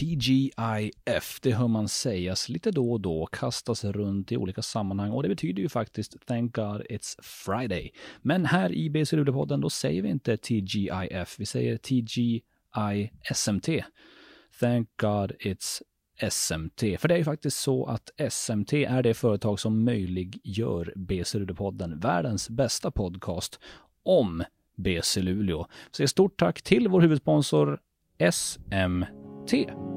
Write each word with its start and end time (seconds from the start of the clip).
TGIF, 0.00 1.40
det 1.42 1.52
hör 1.52 1.68
man 1.68 1.88
sägas 1.88 2.48
lite 2.48 2.70
då 2.70 2.92
och 2.92 3.00
då, 3.00 3.26
kastas 3.26 3.84
runt 3.84 4.32
i 4.32 4.36
olika 4.36 4.62
sammanhang 4.62 5.10
och 5.10 5.22
det 5.22 5.28
betyder 5.28 5.62
ju 5.62 5.68
faktiskt 5.68 6.26
Thank 6.26 6.54
God 6.54 6.82
It's 6.90 7.22
Friday. 7.22 7.92
Men 8.22 8.46
här 8.46 8.72
i 8.72 8.90
BC 8.90 9.16
Luleå-podden 9.16 9.60
då 9.60 9.70
säger 9.70 10.02
vi 10.02 10.08
inte 10.08 10.36
TGIF, 10.36 11.36
vi 11.38 11.46
säger 11.46 11.76
TGISMT. 11.76 13.68
Thank 14.60 14.88
God 14.96 15.32
It's 15.40 15.82
SMT. 16.30 17.00
För 17.00 17.08
det 17.08 17.14
är 17.14 17.18
ju 17.18 17.24
faktiskt 17.24 17.58
så 17.58 17.86
att 17.86 18.10
SMT 18.30 18.72
är 18.72 19.02
det 19.02 19.14
företag 19.14 19.60
som 19.60 19.84
möjliggör 19.84 20.92
BC 20.96 21.38
Luleå-podden, 21.38 22.00
världens 22.00 22.50
bästa 22.50 22.90
podcast 22.90 23.60
om 24.02 24.44
BC 24.76 25.20
Luleå. 25.20 25.66
Så 25.90 26.08
stort 26.08 26.38
tack 26.38 26.62
till 26.62 26.88
vår 26.88 27.00
huvudsponsor 27.00 27.80
SMT. 28.32 29.89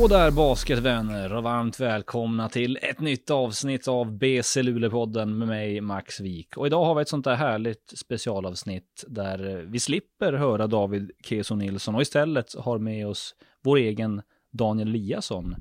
Hallå 0.00 0.08
där 0.08 0.30
basketvänner 0.30 1.32
och 1.32 1.42
varmt 1.42 1.80
välkomna 1.80 2.48
till 2.48 2.78
ett 2.82 3.00
nytt 3.00 3.30
avsnitt 3.30 3.88
av 3.88 4.18
BC 4.18 4.62
Luleå-podden 4.62 5.38
med 5.38 5.48
mig 5.48 5.80
Max 5.80 6.20
Wik. 6.20 6.56
Och 6.56 6.66
idag 6.66 6.84
har 6.84 6.94
vi 6.94 7.02
ett 7.02 7.08
sånt 7.08 7.24
där 7.24 7.34
härligt 7.34 7.92
specialavsnitt 7.96 9.04
där 9.08 9.64
vi 9.66 9.80
slipper 9.80 10.32
höra 10.32 10.66
David 10.66 11.10
Keso 11.24 11.54
Nilsson 11.54 11.94
och 11.94 12.02
istället 12.02 12.54
har 12.54 12.78
med 12.78 13.06
oss 13.06 13.34
vår 13.62 13.76
egen 13.76 14.22
Daniel 14.52 14.88
Eliasson 14.88 15.56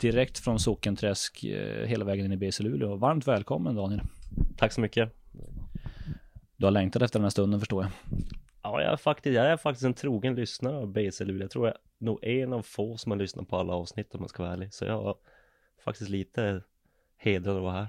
direkt 0.00 0.38
från 0.38 0.58
Sockenträsk 0.58 1.44
eh, 1.44 1.86
hela 1.86 2.04
vägen 2.04 2.26
in 2.26 2.32
i 2.32 2.36
BC 2.36 2.62
Luleå. 2.62 2.96
Varmt 2.96 3.28
välkommen 3.28 3.74
Daniel. 3.74 4.00
Tack 4.56 4.72
så 4.72 4.80
mycket. 4.80 5.12
Du 6.56 6.66
har 6.66 6.70
längtat 6.70 7.02
efter 7.02 7.18
den 7.18 7.24
här 7.24 7.30
stunden 7.30 7.60
förstår 7.60 7.82
jag. 7.82 7.92
Ja, 8.66 8.82
jag 8.82 8.92
är 8.92 8.96
faktiskt, 8.96 9.36
jag 9.36 9.46
är 9.46 9.56
faktiskt 9.56 9.84
en 9.84 9.94
trogen 9.94 10.34
lyssnare 10.34 10.76
av 10.76 10.88
BC 10.92 11.24
Luleå. 11.24 11.42
Jag 11.42 11.50
tror 11.50 11.66
jag 11.66 11.74
är 11.74 11.80
nog 11.98 12.24
en 12.24 12.52
av 12.52 12.62
få 12.62 12.96
som 12.96 13.12
har 13.12 13.18
lyssnat 13.18 13.48
på 13.48 13.56
alla 13.56 13.72
avsnitt 13.72 14.14
om 14.14 14.20
man 14.20 14.28
ska 14.28 14.42
vara 14.42 14.52
ärlig. 14.52 14.74
Så 14.74 14.84
jag 14.84 15.08
är 15.08 15.14
faktiskt 15.84 16.10
lite 16.10 16.62
hedrad 17.16 17.56
att 17.56 17.62
vara 17.62 17.72
här. 17.72 17.88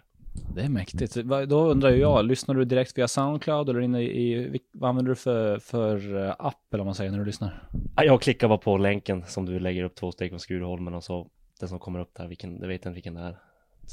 Det 0.55 0.61
är 0.61 0.69
mäktigt. 0.69 1.13
Då 1.47 1.67
undrar 1.67 1.89
jag, 1.89 2.25
lyssnar 2.25 2.55
du 2.55 2.65
direkt 2.65 2.97
via 2.97 3.07
Soundcloud 3.07 3.69
eller 3.69 3.79
inne 3.79 4.01
i, 4.01 4.59
vad 4.71 4.89
använder 4.89 5.09
du 5.09 5.15
för, 5.15 5.59
för 5.59 6.25
eh, 6.25 6.35
app 6.39 6.73
eller 6.73 6.79
vad 6.79 6.85
man 6.85 6.95
säger 6.95 7.11
när 7.11 7.19
du 7.19 7.25
lyssnar? 7.25 7.69
Jag 7.95 8.21
klickar 8.21 8.47
bara 8.47 8.57
på 8.57 8.77
länken 8.77 9.23
som 9.25 9.45
du 9.45 9.59
lägger 9.59 9.83
upp 9.83 9.95
två 9.95 10.11
steg 10.11 10.29
från 10.29 10.39
Skuruholmen 10.39 10.93
och 10.93 11.03
så 11.03 11.27
den 11.59 11.69
som 11.69 11.79
kommer 11.79 11.99
upp 11.99 12.13
där, 12.13 12.27
vilken, 12.27 12.59
det 12.59 12.67
vet 12.67 12.85
jag 12.85 12.89
inte 12.89 12.95
vilken 12.95 13.13
det 13.13 13.21
är. 13.21 13.37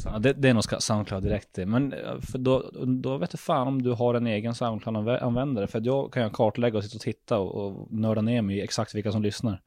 Ja, 0.04 0.18
det, 0.18 0.32
det 0.32 0.48
är 0.48 0.54
nog 0.54 0.82
Soundcloud 0.82 1.22
direkt 1.22 1.48
det. 1.54 1.66
Men 1.66 1.92
eh, 1.92 2.20
för 2.20 2.38
då, 2.38 2.70
då 2.86 3.18
vet 3.18 3.32
jag 3.32 3.40
fan 3.40 3.68
om 3.68 3.82
du 3.82 3.90
har 3.90 4.14
en 4.14 4.26
egen 4.26 4.54
Soundcloud-användare. 4.54 5.66
För 5.66 5.80
jag 5.84 6.12
kan 6.12 6.22
jag 6.22 6.32
kartlägga 6.32 6.78
och 6.78 6.84
sitta 6.84 6.96
och 6.96 7.02
titta 7.02 7.38
och, 7.38 7.54
och 7.54 7.92
nörda 7.92 8.20
ner 8.20 8.42
mig 8.42 8.56
i 8.56 8.62
exakt 8.62 8.94
vilka 8.94 9.12
som 9.12 9.22
lyssnar. 9.22 9.60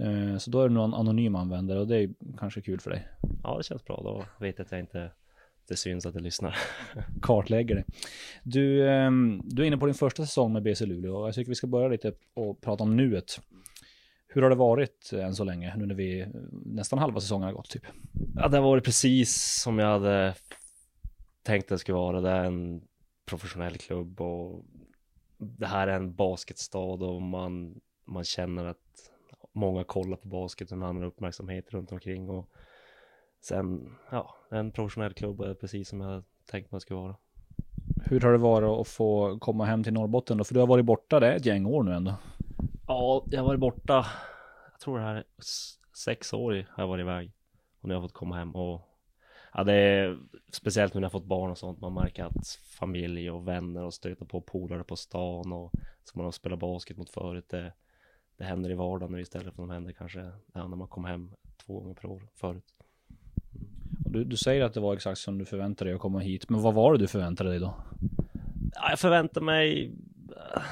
Uh, 0.00 0.38
så 0.38 0.50
då 0.50 0.60
är 0.60 0.68
det 0.68 0.74
någon 0.74 0.94
anonym 0.94 1.34
användare 1.34 1.80
och 1.80 1.86
det 1.86 1.96
är 1.96 2.10
kanske 2.38 2.60
kul 2.60 2.80
för 2.80 2.90
dig. 2.90 3.08
Ja, 3.42 3.56
det 3.56 3.64
känns 3.64 3.84
bra. 3.84 4.00
Då 4.02 4.24
vet 4.44 4.58
jag 4.58 4.64
att 4.64 4.72
jag 4.72 4.80
inte 4.80 5.10
det 5.68 5.76
syns 5.76 6.06
att 6.06 6.14
jag 6.14 6.22
lyssnar. 6.22 6.56
Kartlägger 7.22 7.74
det. 7.74 7.84
Du, 8.42 8.82
um, 8.82 9.42
du 9.44 9.62
är 9.62 9.66
inne 9.66 9.78
på 9.78 9.86
din 9.86 9.94
första 9.94 10.26
säsong 10.26 10.52
med 10.52 10.62
BC 10.62 10.86
Luleå 10.86 11.16
och 11.16 11.28
jag 11.28 11.34
tycker 11.34 11.48
vi 11.48 11.54
ska 11.54 11.66
börja 11.66 11.88
lite 11.88 12.12
och 12.34 12.60
prata 12.60 12.82
om 12.84 12.96
nuet. 12.96 13.40
Hur 14.34 14.42
har 14.42 14.50
det 14.50 14.56
varit 14.56 15.12
än 15.12 15.34
så 15.34 15.44
länge, 15.44 15.76
nu 15.76 15.86
när 15.86 15.94
vi 15.94 16.26
nästan 16.64 16.98
halva 16.98 17.20
säsongen 17.20 17.46
har 17.46 17.52
gått 17.52 17.70
typ? 17.70 17.82
Ja, 18.36 18.48
det 18.48 18.56
har 18.56 18.64
varit 18.64 18.84
precis 18.84 19.60
som 19.62 19.78
jag 19.78 19.86
hade 19.86 20.34
tänkt 21.42 21.68
det 21.68 21.78
skulle 21.78 21.98
vara. 21.98 22.20
Det 22.20 22.30
är 22.30 22.44
en 22.44 22.82
professionell 23.26 23.76
klubb 23.76 24.20
och 24.20 24.64
det 25.38 25.66
här 25.66 25.88
är 25.88 25.96
en 25.96 26.14
basketstad 26.14 26.78
och 27.04 27.22
man, 27.22 27.80
man 28.04 28.24
känner 28.24 28.64
att 28.64 29.10
många 29.52 29.84
kollar 29.84 30.16
på 30.16 30.28
basket 30.28 30.70
och 30.70 30.76
en 30.76 30.82
annan 30.82 31.02
uppmärksamhet 31.02 31.70
runt 31.70 31.92
omkring 31.92 32.30
och 32.30 32.50
sen, 33.40 33.96
ja, 34.10 34.36
en 34.50 34.72
professionell 34.72 35.12
klubb 35.12 35.40
är 35.40 35.54
precis 35.54 35.88
som 35.88 36.00
jag 36.00 36.08
hade 36.08 36.24
tänkt 36.50 36.70
det 36.70 36.80
skulle 36.80 37.00
vara. 37.00 37.16
Hur 38.04 38.20
har 38.20 38.32
det 38.32 38.38
varit 38.38 38.80
att 38.80 38.88
få 38.88 39.38
komma 39.38 39.64
hem 39.64 39.84
till 39.84 39.92
Norrbotten 39.92 40.38
då? 40.38 40.44
För 40.44 40.54
du 40.54 40.60
har 40.60 40.66
varit 40.66 40.84
borta, 40.84 41.20
det 41.20 41.32
ett 41.32 41.46
gäng 41.46 41.66
år 41.66 41.82
nu 41.82 41.92
ändå. 41.92 42.14
Ja, 42.86 43.24
jag 43.30 43.40
har 43.40 43.46
varit 43.46 43.60
borta, 43.60 44.06
jag 44.72 44.80
tror 44.80 44.98
det 44.98 45.04
här 45.04 45.14
är 45.14 45.24
sex 45.96 46.32
år 46.32 46.66
har 46.70 46.82
jag 46.82 46.88
varit 46.88 47.02
iväg. 47.02 47.32
Och 47.80 47.88
nu 47.88 47.94
har 47.94 48.00
jag 48.00 48.10
fått 48.10 48.18
komma 48.18 48.36
hem 48.36 48.56
och 48.56 48.90
Ja 49.56 49.64
det 49.64 49.72
är 49.72 50.18
speciellt 50.52 50.94
nu 50.94 51.00
när 51.00 51.04
jag 51.04 51.12
fått 51.12 51.24
barn 51.24 51.50
och 51.50 51.58
sånt. 51.58 51.80
Man 51.80 51.94
märker 51.94 52.24
att 52.24 52.58
familj 52.78 53.30
och 53.30 53.48
vänner 53.48 53.84
och 53.84 53.94
stöta 53.94 54.24
på 54.24 54.40
polare 54.40 54.84
på 54.84 54.96
stan 54.96 55.52
och 55.52 55.72
som 56.04 56.18
man 56.18 56.24
har 56.24 56.32
spelat 56.32 56.58
basket 56.58 56.96
mot 56.96 57.10
förut. 57.10 57.44
Det, 57.48 57.72
det 58.36 58.44
händer 58.44 58.70
i 58.70 58.74
vardagen 58.74 59.12
nu 59.12 59.20
istället 59.20 59.44
för 59.44 59.50
att 59.50 59.56
de 59.56 59.70
händer 59.70 59.92
kanske 59.92 60.32
ja, 60.54 60.68
när 60.68 60.76
man 60.76 60.88
kom 60.88 61.04
hem 61.04 61.32
två 61.66 61.80
gånger 61.80 61.94
per 61.94 62.08
år 62.08 62.22
förut. 62.34 62.64
Du, 63.98 64.24
du 64.24 64.36
säger 64.36 64.64
att 64.64 64.74
det 64.74 64.80
var 64.80 64.94
exakt 64.94 65.18
som 65.18 65.38
du 65.38 65.44
förväntade 65.44 65.90
dig 65.90 65.94
att 65.94 66.00
komma 66.00 66.18
hit. 66.18 66.50
Men 66.50 66.62
vad 66.62 66.74
var 66.74 66.92
det 66.92 66.98
du 66.98 67.06
förväntade 67.06 67.50
dig 67.50 67.58
då? 67.58 67.74
Ja, 68.74 68.90
jag 68.90 68.98
förväntade 68.98 69.46
mig 69.46 69.94
Eh, 70.30 70.62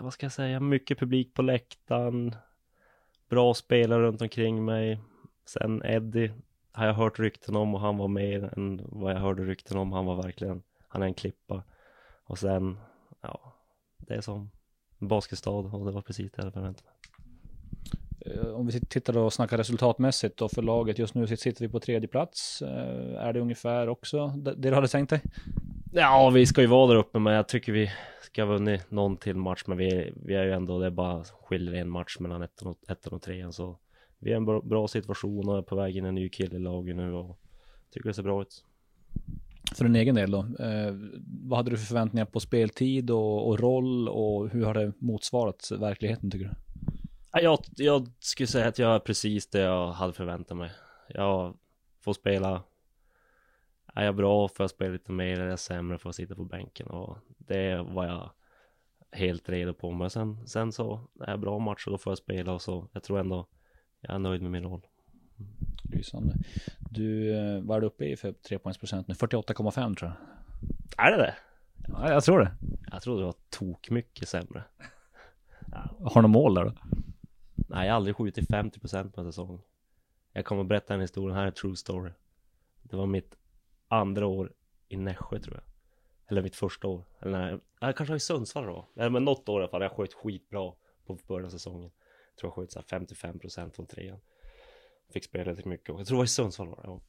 vad 0.00 0.12
ska 0.12 0.26
jag 0.26 0.32
säga, 0.32 0.60
mycket 0.60 0.98
publik 0.98 1.34
på 1.34 1.42
läktaren, 1.42 2.34
bra 3.28 3.54
spelare 3.54 4.02
runt 4.02 4.22
omkring 4.22 4.64
mig. 4.64 5.00
Sen 5.46 5.82
Eddie 5.84 6.32
har 6.72 6.86
jag 6.86 6.94
hört 6.94 7.18
rykten 7.18 7.56
om 7.56 7.74
och 7.74 7.80
han 7.80 7.96
var 7.96 8.08
mer 8.08 8.58
än 8.58 8.80
vad 8.84 9.12
jag 9.12 9.18
hörde 9.18 9.44
rykten 9.44 9.76
om. 9.76 9.92
Han 9.92 10.06
var 10.06 10.22
verkligen, 10.22 10.62
han 10.88 11.02
är 11.02 11.06
en 11.06 11.14
klippa. 11.14 11.62
Och 12.24 12.38
sen, 12.38 12.78
ja, 13.20 13.54
det 13.96 14.14
är 14.14 14.20
som 14.20 14.50
en 14.98 15.08
basketstad 15.08 15.50
och 15.50 15.86
det 15.86 15.92
var 15.92 16.02
precis 16.02 16.32
det 16.32 16.42
jag 16.42 16.52
förväntade 16.52 16.86
mig. 16.86 16.94
Eh, 18.26 18.46
om 18.46 18.66
vi 18.66 18.80
tittar 18.80 19.16
och 19.16 19.32
snackar 19.32 19.58
resultatmässigt 19.58 20.36
då 20.36 20.48
för 20.48 20.62
laget. 20.62 20.98
Just 20.98 21.14
nu 21.14 21.26
sitter 21.26 21.66
vi 21.66 21.68
på 21.68 21.80
tredje 21.80 22.08
plats. 22.08 22.62
Eh, 22.62 23.24
är 23.24 23.32
det 23.32 23.40
ungefär 23.40 23.88
också 23.88 24.28
det 24.28 24.54
du 24.54 24.74
hade 24.74 24.88
tänkt 24.88 25.10
dig? 25.10 25.20
Ja, 25.94 26.30
vi 26.30 26.46
ska 26.46 26.60
ju 26.60 26.66
vara 26.66 26.88
där 26.88 26.96
uppe, 26.96 27.18
men 27.18 27.32
jag 27.32 27.48
tycker 27.48 27.72
vi 27.72 27.90
ska 28.22 28.42
ha 28.42 28.52
vunnit 28.52 28.90
någon 28.90 29.16
till 29.16 29.36
match. 29.36 29.62
Men 29.66 29.78
vi, 29.78 30.12
vi 30.16 30.34
är 30.34 30.44
ju 30.44 30.52
ändå, 30.52 30.78
det 30.78 30.86
är 30.86 30.90
bara 30.90 31.24
skiljer 31.24 31.74
en 31.74 31.90
match 31.90 32.16
mellan 32.20 32.42
ettan 32.42 32.68
och, 32.68 32.78
ettan 32.88 33.12
och 33.12 33.22
trean. 33.22 33.52
Så 33.52 33.78
vi 34.18 34.30
är 34.30 34.34
i 34.34 34.36
en 34.36 34.44
bra, 34.44 34.60
bra, 34.60 34.88
situation 34.88 35.48
och 35.48 35.58
är 35.58 35.62
på 35.62 35.76
väg 35.76 35.96
in 35.96 36.04
en 36.04 36.14
ny 36.14 36.28
kille 36.28 36.56
i 36.56 36.58
laget 36.58 36.96
nu 36.96 37.12
och 37.12 37.38
tycker 37.90 38.08
det 38.08 38.14
ser 38.14 38.22
bra 38.22 38.42
ut. 38.42 38.64
För 39.76 39.84
din 39.84 39.96
egen 39.96 40.14
del 40.14 40.30
då, 40.30 40.38
eh, 40.38 40.94
vad 41.42 41.58
hade 41.58 41.70
du 41.70 41.76
för 41.76 41.86
förväntningar 41.86 42.26
på 42.26 42.40
speltid 42.40 43.10
och, 43.10 43.48
och, 43.48 43.60
roll 43.60 44.08
och 44.08 44.50
hur 44.50 44.64
har 44.64 44.74
det 44.74 44.92
motsvarat 44.98 45.70
verkligheten 45.80 46.30
tycker 46.30 46.44
du? 46.44 46.54
Jag, 47.42 47.58
jag 47.76 48.08
skulle 48.18 48.46
säga 48.46 48.68
att 48.68 48.78
jag 48.78 48.94
är 48.94 48.98
precis 48.98 49.50
det 49.50 49.60
jag 49.60 49.92
hade 49.92 50.12
förväntat 50.12 50.56
mig. 50.56 50.70
Jag 51.08 51.56
får 52.04 52.12
spela 52.12 52.62
är 53.94 54.04
jag 54.04 54.16
bra 54.16 54.48
får 54.48 54.64
jag 54.64 54.70
spela 54.70 54.92
lite 54.92 55.12
mer, 55.12 55.40
är 55.40 55.48
jag 55.48 55.58
sämre 55.58 55.98
får 55.98 56.08
jag 56.08 56.14
sitta 56.14 56.34
på 56.34 56.44
bänken 56.44 56.86
och 56.86 57.18
det 57.38 57.82
var 57.82 58.06
jag 58.06 58.30
helt 59.12 59.48
redo 59.48 59.74
på. 59.74 59.90
Men 59.90 60.10
sen, 60.10 60.46
sen 60.46 60.72
så 60.72 61.00
är 61.20 61.30
jag 61.30 61.40
bra 61.40 61.58
matcher 61.58 61.90
då 61.90 61.98
får 61.98 62.10
jag 62.10 62.18
spela 62.18 62.52
och 62.52 62.62
så 62.62 62.88
jag 62.92 63.02
tror 63.02 63.20
ändå 63.20 63.46
jag 64.00 64.14
är 64.14 64.18
nöjd 64.18 64.42
med 64.42 64.50
min 64.50 64.62
roll. 64.62 64.86
Lysande. 65.82 66.34
Du, 66.90 67.36
eh, 67.38 67.60
vad 67.62 67.76
är 67.76 67.80
du 67.80 67.86
uppe 67.86 68.04
i 68.04 68.16
för 68.16 68.32
trepoängsprocent 68.32 69.08
nu? 69.08 69.14
48,5 69.14 69.94
tror 69.94 70.10
jag. 70.10 71.06
Är 71.06 71.10
det 71.10 71.16
det? 71.16 71.34
Ja, 71.88 72.12
jag 72.12 72.24
tror 72.24 72.40
det. 72.40 72.52
Jag 72.90 73.02
trodde 73.02 73.20
det 73.20 73.26
var 73.26 73.34
tok 73.50 73.90
mycket 73.90 74.28
sämre. 74.28 74.64
Ja. 75.72 76.10
Har 76.10 76.22
du 76.22 76.28
mål 76.28 76.54
där 76.54 76.64
då? 76.64 76.72
Nej, 77.68 77.86
jag 77.86 77.92
har 77.92 77.96
aldrig 77.96 78.16
skjutit 78.16 78.50
50% 78.50 79.10
på 79.10 79.20
en 79.20 79.26
säsong. 79.26 79.60
Jag 80.32 80.44
kommer 80.44 80.62
att 80.62 80.68
berätta 80.68 80.94
en 80.94 81.00
historia, 81.00 81.36
här 81.36 81.46
är 81.46 81.50
true 81.50 81.76
story. 81.76 82.10
Det 82.82 82.96
var 82.96 83.06
mitt 83.06 83.36
andra 83.92 84.26
år 84.26 84.52
i 84.88 84.96
Nässjö 84.96 85.38
tror 85.38 85.54
jag. 85.54 85.64
Eller 86.26 86.42
mitt 86.42 86.56
första 86.56 86.88
år. 86.88 87.04
Eller 87.20 87.50
nej, 87.50 87.60
jag 87.80 87.96
kanske 87.96 88.12
var 88.12 88.16
i 88.16 88.20
Sundsvall 88.20 88.66
då. 88.66 88.88
Eller 88.96 89.10
men 89.10 89.24
något 89.24 89.48
år 89.48 89.60
i 89.60 89.62
alla 89.62 89.70
fall. 89.70 89.82
Jag 89.82 89.92
sköt 89.92 90.14
skitbra 90.14 90.72
på 91.06 91.18
början 91.26 91.46
av 91.46 91.50
säsongen. 91.50 91.90
Jag 92.30 92.36
tror 92.36 92.48
jag 92.48 92.54
sköt 92.54 92.72
såhär 92.72 92.86
55 92.86 93.38
procent 93.38 93.76
från 93.76 93.86
trean. 93.86 94.20
Fick 95.12 95.24
spela 95.24 95.50
lite 95.50 95.68
mycket. 95.68 95.88
Jag 95.88 96.06
tror 96.06 96.16
det 96.16 96.18
var 96.18 96.24
i 96.24 96.28
Sundsvall 96.28 96.68
var 96.68 96.82
det. 96.82 97.00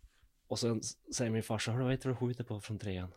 Och 0.48 0.60
sen 0.60 0.82
säger 1.16 1.32
min 1.32 1.44
farsa, 1.44 1.72
hörru 1.72 1.84
vad 1.84 1.92
heter 1.92 2.10
du 2.10 2.14
du 2.14 2.18
skjuter 2.18 2.44
på 2.44 2.60
från 2.60 2.80
trean? 2.80 3.14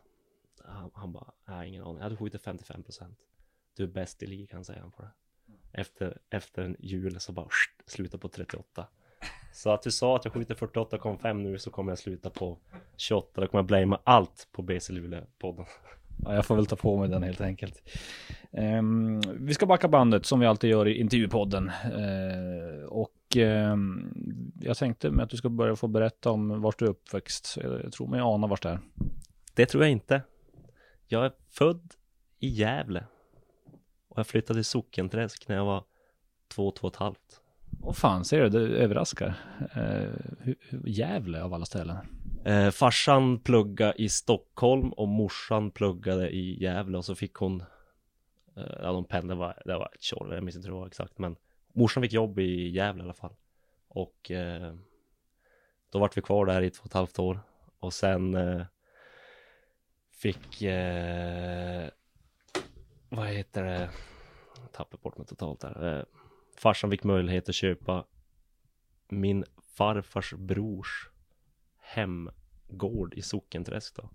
Han, 0.64 0.90
han 0.94 1.12
bara, 1.12 1.32
jag 1.44 1.52
har 1.52 1.64
ingen 1.64 1.82
aning. 1.82 1.96
Jag 1.96 2.02
hade 2.02 2.16
skjutit 2.16 2.42
55 2.42 2.82
procent. 2.82 3.18
Du 3.76 3.82
är 3.82 3.86
bäst 3.86 4.22
i 4.22 4.26
ligan 4.26 4.64
säger 4.64 4.80
han 4.80 4.90
på 4.90 5.02
det. 5.02 5.10
Efter, 5.72 6.18
efter 6.30 6.62
en 6.62 6.76
jul 6.78 7.20
så 7.20 7.32
bara 7.32 7.48
sluta 7.86 8.18
på 8.18 8.28
38. 8.28 8.88
Så 9.56 9.70
att 9.70 9.82
du 9.82 9.90
sa 9.90 10.16
att 10.16 10.24
jag 10.24 10.34
skjuter 10.34 10.54
48,5 10.54 11.34
nu 11.34 11.58
så 11.58 11.70
kommer 11.70 11.92
jag 11.92 11.98
sluta 11.98 12.30
på 12.30 12.58
28. 12.96 13.40
Då 13.40 13.46
kommer 13.46 13.58
jag 13.58 13.66
blamea 13.66 14.00
allt 14.04 14.48
på 14.52 14.62
BC 14.62 14.92
Luleå-podden. 14.92 15.64
Ja, 16.24 16.34
jag 16.34 16.46
får 16.46 16.56
väl 16.56 16.66
ta 16.66 16.76
på 16.76 16.96
mig 16.96 17.08
den 17.08 17.22
helt 17.22 17.40
enkelt. 17.40 17.82
Um, 18.50 19.20
vi 19.20 19.54
ska 19.54 19.66
backa 19.66 19.88
bandet 19.88 20.26
som 20.26 20.40
vi 20.40 20.46
alltid 20.46 20.70
gör 20.70 20.88
i 20.88 21.00
intervjupodden. 21.00 21.70
Uh, 21.84 22.84
och 22.84 23.36
um, 23.36 24.14
jag 24.60 24.76
tänkte 24.76 25.10
med 25.10 25.24
att 25.24 25.30
du 25.30 25.36
ska 25.36 25.48
börja 25.48 25.76
få 25.76 25.88
berätta 25.88 26.30
om 26.30 26.60
vart 26.60 26.78
du 26.78 26.84
är 26.84 26.90
uppväxt. 26.90 27.58
Jag 27.62 27.92
tror 27.92 28.08
mig 28.08 28.20
ana 28.20 28.46
vart 28.46 28.62
det 28.62 28.68
är. 28.68 28.78
Det 29.54 29.66
tror 29.66 29.82
jag 29.82 29.92
inte. 29.92 30.22
Jag 31.06 31.24
är 31.24 31.32
född 31.50 31.94
i 32.38 32.48
Gävle. 32.48 33.04
Och 34.08 34.18
jag 34.18 34.26
flyttade 34.26 34.56
till 34.56 34.64
Sockenträsk 34.64 35.48
när 35.48 35.56
jag 35.56 35.64
var 35.64 35.84
två, 36.48 36.70
två 36.70 36.86
och 36.86 36.94
ett 36.94 37.00
halvt. 37.00 37.40
Och 37.86 37.96
fan, 37.96 38.24
ser 38.24 38.40
du? 38.42 38.48
Det 38.48 38.78
överraskar. 38.78 39.34
Uh, 39.76 40.54
Gävle 40.84 41.42
av 41.42 41.54
alla 41.54 41.66
ställen. 41.66 41.96
Eh, 42.44 42.70
farsan 42.70 43.38
pluggade 43.38 44.02
i 44.02 44.08
Stockholm 44.08 44.92
och 44.92 45.08
morsan 45.08 45.70
pluggade 45.70 46.30
i 46.30 46.62
Gävle 46.62 46.98
och 46.98 47.04
så 47.04 47.14
fick 47.14 47.34
hon 47.34 47.60
eh, 48.56 48.64
Ja 48.82 48.92
de 48.92 49.04
pendlade, 49.04 49.40
var, 49.40 49.62
det 49.64 49.78
var 49.78 49.90
ett 49.94 50.02
tjorv, 50.02 50.32
jag 50.32 50.44
minns 50.44 50.56
inte 50.56 50.68
hur 50.68 50.74
det 50.74 50.80
var 50.80 50.86
exakt 50.86 51.18
men 51.18 51.36
Morsan 51.72 52.02
fick 52.02 52.12
jobb 52.12 52.38
i 52.38 52.68
Gävle 52.68 53.02
i 53.02 53.04
alla 53.04 53.14
fall 53.14 53.34
Och 53.88 54.30
eh, 54.30 54.74
Då 55.90 55.98
vart 55.98 56.16
vi 56.16 56.22
kvar 56.22 56.46
där 56.46 56.62
i 56.62 56.70
två 56.70 56.80
och 56.80 56.86
ett 56.86 56.92
halvt 56.92 57.18
år 57.18 57.40
Och 57.80 57.92
sen 57.92 58.34
eh, 58.34 58.62
Fick 60.10 60.62
eh, 60.62 61.88
Vad 63.08 63.26
heter 63.26 63.64
det 63.64 63.90
Tappade 64.72 65.02
bort 65.02 65.18
mig 65.18 65.26
totalt 65.26 65.60
där 65.60 65.98
eh, 65.98 66.04
Farsan 66.56 66.90
fick 66.90 67.04
möjlighet 67.04 67.48
att 67.48 67.54
köpa 67.54 68.04
Min 69.08 69.44
farfars 69.76 70.34
brors 70.34 71.10
hemgård 71.78 73.14
i 73.14 73.22
Sockenträsk 73.22 73.96
då. 73.96 74.10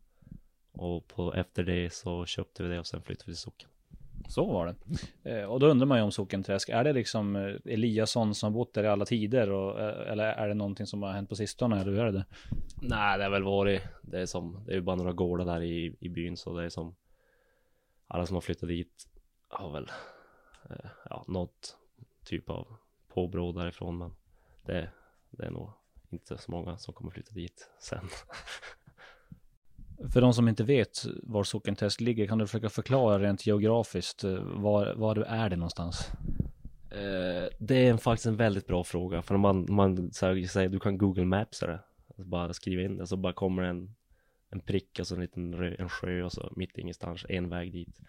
Och 0.72 1.08
på, 1.08 1.34
efter 1.34 1.64
det 1.64 1.94
så 1.94 2.26
köpte 2.26 2.64
vi 2.64 2.70
det 2.70 2.80
och 2.80 2.88
sen 2.88 3.02
flyttade 3.02 3.32
vi 3.32 3.34
till 3.34 3.42
socken. 3.42 3.70
Så 4.28 4.46
var 4.46 4.66
det. 4.66 4.76
Eh, 5.32 5.46
och 5.46 5.60
då 5.60 5.68
undrar 5.68 5.88
man 5.88 5.98
ju 5.98 6.04
om 6.04 6.12
Sockenträsk, 6.12 6.70
är 6.70 6.84
det 6.84 6.94
liksom 6.94 7.36
eh, 7.36 7.56
Eliasson 7.66 8.36
som 8.36 8.54
bott 8.54 8.74
där 8.74 8.84
i 8.84 8.88
alla 8.88 9.06
tider? 9.06 9.50
Och, 9.50 9.80
eh, 9.80 10.12
eller 10.12 10.24
är 10.24 10.48
det 10.48 10.54
någonting 10.54 10.86
som 10.86 11.04
har 11.04 11.12
hänt 11.12 11.30
på 11.30 11.36
sistone? 11.36 11.82
Eller 11.82 11.92
hur 11.92 12.00
är 12.00 12.12
det? 12.12 12.26
Nej, 12.82 13.18
det 13.18 13.24
har 13.24 13.32
väl 13.32 13.44
varit, 13.44 13.82
det 14.02 14.22
är 14.22 14.26
som, 14.26 14.64
det 14.66 14.72
är 14.72 14.76
ju 14.76 14.82
bara 14.82 14.96
några 14.96 15.14
gårdar 15.14 15.46
där 15.46 15.62
i, 15.62 15.96
i 16.00 16.10
byn 16.10 16.38
så 16.38 16.58
det 16.58 16.66
är 16.66 16.70
som 16.70 16.96
alla 18.08 18.26
som 18.26 18.36
har 18.36 18.42
flyttat 18.42 18.70
dit 18.70 19.08
har 19.48 19.72
väl, 19.72 19.92
eh, 20.70 20.90
ja, 21.10 21.26
något 21.28 21.78
typ 22.26 22.50
av 22.50 22.68
påbrå 23.08 23.52
därifrån 23.52 23.98
men 23.98 24.12
det, 24.66 24.90
det 25.30 25.46
är 25.46 25.52
nog 25.52 25.70
inte 26.10 26.38
så 26.38 26.52
många 26.52 26.78
som 26.78 26.94
kommer 26.94 27.12
flytta 27.12 27.34
dit 27.34 27.70
sen. 27.80 28.08
För 30.14 30.22
de 30.22 30.34
som 30.34 30.48
inte 30.48 30.64
vet 30.64 31.06
var 31.24 31.44
Sockenträsk 31.44 32.02
ligger, 32.02 32.28
kan 32.28 32.38
du 32.38 32.48
försöka 32.48 32.70
förklara 32.70 33.20
rent 33.20 33.46
geografiskt 33.46 34.24
eh, 34.24 34.44
var, 34.44 34.94
var 34.94 35.16
är 35.18 35.50
det 35.50 35.56
någonstans? 35.56 36.12
Eh, 36.92 37.50
det 37.60 37.88
är 37.88 37.98
faktiskt 37.98 38.26
en 38.26 38.38
väldigt 38.38 38.68
bra 38.68 38.84
fråga 38.84 39.22
för 39.22 39.38
man, 39.38 39.66
man 39.70 40.12
säger 40.12 40.70
du 40.70 40.80
kan 40.80 40.98
google 40.98 41.26
maps 41.26 41.60
det 41.60 41.80
alltså 42.08 42.24
bara 42.24 42.54
skriva 42.54 42.82
in 42.82 42.98
det 42.98 43.08
så 43.08 43.18
bara 43.18 43.34
kommer 43.34 43.64
en 43.64 43.96
en 44.52 44.60
prick 44.60 45.00
och 45.00 45.08
så 45.08 45.16
en 45.16 45.22
liten 45.22 45.56
rö, 45.56 45.76
en 45.80 45.90
sjö 45.90 46.24
och 46.24 46.32
så 46.32 46.54
mitt 46.56 46.78
ingenstans 46.78 47.26
en 47.30 47.50
väg 47.50 47.72
dit. 47.72 48.00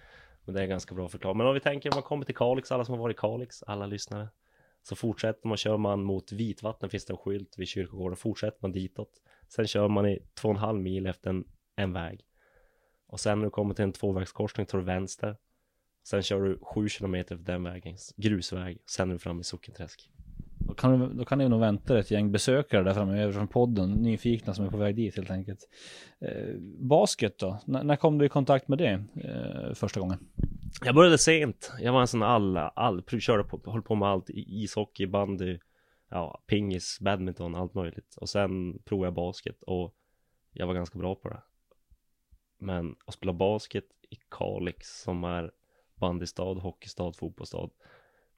Men 0.44 0.54
det 0.54 0.62
är 0.62 0.66
ganska 0.66 0.94
bra 0.94 1.08
förklarat. 1.08 1.36
Men 1.36 1.46
om 1.46 1.54
vi 1.54 1.60
tänker 1.60 1.90
om 1.90 1.96
man 1.96 2.02
kommer 2.02 2.24
till 2.24 2.34
Kalix, 2.34 2.72
alla 2.72 2.84
som 2.84 2.94
har 2.94 3.02
varit 3.02 3.16
i 3.16 3.20
Kalix, 3.20 3.62
alla 3.62 3.86
lyssnare. 3.86 4.28
Så 4.82 4.96
fortsätter 4.96 5.48
man, 5.48 5.56
kör 5.56 5.76
man 5.76 6.02
mot 6.02 6.32
Vitvatten 6.32 6.90
finns 6.90 7.04
det 7.04 7.12
en 7.12 7.16
skylt 7.16 7.54
vid 7.58 7.68
kyrkogården, 7.68 8.16
fortsätter 8.16 8.58
man 8.60 8.72
ditåt. 8.72 9.10
Sen 9.48 9.66
kör 9.66 9.88
man 9.88 10.08
i 10.08 10.18
två 10.34 10.48
och 10.48 10.54
en 10.54 10.60
halv 10.60 10.80
mil 10.80 11.06
efter 11.06 11.30
en, 11.30 11.44
en 11.76 11.92
väg. 11.92 12.20
Och 13.06 13.20
sen 13.20 13.38
när 13.38 13.44
du 13.44 13.50
kommer 13.50 13.74
till 13.74 13.84
en 13.84 13.92
tvåvägskorsning 13.92 14.66
tar 14.66 14.78
du 14.78 14.84
vänster. 14.84 15.36
Sen 16.04 16.22
kör 16.22 16.42
du 16.42 16.58
sju 16.62 16.88
kilometer 16.88 17.34
efter 17.34 17.52
den 17.52 17.64
vägen, 17.64 17.96
grusväg. 18.16 18.78
Sen 18.86 19.10
är 19.10 19.12
du 19.12 19.18
framme 19.18 19.40
i 19.40 19.44
Sockenträsk. 19.44 20.10
Då 20.66 20.74
kan, 20.74 21.00
du, 21.00 21.06
då 21.06 21.24
kan 21.24 21.38
ni 21.38 21.48
nog 21.48 21.60
vänta 21.60 21.98
ett 21.98 22.10
gäng 22.10 22.32
besökare 22.32 22.82
där 22.82 22.94
framöver 22.94 23.32
från 23.32 23.48
podden, 23.48 23.90
nyfikna 23.90 24.54
som 24.54 24.64
är 24.64 24.70
på 24.70 24.76
väg 24.76 24.96
dit 24.96 25.16
helt 25.16 25.30
enkelt. 25.30 25.68
Eh, 26.20 26.54
basket 26.78 27.38
då? 27.38 27.58
N 27.68 27.80
när 27.84 27.96
kom 27.96 28.18
du 28.18 28.26
i 28.26 28.28
kontakt 28.28 28.68
med 28.68 28.78
det 28.78 29.04
eh, 29.24 29.74
första 29.74 30.00
gången? 30.00 30.18
Jag 30.80 30.94
började 30.94 31.19
sent. 31.19 31.72
Jag 31.80 31.92
var 31.92 32.00
en 32.00 32.06
sån 32.06 32.22
alla, 32.22 32.69
all, 32.69 33.02
körde 33.20 33.44
på, 33.44 33.70
höll 33.70 33.82
på 33.82 33.94
med 33.94 34.08
allt. 34.08 34.30
Ishockey, 34.30 35.06
bandy, 35.06 35.58
ja, 36.08 36.42
pingis, 36.46 36.98
badminton, 37.00 37.54
allt 37.54 37.74
möjligt. 37.74 38.16
Och 38.16 38.28
sen 38.28 38.78
provade 38.84 39.06
jag 39.06 39.14
basket 39.14 39.62
och 39.62 39.94
jag 40.52 40.66
var 40.66 40.74
ganska 40.74 40.98
bra 40.98 41.14
på 41.14 41.28
det. 41.28 41.42
Men 42.58 42.96
att 43.06 43.14
spela 43.14 43.32
basket 43.32 43.84
i 44.10 44.16
Kalix 44.30 45.02
som 45.02 45.24
är 45.24 45.52
bandystad, 45.94 46.54
hockeystad, 46.54 47.12
fotbollsstad. 47.12 47.70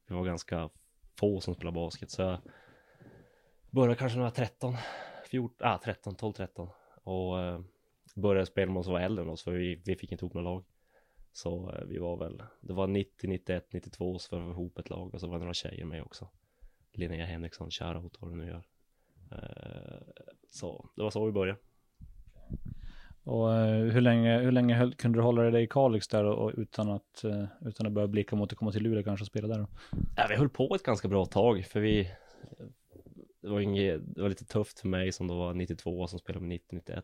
Vi 0.06 0.14
var 0.14 0.24
ganska 0.24 0.70
få 1.18 1.40
som 1.40 1.54
spelade 1.54 1.74
basket 1.74 2.10
så 2.10 2.22
jag 2.22 2.38
började 3.70 3.96
kanske 3.96 4.18
när 4.18 4.24
jag 4.24 4.30
var 4.30 4.36
13, 4.36 4.76
14, 5.30 5.66
ah 5.66 5.78
13, 5.84 6.14
12, 6.14 6.32
13 6.32 6.68
och 7.04 7.40
eh, 7.40 7.60
började 8.14 8.46
spela 8.46 8.72
med 8.72 8.80
oss 8.80 8.86
som 8.86 8.92
var 8.92 9.00
äldre 9.00 9.24
än 9.24 9.30
oss 9.30 9.44
för 9.44 9.52
vi, 9.52 9.82
vi 9.84 9.96
fick 9.96 10.12
inte 10.12 10.24
ihop 10.24 10.34
några 10.34 10.50
lag. 10.50 10.64
Så 11.34 11.70
eh, 11.70 11.84
vi 11.86 11.98
var 11.98 12.16
väl, 12.16 12.42
det 12.60 12.72
var 12.72 12.86
90, 12.86 13.28
91, 13.28 13.72
92 13.72 14.18
så 14.18 14.28
för 14.28 14.40
vi 14.40 14.50
ihop 14.50 14.78
ett 14.78 14.90
lag 14.90 15.14
och 15.14 15.20
så 15.20 15.26
var 15.26 15.34
det 15.34 15.40
några 15.40 15.54
tjejer 15.54 15.84
med 15.84 16.02
också. 16.02 16.28
Linnea 16.92 17.26
Henriksson, 17.26 17.70
shoutout 17.70 18.16
vad 18.20 18.30
du 18.30 18.36
nu 18.36 18.46
gör. 18.46 18.62
Eh, 19.32 19.98
så 20.50 20.90
det 20.96 21.02
var 21.02 21.10
så 21.10 21.26
vi 21.26 21.32
började. 21.32 21.58
Och 23.22 23.54
eh, 23.54 23.92
hur 23.92 24.00
länge, 24.00 24.38
hur 24.38 24.52
länge 24.52 24.74
höll, 24.74 24.94
kunde 24.94 25.18
du 25.18 25.22
hålla 25.22 25.42
dig 25.42 25.64
i 25.64 25.66
Kalix 25.66 26.08
där 26.08 26.24
och, 26.24 26.44
och 26.44 26.52
utan, 26.56 26.90
att, 26.90 27.24
utan 27.60 27.86
att 27.86 27.92
börja 27.92 28.08
blicka 28.08 28.36
mot 28.36 28.52
att 28.52 28.58
komma 28.58 28.72
till 28.72 28.82
Luleå 28.82 29.02
kanske 29.02 29.22
och 29.22 29.26
spela 29.26 29.48
där 29.48 29.58
då? 29.58 29.66
Ja, 30.16 30.26
vi 30.28 30.36
höll 30.36 30.48
på 30.48 30.74
ett 30.74 30.82
ganska 30.82 31.08
bra 31.08 31.26
tag 31.26 31.64
för 31.64 31.80
vi 31.80 32.10
det 33.40 33.48
var, 33.48 33.60
inget, 33.60 34.14
det 34.14 34.22
var 34.22 34.28
lite 34.28 34.44
tufft 34.44 34.80
för 34.80 34.88
mig 34.88 35.12
som 35.12 35.26
då 35.26 35.38
var 35.38 35.54
92 35.54 36.06
som 36.06 36.18
spelade 36.18 36.46
med 36.46 36.60
90-91 36.70 37.02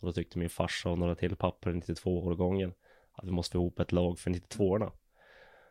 och 0.00 0.06
då 0.06 0.12
tyckte 0.12 0.38
min 0.38 0.50
farsa 0.50 0.90
och 0.90 0.98
några 0.98 1.14
till 1.14 1.36
papper 1.36 1.72
92 1.72 2.24
årgången 2.24 2.74
att 3.22 3.28
vi 3.28 3.32
måste 3.32 3.52
få 3.52 3.58
ihop 3.58 3.80
ett 3.80 3.92
lag 3.92 4.18
för 4.18 4.30
92orna 4.30 4.92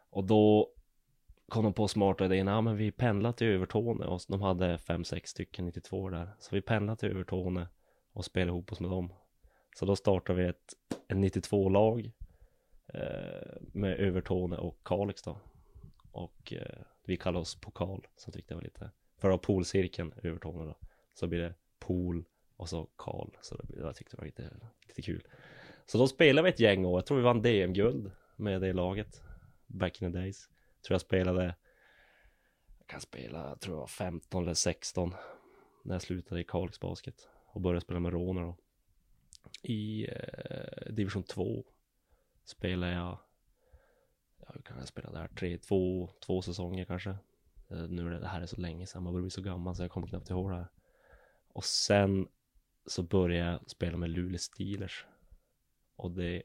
och 0.10 0.24
då 0.24 0.74
kom 1.48 1.64
de 1.64 1.74
på 1.74 1.88
smarta 1.88 2.26
idén, 2.26 2.48
ja 2.48 2.62
men 2.62 2.78
vi 2.78 2.92
pendlade 2.92 3.38
till 3.38 3.48
Övertorneå. 3.48 4.10
Och 4.10 4.22
de 4.28 4.42
hade 4.42 4.78
5-6 4.78 5.26
stycken 5.26 5.66
92 5.66 6.10
där. 6.10 6.30
Så 6.40 6.56
vi 6.56 6.62
pendlade 6.62 7.00
till 7.00 7.10
Övertorneå 7.10 7.66
och 8.14 8.26
spelade 8.26 8.52
ihop 8.52 8.72
oss 8.72 8.80
med 8.80 8.90
dem. 8.90 9.14
Så 9.76 9.86
då 9.86 9.96
startade 9.96 10.44
vi 10.44 10.50
ett, 10.50 10.74
ett 11.08 11.18
92-lag 11.18 12.12
eh, 12.94 13.62
med 13.74 14.00
Övertorneå 14.00 14.60
och 14.60 14.80
Kalix 14.84 15.22
då. 15.22 15.38
Och 16.12 16.54
eh, 16.54 16.82
vi 17.04 17.18
kallar 17.18 17.40
oss 17.40 17.56
Pokal, 17.56 18.08
så 18.18 18.32
tyckte 18.32 18.54
det 18.54 18.56
var 18.56 18.64
lite, 18.64 18.92
för 19.18 19.30
att 19.30 19.34
ha 19.34 19.38
polcirkeln 19.38 20.14
Övertorneå 20.24 20.66
då. 20.66 20.76
Så 21.14 21.28
blir 21.28 21.40
det 21.40 21.54
pol 21.80 22.26
och 22.58 22.70
så 22.70 22.88
Karl, 22.96 23.30
så 23.42 23.56
det, 23.56 23.80
jag 23.80 23.96
tyckte 23.96 24.16
det 24.16 24.20
var 24.20 24.26
lite, 24.26 24.50
lite 24.88 25.02
kul. 25.02 25.28
Så 25.86 25.98
då 25.98 26.08
spelade 26.08 26.44
vi 26.44 26.50
ett 26.50 26.60
gäng 26.60 26.86
år, 26.86 26.98
jag 26.98 27.06
tror 27.06 27.18
vi 27.18 27.24
vann 27.24 27.42
DM-guld 27.42 28.12
med 28.36 28.62
det 28.62 28.74
laget. 28.74 29.22
Back 29.68 30.02
in 30.02 30.12
the 30.12 30.20
days. 30.20 30.50
Tror 30.88 30.94
jag 30.94 31.02
spelade, 31.02 31.56
jag 32.80 32.88
kan 32.88 33.02
spela, 33.02 33.50
jag 33.50 33.60
tror 33.60 33.76
jag 33.76 33.80
var 33.80 33.88
15 33.88 34.44
eller 34.44 34.54
16 34.54 35.14
när 35.84 35.96
jag 35.96 36.02
slutade 36.02 36.42
i 36.42 36.44
Kalix 36.44 36.80
basket 36.80 37.30
och 37.46 37.62
började 37.62 37.82
spela 37.82 38.00
med 38.00 38.14
Råner 38.14 38.42
då 38.42 38.58
i 39.64 40.08
eh, 40.10 40.94
division 40.94 41.24
2 41.24 41.66
spelade 42.46 42.94
jag 42.94 43.18
ja, 44.40 44.52
hur 44.54 44.62
kan 44.62 44.78
jag 44.78 44.88
spela 44.88 45.12
där? 45.12 45.28
Tre, 45.28 45.58
två, 45.58 46.10
två 46.26 46.42
säsonger 46.42 46.86
kanske 46.86 47.10
eh, 47.70 47.88
nu 47.90 48.08
är 48.08 48.12
det, 48.12 48.20
det 48.20 48.28
här 48.28 48.42
är 48.42 48.46
så 48.46 48.62
länge 48.62 48.88
sedan, 48.88 49.04
man 49.04 49.14
börjar 49.14 49.24
bli 49.24 49.32
så 49.32 49.42
gammal 49.42 49.76
så 49.76 49.84
jag 49.84 49.92
kommer 49.92 50.08
knappt 50.08 50.30
ihåg 50.30 50.50
det 50.52 50.56
här 50.56 50.68
och 51.54 51.66
sen 51.66 52.28
så 52.86 53.04
började 53.04 53.52
jag 53.52 53.70
spela 53.70 53.98
med 53.98 54.10
Luleå 54.10 54.38
Steelers 54.38 55.06
och 56.02 56.12
det 56.12 56.44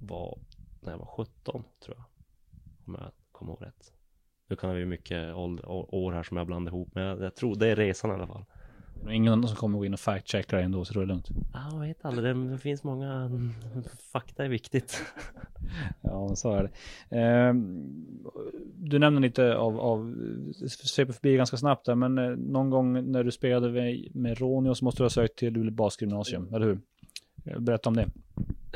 var 0.00 0.38
när 0.80 0.90
jag 0.90 0.98
var 0.98 1.06
17 1.06 1.64
tror 1.84 1.96
jag 1.96 2.04
om 2.86 2.94
jag 3.00 3.10
kommer 3.32 3.52
ihåg 3.52 3.62
rätt 3.62 3.92
nu 4.48 4.56
kan 4.56 4.70
det 4.74 4.78
ju 4.78 4.86
mycket 4.86 5.34
ålder, 5.34 5.70
år 5.70 6.12
här 6.12 6.22
som 6.22 6.36
jag 6.36 6.46
blandar 6.46 6.72
ihop 6.72 6.88
men 6.94 7.04
jag, 7.04 7.22
jag 7.22 7.34
tror 7.34 7.56
det 7.56 7.68
är 7.68 7.76
resan 7.76 8.10
i 8.10 8.14
alla 8.14 8.26
fall 8.26 8.44
Ingen 9.10 9.48
som 9.48 9.56
kommer 9.56 9.78
gå 9.78 9.84
in 9.84 9.94
och 9.94 10.00
fact-checka 10.00 10.60
ändå, 10.60 10.84
så 10.84 10.94
det 10.94 11.00
är 11.00 11.06
lugnt. 11.06 11.28
Ja, 11.52 11.68
jag 11.72 11.80
vet 11.80 12.04
aldrig. 12.04 12.36
Det 12.36 12.58
finns 12.58 12.84
många... 12.84 13.30
Fakta 14.12 14.44
är 14.44 14.48
viktigt. 14.48 15.02
ja, 16.00 16.36
så 16.36 16.52
är 16.52 16.62
det. 16.62 17.18
Eh, 17.18 17.54
du 18.74 18.98
nämner 18.98 19.20
lite 19.20 19.56
av, 19.56 19.80
av 19.80 20.14
sveper 20.66 21.12
förbi 21.12 21.36
ganska 21.36 21.56
snabbt 21.56 21.86
där, 21.86 21.94
men 21.94 22.18
eh, 22.18 22.30
någon 22.30 22.70
gång 22.70 23.12
när 23.12 23.24
du 23.24 23.30
spelade 23.30 23.72
med, 23.72 24.16
med 24.16 24.40
Ronio 24.40 24.74
så 24.74 24.84
måste 24.84 25.02
du 25.02 25.04
ha 25.04 25.10
sökt 25.10 25.38
till 25.38 25.52
Luleå 25.52 25.74
Basgymnasium, 25.74 26.54
eller 26.54 26.66
hur? 26.66 26.80
Berätta 27.44 27.88
om 27.88 27.96
det. 27.96 28.10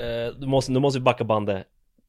Eh, 0.03 0.35
du, 0.35 0.47
måste, 0.47 0.73
du 0.73 0.81
måste 0.81 1.01
backa 1.01 1.25
bandet 1.25 1.67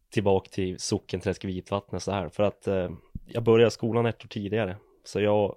tillbaka 0.10 0.50
till 0.50 0.80
Sockenträsk, 0.80 1.46
Vitvattnet 1.46 2.04
så 2.04 2.12
här, 2.12 2.30
för 2.30 2.44
att 2.44 2.68
eh, 2.68 2.90
jag 3.26 3.44
började 3.44 3.72
skolan 3.72 4.06
ett 4.06 4.24
år 4.26 4.28
tidigare, 4.28 4.78
så 5.04 5.22
jag 5.22 5.56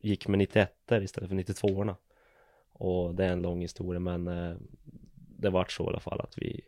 gick 0.00 0.28
med 0.28 0.38
91 0.38 0.72
istället 0.90 1.28
för 1.28 1.36
92orna. 1.36 1.94
Och 2.72 3.14
det 3.14 3.24
är 3.24 3.32
en 3.32 3.42
lång 3.42 3.60
historia 3.60 4.00
men 4.00 4.28
eh, 4.28 4.56
det 5.38 5.50
vart 5.50 5.72
så 5.72 5.84
i 5.84 5.86
alla 5.86 6.00
fall 6.00 6.20
att 6.20 6.38
vi 6.38 6.60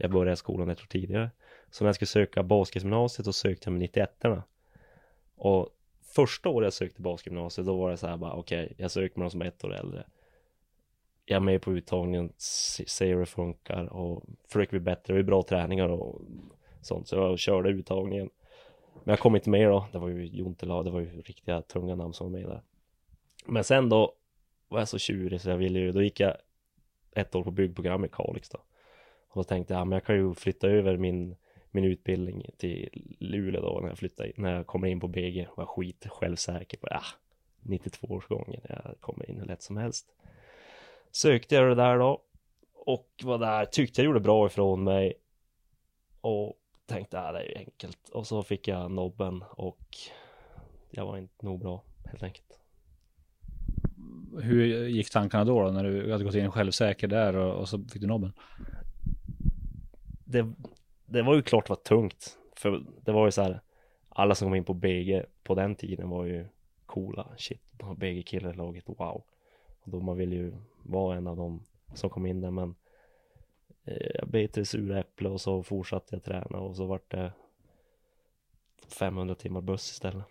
jag 0.00 0.10
började 0.10 0.36
skolan 0.36 0.70
ett 0.70 0.80
år 0.80 0.86
tidigare. 0.86 1.30
Så 1.70 1.84
när 1.84 1.88
jag 1.88 1.94
skulle 1.94 2.06
söka 2.06 2.42
basketgymnasiet 2.42 3.24
så 3.24 3.32
sökte 3.32 3.66
jag 3.66 3.72
med 3.72 3.80
91 3.80 4.24
erna 4.24 4.42
Och 5.36 5.68
första 6.02 6.48
året 6.48 6.66
jag 6.66 6.72
sökte 6.72 7.02
basketgymnasiet 7.02 7.66
då 7.66 7.76
var 7.76 7.90
det 7.90 7.96
så 7.96 8.06
här 8.06 8.16
bara 8.16 8.32
okej, 8.32 8.64
okay, 8.64 8.74
jag 8.78 8.90
söker 8.90 9.18
med 9.18 9.26
de 9.26 9.30
som 9.30 9.42
är 9.42 9.46
ett 9.46 9.64
år 9.64 9.74
äldre. 9.74 10.04
Jag 11.30 11.36
är 11.36 11.40
med 11.40 11.62
på 11.62 11.72
uttagningen, 11.72 12.32
ser 12.36 13.06
hur 13.06 13.20
det 13.20 13.26
funkar 13.26 13.92
och 13.92 14.24
försöker 14.48 14.70
bli 14.70 14.80
bättre, 14.80 15.14
det 15.14 15.20
är 15.20 15.22
bra 15.22 15.42
träningar 15.42 15.88
och 15.88 16.20
sånt. 16.80 17.08
Så 17.08 17.16
jag 17.16 17.38
körde 17.38 17.68
uttagningen. 17.68 18.30
Men 19.04 19.12
jag 19.12 19.18
kom 19.18 19.36
inte 19.36 19.50
med 19.50 19.68
då, 19.68 19.86
det 19.92 19.98
var 19.98 20.08
ju 20.08 20.26
Jontelag, 20.26 20.84
det 20.84 20.90
var 20.90 21.00
ju 21.00 21.22
riktiga 21.22 21.62
tunga 21.62 21.94
namn 21.94 22.14
som 22.14 22.32
var 22.32 22.38
med 22.38 22.48
där. 22.48 22.62
Men 23.46 23.64
sen 23.64 23.88
då 23.88 24.12
var 24.68 24.78
jag 24.78 24.88
så 24.88 24.98
tjurig 24.98 25.40
så 25.40 25.50
jag 25.50 25.56
ville 25.56 25.78
ju, 25.78 25.92
då 25.92 26.02
gick 26.02 26.20
jag 26.20 26.36
ett 27.14 27.34
år 27.34 27.42
på 27.44 27.50
byggprogram 27.50 28.04
i 28.04 28.08
Kalix 28.08 28.48
då. 28.48 28.58
Och 29.28 29.36
då 29.36 29.44
tänkte 29.44 29.74
jag, 29.74 29.86
men 29.86 29.96
jag 29.96 30.04
kan 30.04 30.16
ju 30.16 30.34
flytta 30.34 30.68
över 30.68 30.96
min, 30.96 31.36
min 31.70 31.84
utbildning 31.84 32.46
till 32.56 32.88
Luleå 33.20 33.60
då 33.60 33.80
när 33.80 33.88
jag 33.88 33.98
flyttar 33.98 34.32
när 34.36 34.56
jag 34.56 34.66
kommer 34.66 34.88
in 34.88 35.00
på 35.00 35.08
BG. 35.08 35.48
Var 35.56 35.66
skit 35.66 36.06
självsäker 36.08 36.78
på, 36.78 36.86
ah, 36.86 36.90
ja, 36.90 37.02
92 37.62 38.06
årsgången, 38.10 38.60
jag 38.68 38.94
kommer 39.00 39.30
in 39.30 39.38
hur 39.38 39.46
lätt 39.46 39.62
som 39.62 39.76
helst. 39.76 40.06
Sökte 41.12 41.54
jag 41.54 41.68
det 41.68 41.74
där 41.74 41.98
då 41.98 42.22
och 42.74 43.08
var 43.24 43.38
där, 43.38 43.64
tyckte 43.64 44.00
jag 44.00 44.06
gjorde 44.06 44.20
bra 44.20 44.46
ifrån 44.46 44.84
mig 44.84 45.14
och 46.20 46.54
tänkte, 46.86 47.16
ja 47.16 47.32
det 47.32 47.38
är 47.38 47.48
ju 47.48 47.54
enkelt. 47.54 48.08
Och 48.08 48.26
så 48.26 48.42
fick 48.42 48.68
jag 48.68 48.90
nobben 48.90 49.44
och 49.50 49.96
jag 50.90 51.06
var 51.06 51.16
inte 51.16 51.46
nog 51.46 51.60
bra 51.60 51.82
helt 52.04 52.22
enkelt 52.22 52.48
hur 54.42 54.88
gick 54.88 55.10
tankarna 55.10 55.44
då, 55.44 55.62
då 55.62 55.70
när 55.70 55.84
du 55.84 56.12
hade 56.12 56.24
gått 56.24 56.34
in 56.34 56.50
självsäker 56.50 57.08
där 57.08 57.36
och, 57.36 57.60
och 57.60 57.68
så 57.68 57.78
fick 57.78 58.02
du 58.02 58.06
nobben? 58.06 58.32
Det, 60.24 60.52
det 61.06 61.22
var 61.22 61.34
ju 61.34 61.42
klart 61.42 61.66
det 61.66 61.70
var 61.70 61.76
tungt. 61.76 62.38
För 62.56 62.82
det 63.04 63.12
var 63.12 63.26
ju 63.26 63.30
så 63.30 63.42
här, 63.42 63.60
alla 64.08 64.34
som 64.34 64.46
kom 64.46 64.54
in 64.54 64.64
på 64.64 64.74
BG 64.74 65.22
på 65.44 65.54
den 65.54 65.74
tiden 65.74 66.08
var 66.08 66.24
ju 66.24 66.46
coola. 66.86 67.28
Shit, 67.36 67.62
BG-killar 67.96 68.50
i 68.50 68.56
laget, 68.56 68.84
wow. 68.86 69.24
Då 69.90 70.00
man 70.00 70.16
vill 70.16 70.32
ju 70.32 70.52
vara 70.82 71.16
en 71.16 71.26
av 71.26 71.36
dem 71.36 71.62
som 71.94 72.10
kom 72.10 72.26
in 72.26 72.40
där 72.40 72.50
men 72.50 72.74
eh, 73.84 74.10
jag 74.14 74.28
bet 74.28 74.58
i 74.58 74.64
sura 74.64 74.98
äpple 74.98 75.28
och 75.28 75.40
så 75.40 75.62
fortsatte 75.62 76.14
jag 76.14 76.22
träna 76.22 76.58
och 76.58 76.76
så 76.76 76.86
vart 76.86 77.10
det 77.10 77.32
500 78.88 79.34
timmar 79.34 79.60
buss 79.60 79.90
istället. 79.90 80.24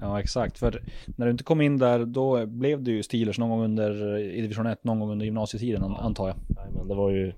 Ja, 0.00 0.20
exakt. 0.20 0.58
För 0.58 0.82
när 1.16 1.26
du 1.26 1.32
inte 1.32 1.44
kom 1.44 1.60
in 1.60 1.78
där, 1.78 2.04
då 2.04 2.46
blev 2.46 2.82
du 2.82 2.92
ju 2.92 3.02
Steelers 3.02 3.38
någon 3.38 3.50
gång 3.50 3.64
under 3.64 4.18
i 4.18 4.40
division 4.40 4.66
1, 4.66 4.84
någon 4.84 5.00
gång 5.00 5.10
under 5.10 5.24
gymnasietiden 5.26 5.82
ja. 5.82 5.96
antar 5.96 6.28
jag. 6.28 6.36
Nej, 6.48 6.66
men 6.74 6.88
det 6.88 6.94
var 6.94 7.10
ju, 7.10 7.32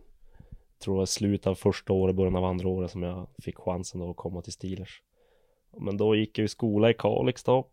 tror 0.79 0.99
jag, 0.99 1.09
slutet 1.09 1.47
av 1.47 1.55
första 1.55 1.93
året, 1.93 2.17
början 2.17 2.37
av 2.37 2.45
andra 2.45 2.69
året 2.69 2.91
som 2.91 3.03
jag 3.03 3.27
fick 3.39 3.59
chansen 3.59 4.01
då 4.01 4.11
att 4.11 4.17
komma 4.17 4.43
till 4.43 4.53
Steelers. 4.53 5.03
Men 5.77 5.97
då 5.97 6.17
gick 6.17 6.39
jag 6.39 6.45
i 6.45 6.49
skola 6.49 6.91
i 6.91 6.95
Kalix 6.95 7.45
då, 7.45 7.67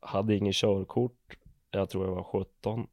hade 0.00 0.36
ingen 0.36 0.52
körkort, 0.52 1.36
jag 1.78 1.88
tror 1.90 2.06
jag 2.06 2.14
var 2.14 2.22
17. 2.22 2.86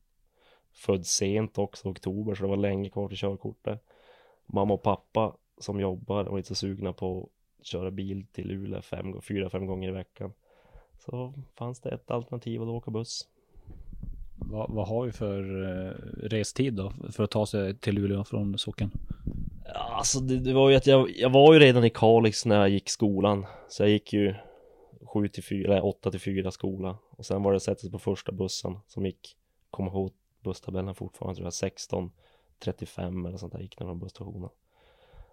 Född 0.73 1.05
sent 1.05 1.57
också, 1.57 1.89
oktober, 1.89 2.35
så 2.35 2.43
det 2.43 2.50
var 2.50 2.57
länge 2.57 2.89
kvar 2.89 3.07
till 3.07 3.17
körkortet. 3.17 3.83
Mamma 4.45 4.73
och 4.73 4.83
pappa 4.83 5.35
som 5.57 5.79
jobbar 5.79 6.25
och 6.25 6.38
inte 6.38 6.47
så 6.47 6.55
sugna 6.55 6.93
på 6.93 7.29
att 7.59 7.65
köra 7.65 7.91
bil 7.91 8.25
till 8.31 8.47
Luleå 8.47 8.81
fem, 8.81 9.21
fyra, 9.21 9.50
fem 9.50 9.65
gånger 9.65 9.89
i 9.89 9.91
veckan. 9.91 10.33
Så 11.05 11.33
fanns 11.55 11.81
det 11.81 11.89
ett 11.89 12.11
alternativ 12.11 12.61
att 12.61 12.67
åka 12.67 12.91
buss. 12.91 13.27
Vad, 14.35 14.71
vad 14.71 14.88
har 14.88 15.05
vi 15.05 15.11
för 15.11 15.63
eh, 15.63 15.93
restid 16.29 16.73
då 16.73 16.93
för 17.11 17.23
att 17.23 17.31
ta 17.31 17.45
sig 17.45 17.77
till 17.77 17.95
Luleå 17.95 18.23
från 18.23 18.57
socken? 18.57 18.91
Alltså 19.75 20.19
det, 20.19 20.39
det, 20.39 20.53
var 20.53 20.69
ju 20.69 20.75
att 20.75 20.88
jag, 20.88 21.09
jag 21.15 21.29
var 21.29 21.53
ju 21.53 21.59
redan 21.59 21.83
i 21.83 21.89
Kalix 21.89 22.45
när 22.45 22.59
jag 22.59 22.69
gick 22.69 22.89
skolan. 22.89 23.45
Så 23.69 23.83
jag 23.83 23.89
gick 23.89 24.13
ju 24.13 24.35
7 25.13 25.27
till 25.27 25.44
4, 25.44 25.72
eller 25.72 25.86
8 25.86 26.12
till 26.12 26.20
4 26.20 26.51
skola. 26.51 26.98
Och 27.10 27.25
sen 27.25 27.44
var 27.44 27.51
det 27.51 27.56
att 27.56 27.63
sätta 27.63 27.80
sig 27.80 27.91
på 27.91 28.00
första 28.00 28.32
bussen 28.32 28.80
som 28.88 29.06
gick, 29.06 29.38
kom 29.70 29.88
ihåg 29.88 30.13
busstabellen 30.44 30.96
fortfarande 30.96 31.36
tror 31.36 31.46
jag, 31.46 31.53
16 31.53 32.12
35 32.60 33.25
eller 33.25 33.38
sånt 33.38 33.53
där 33.53 33.60
gick 33.60 33.77
den 33.77 33.88
från 33.88 34.00
busstationen. 34.00 34.50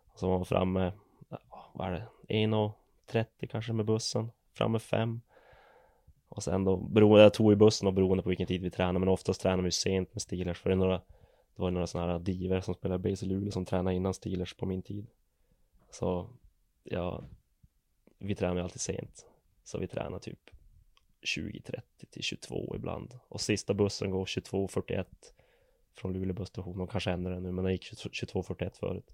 Och 0.06 0.18
så 0.18 0.28
var 0.28 0.36
man 0.36 0.46
framme, 0.46 0.92
vad 1.72 1.88
är 1.88 1.92
det, 1.92 2.06
1.30 2.28 3.46
kanske 3.46 3.72
med 3.72 3.86
bussen, 3.86 4.30
framme 4.54 4.78
5. 4.78 5.20
Och 6.28 6.42
sen 6.42 6.64
då, 6.64 6.76
beroende, 6.76 7.22
jag 7.22 7.34
tog 7.34 7.52
ju 7.52 7.56
bussen 7.56 7.88
och 7.88 7.94
beroende 7.94 8.22
på 8.22 8.28
vilken 8.28 8.46
tid 8.46 8.62
vi 8.62 8.70
tränade 8.70 8.98
Men 8.98 9.08
oftast 9.08 9.40
tränar 9.40 9.62
vi 9.62 9.70
sent 9.70 10.14
med 10.14 10.22
Steelers 10.22 10.58
För 10.60 10.70
det, 10.70 10.74
är 10.74 10.76
några, 10.76 10.96
det 11.56 11.62
var 11.62 11.70
några 11.70 11.86
sådana 11.86 12.12
här 12.12 12.18
diver 12.18 12.60
som 12.60 12.74
spelade 12.74 13.10
base 13.10 13.26
i 13.26 13.28
Luleå 13.28 13.50
som 13.50 13.64
tränade 13.64 13.96
innan 13.96 14.14
Steelers 14.14 14.54
på 14.54 14.66
min 14.66 14.82
tid 14.82 15.06
Så 15.90 16.28
ja 16.84 17.24
Vi 18.18 18.34
tränade 18.34 18.60
ju 18.60 18.64
alltid 18.64 18.80
sent 18.80 19.26
så 19.68 19.78
vi 19.78 19.86
tränar 19.86 20.18
typ 20.18 20.50
20.30 21.22 21.80
till 22.10 22.22
22 22.22 22.76
ibland 22.76 23.18
Och 23.28 23.40
sista 23.40 23.74
bussen 23.74 24.10
går 24.10 24.24
22.41 24.24 25.04
Från 25.94 26.12
Luleå 26.12 26.34
busstation, 26.34 26.80
och 26.80 26.90
kanske 26.90 27.10
ändrar 27.10 27.34
det 27.34 27.40
nu 27.40 27.52
men 27.52 27.64
den 27.64 27.72
gick 27.72 27.92
22.41 27.92 28.70
förut 28.78 29.10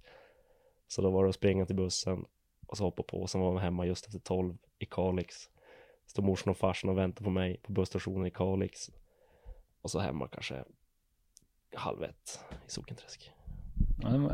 Så 0.88 1.02
då 1.02 1.10
var 1.10 1.24
det 1.24 1.28
att 1.28 1.34
springa 1.34 1.66
till 1.66 1.76
bussen 1.76 2.24
Och 2.66 2.76
så 2.76 2.84
hoppa 2.84 3.02
på, 3.02 3.22
och 3.22 3.30
sen 3.30 3.40
var 3.40 3.52
man 3.52 3.62
hemma 3.62 3.86
just 3.86 4.06
efter 4.06 4.18
12 4.18 4.56
i 4.78 4.86
Kalix 4.86 5.50
Står 6.06 6.22
morsan 6.22 6.50
och 6.50 6.56
farsan 6.56 6.90
och 6.90 6.98
väntar 6.98 7.24
på 7.24 7.30
mig 7.30 7.56
på 7.62 7.72
busstationen 7.72 8.26
i 8.26 8.30
Kalix. 8.30 8.90
Och 9.82 9.90
så 9.90 9.98
hemma 9.98 10.28
kanske 10.28 10.64
halv 11.74 12.02
ett 12.02 12.40
i 12.66 12.70
Sokenträsk. 12.70 13.32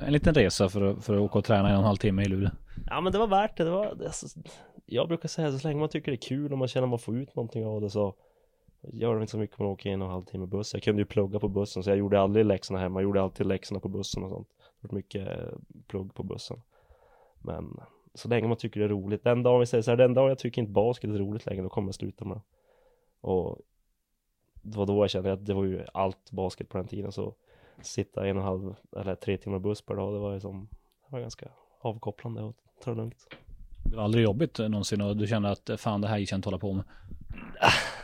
En 0.02 0.12
liten 0.12 0.34
resa 0.34 0.68
för 0.68 0.82
att, 0.82 1.04
för 1.04 1.14
att 1.14 1.20
åka 1.20 1.38
och 1.38 1.44
träna 1.44 1.70
i 1.70 1.74
en 1.74 1.84
halvtimme 1.84 2.22
i 2.22 2.28
Luleå. 2.28 2.50
Ja 2.86 3.00
men 3.00 3.12
det 3.12 3.18
var 3.18 3.26
värt 3.26 3.56
det. 3.56 3.64
det, 3.64 3.70
var, 3.70 3.86
alltså, 3.86 4.40
jag 4.90 5.08
brukar 5.08 5.28
säga 5.28 5.58
så 5.58 5.68
länge 5.68 5.80
man 5.80 5.88
tycker 5.88 6.12
det 6.12 6.16
är 6.16 6.28
kul 6.28 6.52
och 6.52 6.58
man 6.58 6.68
känner 6.68 6.86
att 6.86 6.90
man 6.90 6.98
får 6.98 7.16
ut 7.16 7.36
någonting 7.36 7.66
av 7.66 7.80
det 7.80 7.90
så 7.90 8.14
gör 8.82 9.14
det 9.14 9.20
inte 9.20 9.30
så 9.30 9.38
mycket 9.38 9.60
om 9.60 9.66
man 9.66 9.72
åker 9.72 9.90
en 9.90 10.02
och 10.02 10.08
en 10.08 10.12
halv 10.12 10.24
timme 10.24 10.46
buss. 10.46 10.74
Jag 10.74 10.82
kunde 10.82 11.02
ju 11.02 11.06
plugga 11.06 11.38
på 11.38 11.48
bussen 11.48 11.82
så 11.82 11.90
jag 11.90 11.98
gjorde 11.98 12.20
aldrig 12.20 12.46
läxorna 12.46 12.80
hemma. 12.80 13.00
Jag 13.00 13.04
gjorde 13.04 13.22
alltid 13.22 13.46
läxorna 13.46 13.80
på 13.80 13.88
bussen 13.88 14.24
och 14.24 14.30
sånt. 14.30 14.48
Det 14.80 14.88
var 14.88 14.96
mycket 14.96 15.28
eh, 15.28 15.58
plugg 15.86 16.14
på 16.14 16.22
bussen. 16.22 16.62
Men 17.38 17.80
så 18.14 18.28
länge 18.28 18.48
man 18.48 18.56
tycker 18.56 18.80
det 18.80 18.86
är 18.86 18.90
roligt. 18.90 19.24
Den 19.24 19.42
dagen 19.42 19.60
vi 19.60 19.66
säger 19.66 19.82
så 19.82 19.90
här, 19.90 19.96
den 19.96 20.14
dagen 20.14 20.28
jag 20.28 20.38
tycker 20.38 20.62
inte 20.62 20.72
basket 20.72 21.10
är 21.10 21.18
roligt 21.18 21.46
längre, 21.46 21.62
då 21.62 21.68
kommer 21.68 21.88
jag 21.88 21.94
sluta 21.94 22.24
med 22.24 22.36
det. 22.36 22.42
Och 23.20 23.58
det 24.62 24.78
var 24.78 24.86
då 24.86 25.02
jag 25.02 25.10
kände 25.10 25.32
att 25.32 25.46
det 25.46 25.54
var 25.54 25.64
ju 25.64 25.84
allt 25.94 26.30
basket 26.30 26.68
på 26.68 26.78
den 26.78 26.86
tiden, 26.86 27.12
så 27.12 27.34
sitta 27.82 28.26
en 28.26 28.36
och 28.36 28.42
en 28.42 28.48
halv 28.48 28.74
eller 28.96 29.14
tre 29.14 29.36
timmar 29.36 29.58
buss 29.58 29.82
per 29.82 29.94
dag, 29.94 30.14
det 30.14 30.18
var 30.18 30.32
ju 30.32 30.40
som, 30.40 30.68
det 31.06 31.12
var 31.12 31.20
ganska 31.20 31.48
avkopplande 31.80 32.42
och 32.42 32.56
ta 32.80 32.90
det 32.90 32.96
lugnt. 32.96 33.26
Det 33.90 33.96
var 33.96 34.04
aldrig 34.04 34.24
jobbigt 34.24 34.58
någonsin 34.58 35.00
och 35.00 35.16
du 35.16 35.26
kände 35.26 35.50
att 35.50 35.70
fan 35.76 36.00
det 36.00 36.08
här 36.08 36.18
gick 36.18 36.32
jag 36.32 36.38
inte 36.38 36.46
hålla 36.46 36.58
på 36.58 36.72
med? 36.72 36.84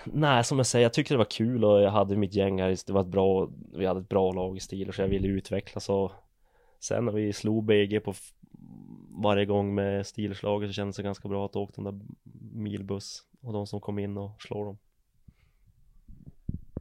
Nej, 0.05 0.45
som 0.45 0.59
jag 0.59 0.67
säger, 0.67 0.85
jag 0.85 0.93
tyckte 0.93 1.15
det 1.15 1.19
var 1.19 1.25
kul 1.25 1.65
och 1.65 1.83
jag 1.83 1.91
hade 1.91 2.17
mitt 2.17 2.35
gäng 2.35 2.61
här, 2.61 2.77
det 2.87 2.93
var 2.93 3.01
ett 3.01 3.07
bra, 3.07 3.49
vi 3.75 3.87
hade 3.87 4.01
ett 4.01 4.09
bra 4.09 4.33
lag 4.33 4.57
i 4.57 4.61
stil 4.61 4.89
och 4.89 4.95
så 4.95 5.03
jag 5.03 5.09
ville 5.09 5.29
utvecklas 5.29 5.89
och 5.89 6.13
sen 6.81 7.05
när 7.05 7.13
vi 7.13 7.33
slog 7.33 7.65
BG 7.65 8.01
på 8.01 8.15
varje 9.23 9.47
gång 9.47 9.75
med 9.75 10.07
Steelers-laget 10.07 10.69
så 10.69 10.73
kändes 10.73 10.97
det 10.97 11.03
ganska 11.03 11.29
bra 11.29 11.47
att 11.47 11.57
åka 11.57 11.83
den 11.83 11.85
där 11.85 12.07
milbuss 12.53 13.23
och 13.43 13.53
de 13.53 13.67
som 13.67 13.81
kom 13.81 13.99
in 13.99 14.17
och 14.17 14.43
slår 14.43 14.65
dem. 14.65 14.79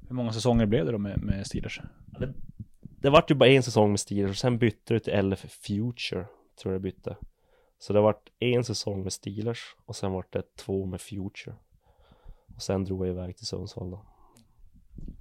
Hur 0.07 0.15
många 0.15 0.31
säsonger 0.31 0.65
blev 0.65 0.85
det 0.85 0.91
då 0.91 0.97
med, 0.97 1.23
med 1.23 1.47
Steelers? 1.47 1.81
Det, 2.19 2.33
det 2.81 3.09
vart 3.09 3.31
ju 3.31 3.35
bara 3.35 3.49
en 3.49 3.63
säsong 3.63 3.89
med 3.89 3.99
Steelers 3.99 4.31
och 4.31 4.37
sen 4.37 4.57
bytte 4.57 4.93
det 4.93 4.99
till 4.99 5.29
LF 5.29 5.45
Future, 5.49 6.25
tror 6.61 6.73
jag 6.73 6.81
bytte. 6.81 7.15
Så 7.85 7.93
det 7.93 8.01
vart 8.01 8.29
en 8.39 8.63
säsong 8.63 9.03
med 9.03 9.13
Steelers 9.13 9.75
och 9.85 9.95
sen 9.95 10.11
vart 10.11 10.33
det 10.33 10.55
två 10.55 10.85
med 10.85 11.01
Future. 11.01 11.55
Och 12.55 12.61
sen 12.61 12.83
drog 12.83 13.01
jag 13.01 13.09
iväg 13.09 13.37
till 13.37 13.45
Sundsvall 13.45 13.91
då. 13.91 14.05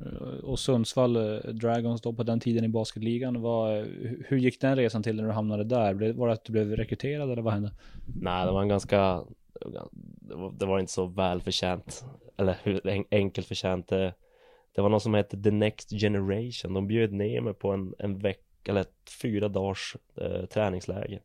Eh, 0.07 0.45
och 0.45 0.59
Sundsvall 0.59 1.17
eh, 1.17 1.53
Dragons 1.53 2.01
då 2.03 2.13
på 2.13 2.23
den 2.23 2.41
tiden 2.41 2.65
i 2.65 2.69
basketligan. 2.69 3.43
Var, 3.43 3.87
hur 4.29 4.37
gick 4.37 4.61
den 4.61 4.77
resan 4.77 5.03
till 5.03 5.17
när 5.17 5.25
du 5.25 5.31
hamnade 5.31 5.65
där? 5.65 6.13
Var 6.13 6.27
det 6.27 6.33
att 6.33 6.45
du 6.45 6.53
blev 6.53 6.77
rekryterad 6.77 7.31
eller 7.31 7.43
vad 7.43 7.53
hände? 7.53 7.73
Nej, 8.21 8.47
det 8.47 8.53
var 8.53 8.63
en 8.63 8.69
ganska, 8.69 9.25
det 10.21 10.35
var, 10.35 10.53
det 10.59 10.67
var 10.67 10.79
inte 10.79 10.93
så 10.93 11.07
välförtjänt, 11.07 12.05
eller 12.37 12.57
hur 12.63 13.05
enkelt 13.11 13.47
förtjänt. 13.47 13.89
Det, 13.89 14.15
det 14.75 14.83
var 14.83 14.89
något 14.89 15.03
som 15.03 15.15
hette 15.15 15.43
The 15.43 15.51
Next 15.51 15.91
Generation. 15.91 16.75
De 16.75 16.87
bjöd 16.87 17.13
ner 17.13 17.41
mig 17.41 17.55
på 17.55 17.73
en, 17.73 17.95
en 17.99 18.19
vecka, 18.19 18.71
eller 18.71 18.81
ett 18.81 19.11
fyra 19.23 19.49
dagars 19.49 19.97
eh, 20.17 20.47
träningsläger. 20.47 21.21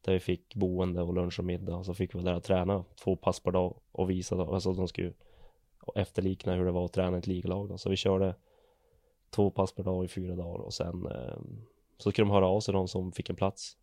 Där 0.00 0.12
vi 0.12 0.20
fick 0.20 0.54
boende 0.54 1.02
och 1.02 1.14
lunch 1.14 1.38
och 1.38 1.44
middag 1.44 1.76
och 1.76 1.86
så 1.86 1.94
fick 1.94 2.14
vi 2.14 2.22
där 2.22 2.40
träna 2.40 2.84
två 3.04 3.16
pass 3.16 3.40
per 3.40 3.50
dag 3.50 3.80
och 3.92 4.10
visa 4.10 4.36
då, 4.36 4.54
alltså 4.54 4.72
de 4.72 4.88
skulle 4.88 5.12
efterlikna 5.94 6.54
hur 6.54 6.64
det 6.64 6.70
var 6.70 6.84
att 6.84 6.92
träna 6.92 7.18
ett 7.18 7.26
liglag 7.26 7.80
Så 7.80 7.90
vi 7.90 7.96
körde 7.96 8.34
två 9.30 9.50
pass 9.50 9.72
per 9.72 9.82
dag 9.82 10.04
i 10.04 10.08
fyra 10.08 10.36
dagar 10.36 10.64
och 10.64 10.74
sen 10.74 11.06
eh, 11.06 11.38
så 11.98 12.10
skulle 12.10 12.26
de 12.26 12.32
höra 12.32 12.46
av 12.46 12.60
sig 12.60 12.74
de 12.74 12.88
som 12.88 13.12
fick 13.12 13.30
en 13.30 13.36
plats. 13.36 13.76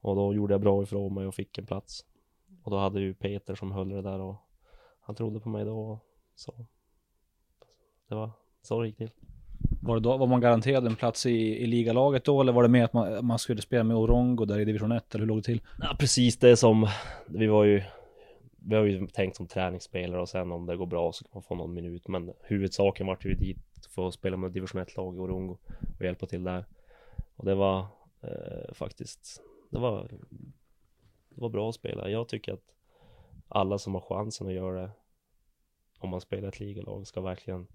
Och 0.00 0.16
då 0.16 0.34
gjorde 0.34 0.54
jag 0.54 0.60
bra 0.60 0.82
ifrån 0.82 1.14
mig 1.14 1.26
och 1.26 1.34
fick 1.34 1.58
en 1.58 1.66
plats. 1.66 2.04
Och 2.62 2.70
då 2.70 2.76
hade 2.76 3.00
ju 3.00 3.14
Peter 3.14 3.54
som 3.54 3.72
höll 3.72 3.88
det 3.88 4.02
där 4.02 4.20
och 4.20 4.36
han 5.00 5.16
trodde 5.16 5.40
på 5.40 5.48
mig 5.48 5.64
då. 5.64 5.98
Så 6.34 6.66
det 8.08 8.14
var 8.14 8.30
så 8.62 8.80
det 8.80 8.86
gick 8.86 8.96
till. 8.96 9.10
Var, 9.88 9.94
det 9.94 10.00
då, 10.00 10.16
var 10.16 10.26
man 10.26 10.40
garanterad 10.40 10.86
en 10.86 10.96
plats 10.96 11.26
i, 11.26 11.62
i 11.62 11.66
ligalaget 11.66 12.24
då 12.24 12.40
eller 12.40 12.52
var 12.52 12.62
det 12.62 12.68
mer 12.68 12.84
att 12.84 12.92
man, 12.92 13.26
man 13.26 13.38
skulle 13.38 13.62
spela 13.62 13.84
med 13.84 13.96
Orongo 13.96 14.44
där 14.44 14.60
i 14.60 14.64
division 14.64 14.92
1 14.92 15.14
eller 15.14 15.22
hur 15.22 15.28
låg 15.28 15.38
det 15.38 15.42
till? 15.42 15.62
Ja 15.78 15.96
precis, 15.98 16.36
det 16.38 16.56
som, 16.56 16.88
vi 17.26 17.46
var 17.46 17.64
ju 17.64 17.82
Vi 18.56 18.76
har 18.76 18.84
ju 18.84 19.06
tänkt 19.06 19.36
som 19.36 19.46
träningsspelare 19.46 20.20
och 20.20 20.28
sen 20.28 20.52
om 20.52 20.66
det 20.66 20.76
går 20.76 20.86
bra 20.86 21.12
så 21.12 21.24
kan 21.24 21.30
man 21.34 21.42
få 21.42 21.54
någon 21.54 21.74
minut 21.74 22.08
Men 22.08 22.32
huvudsaken 22.42 23.06
var 23.06 23.18
ju 23.20 23.34
dit 23.34 23.58
för 23.94 24.08
att 24.08 24.14
spela 24.14 24.36
med 24.36 24.52
division 24.52 24.82
1 24.82 24.96
lag 24.96 25.16
i 25.16 25.18
Orongo 25.18 25.58
och 25.98 26.04
hjälpa 26.04 26.26
till 26.26 26.44
där 26.44 26.64
Och 27.36 27.44
det 27.44 27.54
var 27.54 27.86
eh, 28.20 28.72
faktiskt 28.74 29.42
Det 29.70 29.78
var 29.78 30.08
Det 31.28 31.40
var 31.40 31.48
bra 31.48 31.68
att 31.68 31.74
spela, 31.74 32.08
jag 32.08 32.28
tycker 32.28 32.52
att 32.52 32.74
Alla 33.48 33.78
som 33.78 33.94
har 33.94 34.00
chansen 34.00 34.46
att 34.46 34.52
göra 34.52 34.82
det 34.82 34.90
Om 35.98 36.10
man 36.10 36.20
spelar 36.20 36.48
ett 36.48 36.60
ligalag 36.60 37.06
ska 37.06 37.20
verkligen 37.20 37.66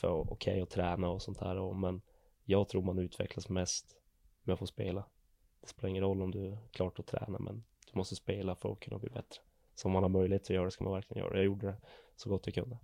Få 0.00 0.08
okej 0.08 0.52
okay 0.52 0.60
att 0.60 0.70
träna 0.70 1.08
och 1.08 1.22
sånt 1.22 1.38
här 1.38 1.56
och, 1.56 1.76
men 1.76 2.00
Jag 2.44 2.68
tror 2.68 2.82
man 2.82 2.98
utvecklas 2.98 3.48
mest 3.48 3.96
med 4.42 4.52
att 4.52 4.58
få 4.58 4.66
spela. 4.66 5.04
Det 5.60 5.68
spelar 5.68 5.88
ingen 5.88 6.02
roll 6.02 6.22
om 6.22 6.30
du 6.30 6.46
är 6.46 6.58
klart 6.70 6.98
att 6.98 7.06
träna 7.06 7.38
men 7.38 7.64
du 7.92 7.98
måste 7.98 8.16
spela 8.16 8.54
för 8.54 8.72
att 8.72 8.80
kunna 8.80 8.98
bli 8.98 9.08
bättre. 9.10 9.40
Så 9.74 9.88
om 9.88 9.92
man 9.92 10.02
har 10.02 10.10
möjlighet 10.10 10.42
att 10.42 10.50
göra 10.50 10.64
det 10.64 10.70
ska 10.70 10.84
man 10.84 10.92
verkligen 10.92 11.24
göra 11.24 11.32
det. 11.32 11.38
Jag 11.38 11.44
gjorde 11.44 11.66
det 11.66 11.76
så 12.16 12.30
gott 12.30 12.46
jag 12.46 12.54
kunde. 12.54 12.78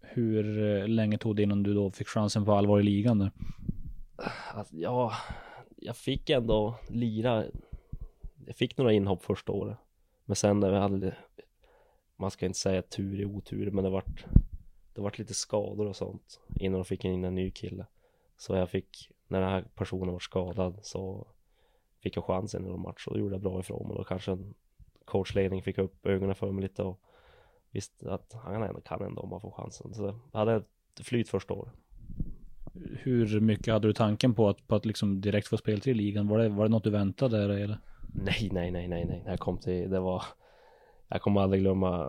Hur 0.00 0.62
eh, 0.62 0.88
länge 0.88 1.18
tog 1.18 1.36
det 1.36 1.42
innan 1.42 1.62
du 1.62 1.74
då 1.74 1.90
fick 1.90 2.08
chansen 2.08 2.44
på 2.44 2.52
allvar 2.52 2.80
i 2.80 2.82
ligan? 2.82 3.18
Där? 3.18 3.30
Alltså, 4.54 4.76
ja, 4.76 5.12
jag 5.76 5.96
fick 5.96 6.30
ändå 6.30 6.74
lira. 6.88 7.44
Jag 8.46 8.56
fick 8.56 8.76
några 8.76 8.92
inhopp 8.92 9.22
första 9.22 9.52
året. 9.52 9.78
Men 10.24 10.36
sen 10.36 10.60
när 10.60 10.70
vi 10.70 10.76
hade 10.76 11.16
Man 12.16 12.30
ska 12.30 12.46
inte 12.46 12.58
säga 12.58 12.82
tur 12.82 13.20
i 13.20 13.24
otur 13.24 13.70
men 13.70 13.84
det 13.84 13.90
vart 13.90 14.24
Det 14.98 15.02
vart 15.02 15.18
lite 15.18 15.34
skador 15.34 15.86
och 15.86 15.96
sånt 15.96 16.40
Innan 16.54 16.78
de 16.78 16.84
fick 16.84 17.04
in 17.04 17.24
en 17.24 17.34
ny 17.34 17.50
kille 17.50 17.86
Så 18.36 18.54
jag 18.54 18.70
fick 18.70 19.10
När 19.28 19.40
den 19.40 19.50
här 19.50 19.64
personen 19.74 20.12
var 20.12 20.18
skadad 20.18 20.78
så 20.82 21.26
Fick 22.00 22.16
jag 22.16 22.24
chansen 22.24 22.66
i 22.66 22.68
någon 22.68 22.82
match 22.82 23.06
och 23.06 23.12
då 23.14 23.20
gjorde 23.20 23.34
jag 23.34 23.42
bra 23.42 23.60
ifrån 23.60 23.82
mig 23.82 23.90
och 23.90 23.98
då 23.98 24.04
kanske 24.04 24.38
coachledning 25.04 25.62
fick 25.62 25.78
upp 25.78 26.06
ögonen 26.06 26.34
för 26.34 26.50
mig 26.50 26.62
lite 26.62 26.82
och 26.82 27.00
Visste 27.70 28.12
att 28.12 28.32
han 28.32 28.62
ändå 28.62 28.80
kan 28.80 29.02
ändå 29.02 29.22
om 29.22 29.28
man 29.28 29.40
får 29.40 29.50
chansen 29.50 29.94
så 29.94 30.14
jag 30.32 30.38
hade 30.38 30.54
ett 30.54 31.06
flyt 31.06 31.28
första 31.28 31.54
året 31.54 31.74
hur 32.98 33.40
mycket 33.40 33.72
hade 33.72 33.88
du 33.88 33.92
tanken 33.92 34.34
på 34.34 34.48
att, 34.48 34.68
på 34.68 34.74
att 34.74 34.86
liksom 34.86 35.20
direkt 35.20 35.48
få 35.48 35.56
speltid 35.56 35.90
i 35.90 35.94
ligan? 35.94 36.28
Var 36.28 36.38
det, 36.38 36.48
var 36.48 36.64
det 36.64 36.70
något 36.70 36.84
du 36.84 36.90
väntade 36.90 37.46
dig 37.46 37.62
eller? 37.62 37.78
Nej, 38.14 38.48
nej, 38.52 38.70
nej, 38.70 38.88
nej, 38.88 39.04
nej. 39.04 39.22
Jag 39.26 39.38
kom 39.38 39.58
till, 39.58 39.90
det 39.90 40.00
var 40.00 40.22
Jag 41.08 41.22
kommer 41.22 41.40
aldrig 41.40 41.62
glömma 41.62 42.04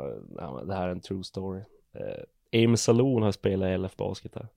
Det 0.67 0.73
här 0.73 0.87
är 0.87 0.91
en 0.91 1.01
true 1.01 1.23
story 1.23 1.61
eh, 1.93 2.23
Aim 2.51 2.77
Saloon 2.77 3.23
har 3.23 3.31
spelat 3.31 3.69
i 3.69 3.77
LF 3.77 3.95
Basket 3.95 4.35
här 4.35 4.47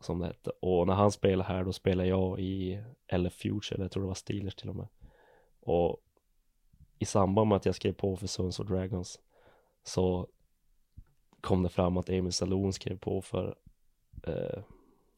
Som 0.00 0.18
det 0.18 0.26
hette 0.26 0.50
Och 0.60 0.86
när 0.86 0.94
han 0.94 1.12
spelade 1.12 1.48
här 1.48 1.64
då 1.64 1.72
spelade 1.72 2.08
jag 2.08 2.40
i 2.40 2.82
LF 3.12 3.34
Future 3.34 3.82
Jag 3.82 3.90
tror 3.90 4.02
det 4.02 4.06
var 4.06 4.14
Steelers 4.14 4.54
till 4.54 4.68
och 4.68 4.76
med 4.76 4.88
Och 5.60 5.96
I 6.98 7.04
samband 7.04 7.48
med 7.48 7.56
att 7.56 7.66
jag 7.66 7.74
skrev 7.74 7.92
på 7.92 8.16
för 8.16 8.26
Sundsvall 8.26 8.66
Dragons 8.66 9.20
Så 9.82 10.28
Kom 11.40 11.62
det 11.62 11.68
fram 11.68 11.96
att 11.96 12.08
Emil 12.08 12.32
Saloon 12.32 12.72
skrev 12.72 12.98
på 12.98 13.22
för 13.22 13.56
eh, 14.26 14.62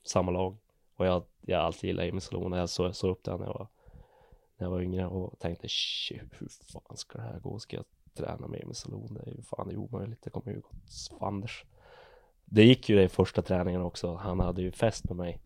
samma 0.05 0.31
lag. 0.31 0.57
Och 0.97 1.07
jag, 1.07 1.23
jag 1.41 1.61
alltid 1.61 1.89
gillat 1.89 2.05
Emil 2.05 2.21
Salon. 2.21 2.53
Jag 2.53 2.69
såg, 2.69 2.97
såg 2.97 3.11
upp 3.11 3.25
det 3.25 3.37
när 3.37 3.47
jag 3.47 3.55
var 3.55 3.69
när 4.57 4.67
jag 4.67 4.71
var 4.71 4.81
yngre 4.81 5.07
och 5.07 5.39
tänkte 5.39 5.69
shit, 5.69 6.23
hur 6.39 6.49
fan 6.73 6.97
ska 6.97 7.19
det 7.19 7.25
här 7.25 7.41
gå? 7.41 7.59
Ska 7.59 7.77
jag 7.77 7.85
träna 8.15 8.47
med 8.47 8.63
Emil 8.63 8.75
Salon? 8.75 9.15
Det 9.15 9.31
är 9.31 9.35
ju 9.35 9.43
fan 9.43 9.77
omöjligt. 9.77 10.23
Det 10.23 10.31
kommer 10.31 10.53
ju 10.53 10.61
gå 10.61 10.69
fanders. 11.19 11.65
Det 12.51 12.65
gick 12.65 12.89
ju 12.89 12.97
det 12.97 13.03
i 13.03 13.09
första 13.09 13.43
träningen 13.43 13.83
också. 13.83 14.15
Han 14.15 14.41
hade 14.41 14.63
ju 14.63 14.73
fest 14.73 15.05
med 15.05 15.17
mig. 15.17 15.41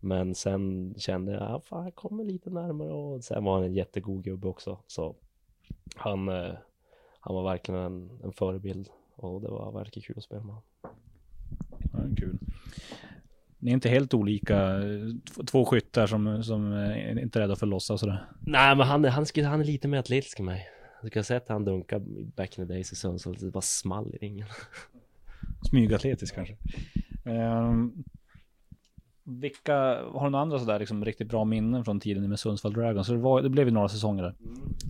Men 0.00 0.34
sen 0.34 0.94
kände 0.98 1.32
jag, 1.32 1.42
ja, 1.42 1.60
fan 1.60 1.84
jag 1.84 1.94
kommer 1.94 2.24
lite 2.24 2.50
närmare 2.50 2.92
och 2.92 3.24
sen 3.24 3.44
var 3.44 3.54
han 3.54 3.64
en 3.64 3.74
jättegod 3.74 4.24
gubbe 4.24 4.48
också. 4.48 4.78
Så 4.86 5.16
han, 5.96 6.28
eh, 6.28 6.54
han 7.20 7.34
var 7.34 7.42
verkligen 7.42 7.80
en, 7.80 8.10
en 8.24 8.32
förebild 8.32 8.88
och 9.16 9.40
det 9.40 9.48
var 9.48 9.72
verkligen 9.72 10.06
kul 10.06 10.18
att 10.18 10.24
spela 10.24 10.42
med 10.42 10.54
honom. 10.54 10.62
Ja, 11.92 12.16
kul. 12.16 12.38
Ni 13.58 13.70
är 13.70 13.74
inte 13.74 13.88
helt 13.88 14.14
olika, 14.14 14.80
två 15.50 15.64
skyttar 15.64 16.06
som, 16.06 16.42
som 16.42 16.72
är 16.72 17.18
inte 17.18 17.38
är 17.38 17.40
rädda 17.40 17.56
för 17.56 17.66
att 17.66 17.70
lossa 17.70 17.98
sådär. 17.98 18.26
Nej 18.40 18.76
men 18.76 18.86
han, 18.86 19.04
han, 19.04 19.26
han, 19.36 19.44
han 19.44 19.60
är 19.60 19.64
lite 19.64 19.88
mer 19.88 19.98
atletisk 19.98 20.38
än 20.38 20.44
mig. 20.44 20.68
Du 21.02 21.10
kan 21.10 21.24
säga 21.24 21.36
att 21.36 21.48
han 21.48 21.64
dunkar 21.64 21.98
back 22.36 22.58
in 22.58 22.66
the 22.66 22.72
days 22.72 22.92
i 22.92 22.96
Sundsvall, 22.96 23.34
det 23.34 23.50
bara 23.50 23.60
small 23.60 24.14
i 24.14 24.18
ringen. 24.18 24.46
Smygatletisk 25.68 26.34
kanske. 26.34 26.56
Um, 27.24 28.04
vilka, 29.24 29.76
har 30.02 30.24
du 30.24 30.30
några 30.30 30.42
andra 30.42 30.58
sådär 30.58 30.78
liksom 30.78 31.04
riktigt 31.04 31.28
bra 31.28 31.44
minnen 31.44 31.84
från 31.84 32.00
tiden 32.00 32.28
med 32.28 32.40
Sundsvall 32.40 32.72
Dragons? 32.72 33.06
Så 33.06 33.12
det, 33.12 33.18
var, 33.18 33.42
det 33.42 33.48
blev 33.48 33.66
ju 33.66 33.72
några 33.72 33.88
säsonger 33.88 34.22
där. 34.22 34.34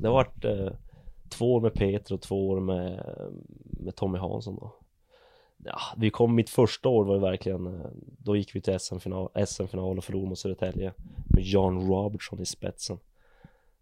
Det 0.01 0.09
har 0.09 0.15
varit 0.15 0.45
eh, 0.45 0.73
två 1.29 1.55
år 1.55 1.61
med 1.61 1.75
Peter 1.75 2.15
och 2.15 2.21
två 2.21 2.49
år 2.49 2.61
med, 2.61 3.05
med 3.65 3.95
Tommy 3.95 4.19
Hansson 4.19 4.57
då 4.61 4.73
ja, 5.65 5.79
vi 5.97 6.11
kom, 6.11 6.35
mitt 6.35 6.51
första 6.51 6.89
år 6.89 7.05
var 7.05 7.15
ju 7.15 7.21
verkligen, 7.21 7.67
eh, 7.67 7.91
då 8.19 8.37
gick 8.37 8.55
vi 8.55 8.61
till 8.61 8.81
SM-final, 8.81 9.29
SM-final 9.47 9.99
och 9.99 10.05
förlorade 10.05 10.29
mot 10.29 10.39
Södertälje 10.39 10.93
med 11.27 11.45
John 11.45 11.89
Robertson 11.89 12.41
i 12.41 12.47
spetsen. 12.47 12.99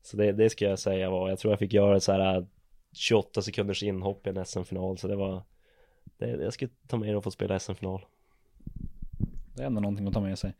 Så 0.02 0.16
det, 0.16 0.32
det 0.32 0.50
ska 0.50 0.64
jag 0.64 0.78
säga 0.78 1.10
var, 1.10 1.28
jag 1.28 1.38
tror 1.38 1.52
jag 1.52 1.58
fick 1.58 1.72
göra 1.72 2.00
så 2.00 2.12
här 2.12 2.36
eh, 2.36 2.44
28 2.92 3.42
sekunders 3.42 3.82
inhopp 3.82 4.26
i 4.26 4.30
en 4.30 4.44
SM-final, 4.44 4.98
så 4.98 5.08
det 5.08 5.16
var, 5.16 5.42
det, 6.18 6.28
jag 6.28 6.52
ska 6.52 6.68
ta 6.86 6.96
med 6.96 7.08
det 7.08 7.16
och 7.16 7.24
få 7.24 7.30
spela 7.30 7.58
SM-final. 7.58 8.04
Det 9.54 9.62
är 9.62 9.66
ändå 9.66 9.80
någonting 9.80 10.06
att 10.06 10.14
ta 10.14 10.20
med 10.20 10.38
sig. 10.38 10.54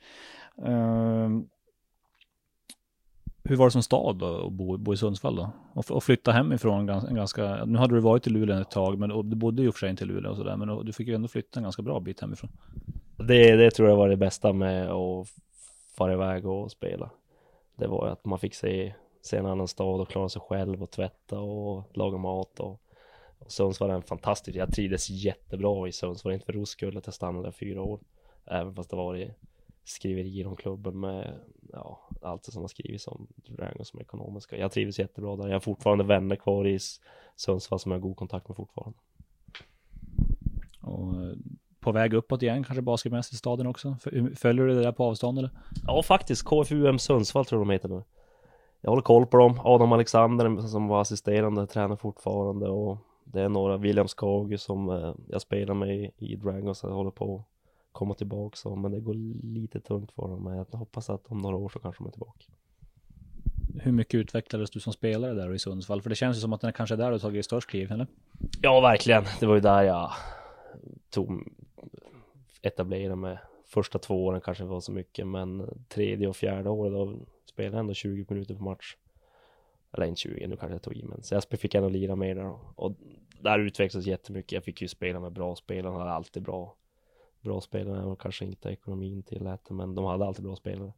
Uh, 0.59 1.41
hur 3.45 3.57
var 3.57 3.65
det 3.65 3.71
som 3.71 3.83
stad 3.83 4.17
då, 4.17 4.47
att 4.47 4.53
bo, 4.53 4.77
bo 4.77 4.93
i 4.93 4.97
Sundsvall 4.97 5.37
då? 5.37 5.51
Och, 5.75 5.91
och 5.91 6.05
flytta 6.05 6.33
hemifrån 6.33 6.87
ganska, 6.87 7.11
ganska, 7.15 7.65
nu 7.65 7.79
hade 7.79 7.95
du 7.95 8.01
varit 8.01 8.27
i 8.27 8.31
Luleå 8.31 8.61
ett 8.61 8.71
tag, 8.71 8.99
men 8.99 9.11
och 9.11 9.25
du 9.25 9.37
bodde 9.37 9.63
ju 9.63 9.73
för 9.73 9.79
sig 9.79 9.91
inte 9.91 10.05
i 10.05 10.07
Luleå 10.07 10.31
och 10.31 10.37
sådär, 10.37 10.57
men 10.57 10.85
du 10.85 10.93
fick 10.93 11.09
ju 11.09 11.15
ändå 11.15 11.29
flytta 11.29 11.61
en 11.61 11.65
ganska 11.65 11.83
bra 11.83 12.01
bit 12.01 12.21
hemifrån. 12.21 12.51
Det, 13.17 13.57
det 13.57 13.71
tror 13.71 13.89
jag 13.89 13.97
var 13.97 14.09
det 14.09 14.17
bästa 14.17 14.53
med 14.53 14.91
att 14.91 15.29
fara 15.97 16.13
iväg 16.13 16.47
och 16.47 16.71
spela. 16.71 17.11
Det 17.77 17.87
var 17.87 18.07
att 18.07 18.25
man 18.25 18.39
fick 18.39 18.55
se, 18.55 18.95
se 19.23 19.37
en 19.37 19.47
annan 19.47 19.69
stad 19.69 20.01
och 20.01 20.09
klara 20.09 20.29
sig 20.29 20.43
själv 20.43 20.83
och 20.83 20.91
tvätta 20.91 21.41
och 21.41 21.97
laga 21.97 22.19
mat 22.19 22.61
och, 22.61 22.81
och 23.39 23.53
Sundsvall 23.53 23.91
är 23.91 23.95
en 23.95 24.03
fantastisk, 24.03 24.57
jag 24.59 24.73
trivdes 24.73 25.11
jättebra 25.11 25.89
i 25.89 25.93
Sundsvall, 25.93 26.33
inte 26.33 26.47
för 26.47 26.53
ros 26.53 26.71
skull 26.71 26.97
att 26.97 27.07
jag 27.07 27.15
stannade 27.15 27.47
där 27.47 27.53
fyra 27.53 27.83
år. 27.83 28.01
Även 28.45 28.75
fast 28.75 28.91
det 28.91 28.97
var 28.97 29.17
i 29.17 29.35
skriverier 29.85 30.47
om 30.47 30.57
klubben 30.57 31.01
med 31.01 31.35
ja, 31.73 32.09
allt 32.23 32.45
som 32.45 32.63
har 32.63 32.69
skrivits 32.69 33.07
om 33.07 33.27
Dragons 33.37 33.89
som 33.89 34.01
ekonomiska. 34.01 34.57
Jag 34.57 34.73
trivs 34.73 34.99
jättebra 34.99 35.37
där. 35.37 35.47
Jag 35.47 35.55
har 35.55 35.61
fortfarande 35.61 36.05
vänner 36.05 36.37
kvar 36.37 36.67
i 36.67 36.79
Sundsvall 37.37 37.81
som 37.81 37.93
jag 37.93 37.99
har 37.99 38.03
god 38.03 38.17
kontakt 38.17 38.49
med 38.49 38.57
fortfarande. 38.57 38.99
Och 40.81 41.23
eh, 41.23 41.33
på 41.81 41.93
väg 41.93 42.15
uppåt 42.15 42.43
igen 42.43 42.65
kanske 42.65 42.83
basketmässigt 42.83 43.35
i 43.35 43.37
staden 43.37 43.67
också? 43.67 43.97
Följer 44.37 44.67
du 44.67 44.75
det 44.75 44.83
där 44.83 44.93
på 44.93 45.05
avstånd 45.05 45.39
eller? 45.39 45.51
Ja 45.87 46.03
faktiskt, 46.03 46.45
KFUM 46.45 46.99
Sundsvall 46.99 47.45
tror 47.45 47.61
jag 47.61 47.69
de 47.69 47.73
heter 47.73 47.89
nu. 47.89 48.03
Jag 48.81 48.91
håller 48.91 49.03
koll 49.03 49.27
på 49.27 49.37
dem. 49.37 49.61
Adam 49.65 49.93
Alexander 49.93 50.67
som 50.67 50.89
var 50.89 51.01
assisterande 51.01 51.67
tränar 51.67 51.97
fortfarande 51.97 52.69
och 52.69 52.99
det 53.33 53.41
är 53.41 53.49
några 53.49 53.77
William 53.77 54.09
Skage 54.09 54.61
som 54.61 54.91
eh, 54.91 55.15
jag 55.29 55.41
spelar 55.41 55.75
med 55.75 56.11
i 56.19 56.37
Dragons. 56.37 56.83
Jag 56.83 56.91
håller 56.91 57.11
på 57.11 57.45
komma 57.93 58.15
tillbaka 58.15 58.57
så, 58.57 58.77
men 58.77 58.93
det 58.93 59.01
går 59.01 59.15
lite 59.45 59.81
tungt 59.81 60.13
för 60.13 60.29
dem. 60.29 60.45
Men 60.45 60.57
jag 60.57 60.79
hoppas 60.79 61.11
att 61.11 61.27
om 61.27 61.39
några 61.39 61.57
år 61.57 61.69
så 61.69 61.79
kanske 61.79 62.05
de 62.05 62.09
är 62.09 62.13
tillbaka. 62.13 62.45
Hur 63.81 63.93
mycket 63.93 64.15
utvecklades 64.15 64.71
du 64.71 64.81
som 64.81 64.93
spelare 64.93 65.35
där 65.35 65.55
i 65.55 65.59
Sundsvall? 65.59 66.03
För 66.03 66.11
det 66.11 66.17
känns 66.17 66.37
ju 66.37 66.41
som 66.41 66.53
att 66.53 66.61
det 66.61 66.73
kanske 66.73 66.95
är 66.95 66.97
där 66.97 67.11
du 67.11 67.19
tagit 67.19 67.45
störst 67.45 67.71
kliv, 67.71 67.93
eller? 67.93 68.07
Ja, 68.63 68.81
verkligen. 68.81 69.25
Det 69.41 69.47
var 69.47 69.55
ju 69.55 69.61
där 69.61 69.83
jag 69.83 70.13
tog 71.11 71.49
etablerade 72.63 73.17
mig. 73.17 73.39
Första 73.67 73.99
två 73.99 74.25
åren 74.25 74.41
kanske 74.41 74.65
var 74.65 74.81
så 74.81 74.93
mycket, 74.93 75.27
men 75.27 75.71
tredje 75.89 76.29
och 76.29 76.37
fjärde 76.37 76.71
året 76.71 76.93
då 76.93 77.15
spelade 77.45 77.77
jag 77.77 77.81
ändå 77.81 77.95
20 77.95 78.27
minuter 78.29 78.55
per 78.55 78.63
match. 78.63 78.97
Eller 79.93 80.07
inte 80.07 80.21
20, 80.21 80.47
nu 80.47 80.57
kanske 80.57 80.75
jag 80.75 80.83
tog 80.83 80.97
i, 80.97 81.05
men 81.05 81.23
så 81.23 81.35
jag 81.35 81.61
fick 81.61 81.75
ändå 81.75 81.89
lira 81.89 82.17
mer 82.17 82.35
där 82.35 82.59
och 82.75 82.95
där 83.41 83.59
utvecklades 83.59 84.07
jättemycket. 84.07 84.53
Jag 84.53 84.65
fick 84.65 84.83
ju 84.83 84.89
spela 84.89 85.21
med 85.21 85.33
bra 85.33 85.57
spelare, 85.57 85.93
hade 85.93 86.11
alltid 86.11 86.43
bra 86.43 86.75
bra 87.41 87.61
spelare 87.61 88.05
och 88.05 88.21
kanske 88.21 88.45
inte 88.45 88.69
ekonomin 88.69 89.23
tillät 89.23 89.61
det, 89.69 89.75
men 89.75 89.95
de 89.95 90.05
hade 90.05 90.25
alltid 90.25 90.45
bra 90.45 90.57
spelare. 90.57 90.93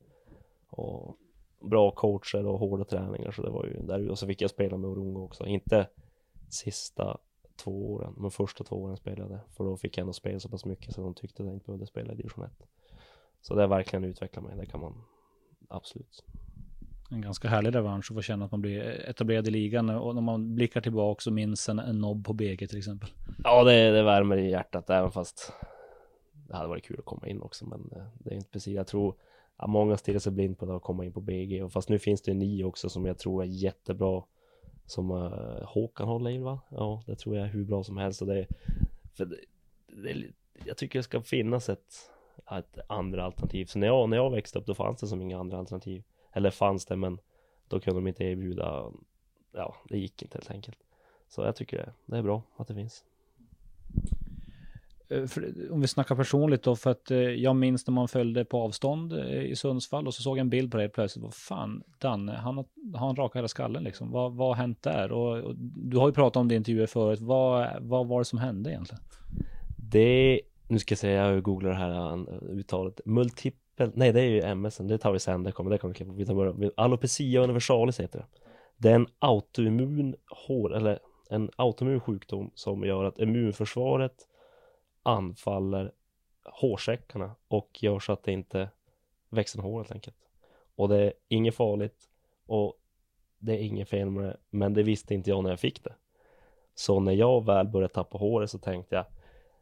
Och 0.70 1.16
bra 1.60 1.90
coacher 1.90 2.46
och 2.46 2.58
hårda 2.58 2.84
träningar, 2.84 3.30
så 3.30 3.42
det 3.42 3.50
var 3.50 3.64
ju 3.64 3.82
där. 3.82 4.10
Och 4.10 4.18
så 4.18 4.26
fick 4.26 4.42
jag 4.42 4.50
spela 4.50 4.76
med 4.76 4.90
Orungo 4.90 5.24
också. 5.24 5.46
Inte 5.46 5.88
sista 6.48 7.18
två 7.56 7.92
åren, 7.92 8.14
men 8.16 8.30
första 8.30 8.64
två 8.64 8.76
åren 8.76 8.96
spelade 8.96 9.40
för 9.48 9.64
då 9.64 9.76
fick 9.76 9.98
jag 9.98 10.02
ändå 10.02 10.12
spela 10.12 10.40
så 10.40 10.48
pass 10.48 10.64
mycket 10.64 10.94
så 10.94 11.02
de 11.02 11.14
tyckte 11.14 11.42
att 11.42 11.46
jag 11.46 11.56
inte 11.56 11.66
behövde 11.66 11.86
spela 11.86 12.12
i 12.12 12.16
division 12.16 12.44
1. 12.44 12.52
Så 13.40 13.54
det 13.54 13.60
har 13.60 13.68
verkligen 13.68 14.04
utvecklat 14.04 14.44
mig, 14.44 14.56
det 14.56 14.66
kan 14.66 14.80
man 14.80 15.04
absolut. 15.68 16.24
En 17.12 17.20
ganska 17.20 17.48
härlig 17.48 17.74
revansch 17.74 18.10
att 18.10 18.14
få 18.14 18.22
känna 18.22 18.44
att 18.44 18.50
man 18.50 18.60
blir 18.60 18.80
etablerad 19.08 19.48
i 19.48 19.50
ligan 19.50 19.90
och 19.90 20.14
när 20.14 20.22
man 20.22 20.54
blickar 20.54 20.80
tillbaka 20.80 21.30
och 21.30 21.34
minns 21.34 21.68
en, 21.68 21.78
en 21.78 21.98
nobb 21.98 22.26
på 22.26 22.32
BG 22.32 22.66
till 22.68 22.78
exempel. 22.78 23.08
Ja, 23.44 23.64
det, 23.64 23.90
det 23.90 24.02
värmer 24.02 24.36
i 24.36 24.50
hjärtat 24.50 24.90
även 24.90 25.10
fast 25.10 25.52
det 26.48 26.56
hade 26.56 26.68
varit 26.68 26.84
kul 26.84 26.98
att 26.98 27.04
komma 27.04 27.28
in 27.28 27.42
också 27.42 27.66
men 27.66 27.90
eh, 27.96 28.06
det 28.14 28.30
är 28.30 28.34
inte 28.34 28.50
precis, 28.50 28.74
jag 28.74 28.86
tror 28.86 29.14
att 29.56 29.70
många 29.70 29.96
stirrar 29.96 30.18
sig 30.18 30.32
blind 30.32 30.58
på 30.58 30.66
det 30.66 30.76
att 30.76 30.82
komma 30.82 31.04
in 31.04 31.12
på 31.12 31.20
BG 31.20 31.62
och 31.62 31.72
fast 31.72 31.88
nu 31.88 31.98
finns 31.98 32.22
det 32.22 32.34
ni 32.34 32.64
också 32.64 32.88
som 32.88 33.06
jag 33.06 33.18
tror 33.18 33.42
är 33.42 33.46
jättebra 33.46 34.22
som 34.86 35.10
uh, 35.10 35.64
Håkan 35.64 36.08
håller 36.08 36.30
i 36.30 36.38
va? 36.38 36.60
Ja, 36.68 37.02
det 37.06 37.16
tror 37.16 37.36
jag 37.36 37.46
är 37.46 37.50
hur 37.50 37.64
bra 37.64 37.84
som 37.84 37.96
helst 37.96 38.22
och 38.22 38.28
det, 38.28 38.46
för 39.14 39.24
det, 39.24 39.36
det, 39.86 40.32
jag 40.64 40.76
tycker 40.76 40.98
det 40.98 41.02
ska 41.02 41.20
finnas 41.22 41.68
ett, 41.68 42.10
ett 42.58 42.78
andra 42.88 43.24
alternativ. 43.24 43.66
Så 43.66 43.78
när 43.78 43.86
jag, 43.86 44.08
när 44.08 44.16
jag 44.16 44.30
växte 44.30 44.58
upp 44.58 44.66
då 44.66 44.74
fanns 44.74 45.00
det 45.00 45.06
som 45.06 45.22
inga 45.22 45.38
andra 45.38 45.58
alternativ. 45.58 46.02
Eller 46.32 46.50
fanns 46.50 46.86
det 46.86 46.96
men 46.96 47.18
då 47.68 47.80
kunde 47.80 48.00
de 48.00 48.06
inte 48.06 48.24
erbjuda, 48.24 48.84
ja 49.52 49.76
det 49.88 49.98
gick 49.98 50.22
inte 50.22 50.38
helt 50.38 50.50
enkelt. 50.50 50.78
Så 51.28 51.42
jag 51.42 51.56
tycker 51.56 51.92
det, 52.06 52.16
är 52.16 52.22
bra 52.22 52.42
att 52.56 52.68
det 52.68 52.74
finns. 52.74 53.04
Eh, 55.08 55.26
för, 55.26 55.72
om 55.72 55.80
vi 55.80 55.86
snackar 55.86 56.14
personligt 56.14 56.62
då, 56.62 56.76
för 56.76 56.90
att 56.90 57.10
eh, 57.10 57.18
jag 57.18 57.56
minns 57.56 57.86
när 57.86 57.92
man 57.92 58.08
följde 58.08 58.44
på 58.44 58.62
avstånd 58.62 59.12
eh, 59.12 59.42
i 59.42 59.56
Sundsvall 59.56 60.06
och 60.06 60.14
så 60.14 60.22
såg 60.22 60.38
jag 60.38 60.40
en 60.40 60.50
bild 60.50 60.70
på 60.70 60.78
dig 60.78 60.88
plötsligt. 60.88 61.22
Vad 61.22 61.34
fan, 61.34 61.82
Danne, 61.98 62.32
han 62.32 62.56
har, 62.56 62.66
han 62.94 63.16
rakat 63.16 63.38
hela 63.38 63.48
skallen 63.48 63.84
liksom. 63.84 64.10
Vad, 64.10 64.32
vad 64.32 64.48
har 64.48 64.54
hänt 64.54 64.82
där? 64.82 65.12
Och, 65.12 65.38
och, 65.38 65.54
du 65.56 65.98
har 65.98 66.08
ju 66.08 66.14
pratat 66.14 66.36
om 66.36 66.48
det 66.48 66.54
i 66.54 66.56
intervjuer 66.56 66.86
förut. 66.86 67.20
Vad, 67.20 67.68
vad 67.80 68.06
var 68.06 68.18
det 68.18 68.24
som 68.24 68.38
hände 68.38 68.70
egentligen? 68.70 69.02
Det, 69.76 70.40
nu 70.68 70.78
ska 70.78 70.92
jag 70.92 70.98
säga, 70.98 71.32
jag 71.32 71.42
googlar 71.42 71.70
det 71.70 71.76
här 71.76 72.26
uttalet. 72.50 73.00
Multipel, 73.80 73.98
nej 73.98 74.12
det 74.12 74.20
är 74.20 74.24
ju 74.24 74.40
MS, 74.40 74.76
det 74.76 74.98
tar 74.98 75.12
vi 75.12 75.18
sen, 75.18 75.42
det 75.42 75.52
kommer, 75.52 75.70
det 75.70 75.78
kommer 75.78 75.94
vi 75.94 75.96
klippa. 75.96 76.12
Vi 76.12 76.26
tar 76.26 76.34
bara, 76.34 76.70
alopecia 76.76 77.40
universalis 77.40 78.00
heter 78.00 78.18
det. 78.18 78.26
Det 78.76 78.90
är 78.90 78.94
en 78.94 79.08
autoimmun 79.18 80.16
hår, 80.46 80.76
eller 80.76 80.98
en 81.30 81.50
autoimmun 81.56 82.00
sjukdom 82.00 82.50
som 82.54 82.84
gör 82.84 83.04
att 83.04 83.18
immunförsvaret 83.18 84.28
anfaller 85.02 85.92
hårsäckarna 86.44 87.34
och 87.48 87.78
gör 87.82 87.98
så 87.98 88.12
att 88.12 88.22
det 88.22 88.32
inte 88.32 88.70
växer 89.30 89.62
hår 89.62 89.78
helt 89.78 89.92
enkelt. 89.92 90.16
Och 90.76 90.88
det 90.88 91.04
är 91.04 91.12
inget 91.28 91.54
farligt 91.54 92.08
och 92.46 92.74
det 93.38 93.52
är 93.52 93.58
inget 93.58 93.88
fel 93.88 94.10
med 94.10 94.24
det, 94.24 94.36
men 94.50 94.74
det 94.74 94.82
visste 94.82 95.14
inte 95.14 95.30
jag 95.30 95.42
när 95.42 95.50
jag 95.50 95.60
fick 95.60 95.84
det. 95.84 95.94
Så 96.74 97.00
när 97.00 97.12
jag 97.12 97.44
väl 97.44 97.68
började 97.68 97.94
tappa 97.94 98.18
håret 98.18 98.50
så 98.50 98.58
tänkte 98.58 98.94
jag 98.94 99.04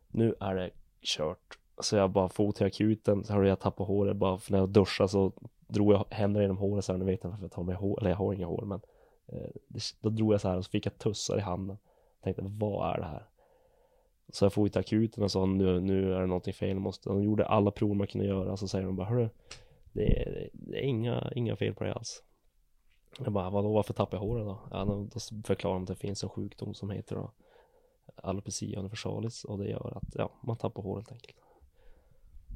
nu 0.08 0.34
är 0.40 0.54
det 0.54 0.70
kört. 1.02 1.58
Så 1.80 1.96
jag 1.96 2.10
bara 2.10 2.28
for 2.28 2.52
till 2.52 2.66
akuten, 2.66 3.24
så 3.24 3.32
hade 3.32 3.48
jag 3.48 3.60
tappat 3.60 3.86
håret 3.86 4.16
bara 4.16 4.38
för 4.38 4.52
när 4.52 4.58
jag 4.58 4.68
duschade 4.68 5.08
så 5.08 5.32
drog 5.66 5.92
jag 5.92 6.04
händerna 6.10 6.42
genom 6.42 6.58
håret 6.58 6.84
så 6.84 6.92
här, 6.92 6.98
nu 6.98 7.04
vet 7.04 7.24
jag 7.24 7.30
varför 7.30 7.44
jag 7.44 7.52
tar 7.52 7.62
mig 7.62 7.74
hår, 7.74 8.00
eller 8.00 8.10
jag 8.10 8.16
har 8.16 8.32
inga 8.34 8.46
hår 8.46 8.64
men 8.64 8.80
eh, 9.26 9.50
då 10.00 10.08
drog 10.08 10.32
jag 10.34 10.40
så 10.40 10.48
här 10.48 10.56
och 10.56 10.64
så 10.64 10.70
fick 10.70 10.86
jag 10.86 10.98
tussar 10.98 11.38
i 11.38 11.40
handen. 11.40 11.78
Tänkte 12.22 12.42
vad 12.44 12.94
är 12.94 12.98
det 12.98 13.06
här? 13.06 13.28
Så 14.28 14.44
jag 14.44 14.52
får 14.52 14.68
till 14.68 14.80
akuten 14.80 15.24
och 15.24 15.30
sa 15.30 15.46
nu, 15.46 15.80
nu 15.80 16.14
är 16.14 16.20
det 16.20 16.26
någonting 16.26 16.54
fel, 16.54 16.78
måste, 16.78 17.08
de 17.08 17.22
gjorde 17.22 17.46
alla 17.46 17.70
prover 17.70 17.94
man 17.94 18.06
kunde 18.06 18.26
göra, 18.26 18.56
så 18.56 18.68
säger 18.68 18.86
de 18.86 18.96
bara 18.96 19.06
hörru, 19.06 19.28
det 19.92 20.22
är, 20.22 20.48
det 20.52 20.78
är 20.78 20.82
inga, 20.82 21.32
inga 21.34 21.56
fel 21.56 21.74
på 21.74 21.84
det 21.84 21.94
alls. 21.94 22.22
Jag 23.18 23.32
bara, 23.32 23.50
vadå, 23.50 23.72
varför 23.72 23.94
tappar 23.94 24.16
jag 24.16 24.22
håret 24.22 24.46
då? 24.46 24.58
Ja, 24.70 24.84
då, 24.84 25.08
då 25.14 25.20
förklarar 25.44 25.74
de 25.74 25.82
att 25.82 25.88
det 25.88 25.96
finns 25.96 26.22
en 26.22 26.28
sjukdom 26.28 26.74
som 26.74 26.90
heter 26.90 27.16
då 27.16 27.30
alopecia 28.16 28.78
universalis 28.78 29.44
och 29.44 29.58
det 29.58 29.68
gör 29.68 29.96
att, 29.96 30.14
ja, 30.14 30.30
man 30.40 30.56
tappar 30.56 30.82
hår 30.82 30.96
helt 30.96 31.12
enkelt. 31.12 31.36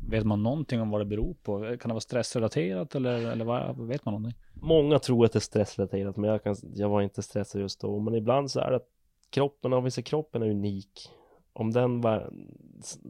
Vet 0.09 0.25
man 0.25 0.43
någonting 0.43 0.81
om 0.81 0.91
vad 0.91 1.01
det 1.01 1.05
beror 1.05 1.35
på? 1.35 1.59
Kan 1.59 1.89
det 1.89 1.89
vara 1.89 2.01
stressrelaterat 2.01 2.95
eller, 2.95 3.31
eller 3.31 3.45
vad, 3.45 3.87
vet 3.87 4.05
man 4.05 4.15
någonting? 4.15 4.41
Många 4.55 4.99
tror 4.99 5.25
att 5.25 5.33
det 5.33 5.39
är 5.39 5.41
stressrelaterat, 5.41 6.17
men 6.17 6.31
jag, 6.31 6.43
kan, 6.43 6.57
jag 6.75 6.89
var 6.89 7.03
inte 7.03 7.23
stressad 7.23 7.61
just 7.61 7.81
då. 7.81 7.99
Men 7.99 8.15
ibland 8.15 8.51
så 8.51 8.61
är 8.61 8.71
det 8.71 8.77
att 8.77 8.89
kroppen, 9.31 9.73
om 9.73 9.85
vi 9.85 9.91
ser 9.91 10.03
kroppen 10.03 10.43
är 10.43 10.51
unik 10.51 11.11
om 11.53 11.71
den 11.71 12.01
var, 12.01 12.33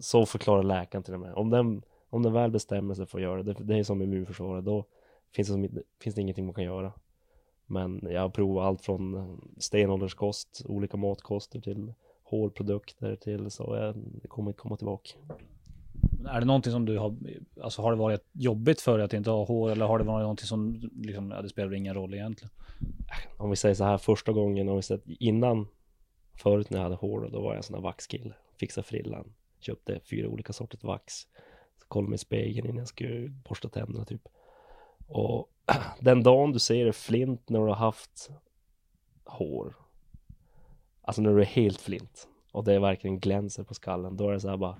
så 0.01 0.27
förklarar 0.27 0.63
läkaren 0.63 1.03
till 1.03 1.15
och 1.15 1.21
med, 1.21 1.35
om 1.35 1.51
den, 1.51 1.83
om 2.11 2.23
den 2.23 2.33
väl 2.33 2.51
bestämmer 2.51 2.95
sig 2.95 3.07
för 3.07 3.19
att 3.19 3.23
göra 3.23 3.43
det, 3.43 3.53
det, 3.53 3.79
är 3.79 3.83
som 3.83 4.03
immunförsvaret, 4.03 4.65
då 4.65 4.85
finns 5.35 5.49
det, 5.49 5.53
som, 5.53 5.69
finns 6.01 6.15
det 6.15 6.21
ingenting 6.21 6.45
man 6.45 6.55
kan 6.55 6.65
göra. 6.65 6.93
Men 7.67 8.01
jag 8.11 8.21
har 8.21 8.29
provat 8.29 8.65
allt 8.65 8.81
från 8.81 9.41
stenålderskost, 9.59 10.63
olika 10.69 10.97
matkoster 10.97 11.61
till 11.61 11.95
hårprodukter 12.23 13.17
till 13.17 13.51
så 13.51 13.77
jag, 13.77 13.95
det 13.97 14.29
kommer 14.29 14.51
inte 14.51 14.61
komma 14.61 14.77
tillbaka. 14.77 15.11
Är 16.27 16.41
det 16.41 16.47
någonting 16.47 16.73
som 16.73 16.85
du 16.85 16.99
har, 16.99 17.17
alltså 17.63 17.83
har 17.83 17.93
det 17.93 17.99
varit 17.99 18.25
jobbigt 18.33 18.81
för 18.81 18.99
dig 18.99 19.05
att 19.05 19.13
inte 19.13 19.31
ha 19.31 19.45
hår 19.45 19.71
eller 19.71 19.87
har 19.87 19.99
det 19.99 20.05
varit 20.05 20.23
någonting 20.23 20.47
som 20.47 20.91
liksom, 20.95 21.31
ja, 21.31 21.43
det 21.43 21.49
spelar 21.49 21.75
ingen 21.75 21.95
roll 21.95 22.15
egentligen? 22.15 22.51
Om 23.37 23.51
vi 23.51 23.57
säger 23.57 23.75
så 23.75 23.85
här 23.85 23.99
första 23.99 24.33
gången, 24.33 24.69
om 24.69 24.77
vi 24.77 24.83
säger 24.83 25.03
innan 25.07 25.67
Förut 26.35 26.71
när 26.71 26.79
jag 26.79 26.85
hade 26.85 26.97
hår 26.97 27.29
då 27.33 27.41
var 27.41 27.49
jag 27.49 27.57
en 27.57 27.63
sån 27.63 27.75
här 27.75 27.83
vaxkille. 27.83 28.35
Fixade 28.61 28.87
frillan. 28.87 29.33
Köpte 29.61 30.01
fyra 30.11 30.29
olika 30.29 30.53
sorters 30.53 30.85
vax. 30.85 31.15
Så 31.79 31.87
kollade 31.89 32.11
mig 32.11 32.15
i 32.15 32.19
spegeln 32.19 32.67
innan 32.67 32.79
jag 32.79 32.89
skulle 32.89 33.29
borsta 33.29 33.69
tänderna 33.69 34.05
typ. 34.05 34.29
Och 35.07 35.49
den 36.01 36.23
dagen 36.23 36.53
du 36.53 36.59
ser 36.59 36.93
flint 36.93 37.49
när 37.49 37.61
du 37.61 37.67
har 37.67 37.75
haft 37.75 38.31
hår. 39.25 39.77
Alltså 41.03 41.23
när 41.23 41.35
du 41.35 41.41
är 41.41 41.47
helt 41.47 41.81
flint. 41.81 42.29
Och 42.53 42.65
det 42.65 42.79
verkligen 42.79 43.21
glänser 43.21 43.65
på 43.65 43.75
skallen. 43.75 44.17
Då 44.17 44.29
är 44.29 44.33
det 44.33 44.41
så 44.41 44.49
här 44.49 44.57
bara. 44.57 44.79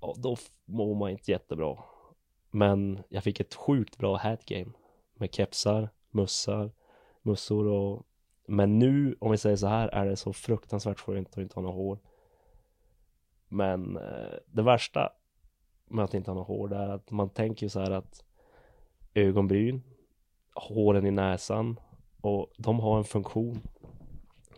Och 0.00 0.20
då 0.20 0.36
mår 0.64 0.94
man 0.94 1.10
inte 1.10 1.30
jättebra. 1.30 1.78
Men 2.50 3.02
jag 3.08 3.24
fick 3.24 3.40
ett 3.40 3.54
sjukt 3.54 3.98
bra 3.98 4.16
hat 4.16 4.44
game. 4.44 4.72
Med 5.14 5.34
kepsar, 5.34 5.88
mussar, 6.10 6.70
mussor 7.22 7.66
och 7.66 8.06
men 8.46 8.78
nu, 8.78 9.16
om 9.18 9.30
vi 9.30 9.38
säger 9.38 9.56
så 9.56 9.66
här, 9.66 9.88
är 9.88 10.06
det 10.06 10.16
så 10.16 10.32
fruktansvärt 10.32 11.00
skönt 11.00 11.28
att 11.28 11.38
inte 11.38 11.54
ha 11.54 11.62
något 11.62 11.74
hår. 11.74 11.98
Men 13.48 13.96
eh, 13.96 14.38
det 14.46 14.62
värsta 14.62 15.12
med 15.88 16.04
att 16.04 16.14
inte 16.14 16.30
ha 16.30 16.38
något 16.38 16.48
hår, 16.48 16.68
det 16.68 16.76
är 16.76 16.88
att 16.88 17.10
man 17.10 17.28
tänker 17.28 17.68
så 17.68 17.80
här 17.80 17.90
att 17.90 18.24
ögonbryn, 19.14 19.82
håren 20.54 21.06
i 21.06 21.10
näsan 21.10 21.80
och 22.20 22.50
de 22.58 22.80
har 22.80 22.98
en 22.98 23.04
funktion. 23.04 23.60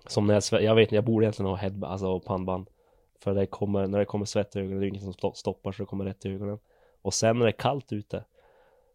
Som 0.07 0.27
när 0.27 0.43
jag, 0.53 0.63
jag 0.63 0.75
vet 0.75 0.93
jag 0.93 1.05
borde 1.05 1.25
egentligen 1.25 1.51
ha 1.51 1.57
head, 1.57 1.75
alltså 1.83 2.21
pannband. 2.21 2.71
För 3.19 3.35
det 3.35 3.47
kommer, 3.47 3.87
när 3.87 3.99
det 3.99 4.05
kommer 4.05 4.25
svett 4.25 4.57
i 4.57 4.59
ögonen, 4.59 4.81
det 4.81 4.87
är 4.87 4.89
inget 4.89 5.03
som 5.03 5.33
stoppar 5.35 5.73
så 5.73 5.83
det 5.83 5.87
kommer 5.87 6.05
rätt 6.05 6.27
i 6.27 6.29
ögonen. 6.29 6.59
Och 7.03 7.15
sen 7.15 7.39
när 7.39 7.47
det 7.47 7.51
är 7.51 7.59
kallt 7.59 7.93
ute 7.93 8.25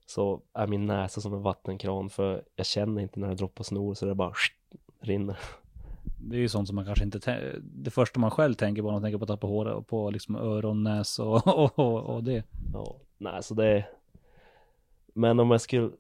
så 0.06 0.42
är 0.54 0.68
min 0.68 0.86
näsa 0.86 1.22
som 1.22 1.34
en 1.34 1.42
vattenkran 1.42 2.10
för 2.10 2.44
jag 2.56 2.66
känner 2.66 3.02
inte 3.02 3.20
när 3.20 3.28
det 3.28 3.36
droppar 3.36 3.64
snor 3.64 3.94
så 3.94 4.06
det 4.06 4.16
bara 4.16 4.34
rinner. 5.00 5.38
Det 6.18 6.36
är 6.36 6.40
ju 6.40 6.50
sånt 6.50 6.68
som 6.68 6.76
man 6.76 6.86
kanske 6.86 7.04
inte 7.04 7.62
Det 7.62 7.92
första 7.92 8.20
man 8.20 8.32
själv 8.32 8.54
tänker 8.54 8.82
på 8.82 8.88
när 8.88 8.94
man 8.94 9.02
tänker 9.02 9.18
på 9.18 9.24
att 9.24 9.30
tappa 9.30 9.48
hår 9.48 9.66
och 9.66 9.88
på 9.88 10.10
liksom 10.10 10.36
öron, 10.36 10.84
näs 10.84 11.20
och, 11.20 11.48
och, 11.58 11.80
och, 11.80 12.04
och 12.04 12.24
det. 12.24 12.44
Ja, 12.74 12.96
nej 13.18 13.44
så 13.44 13.54
det 13.54 13.68
är 13.68 13.90
Men 15.14 15.40
om 15.40 15.52
jag 15.52 15.62
skulle 15.62 15.92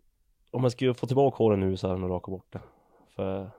Om 0.51 0.63
jag 0.63 0.71
skulle 0.71 0.93
få 0.93 1.07
tillbaka 1.07 1.38
håren 1.38 1.59
nu 1.59 1.77
så 1.77 1.88
hade 1.88 1.99
jag 1.99 2.01
nog 2.01 2.15
rakat 2.15 2.31
bort 2.31 2.53
det. 2.53 2.62
För 3.15 3.49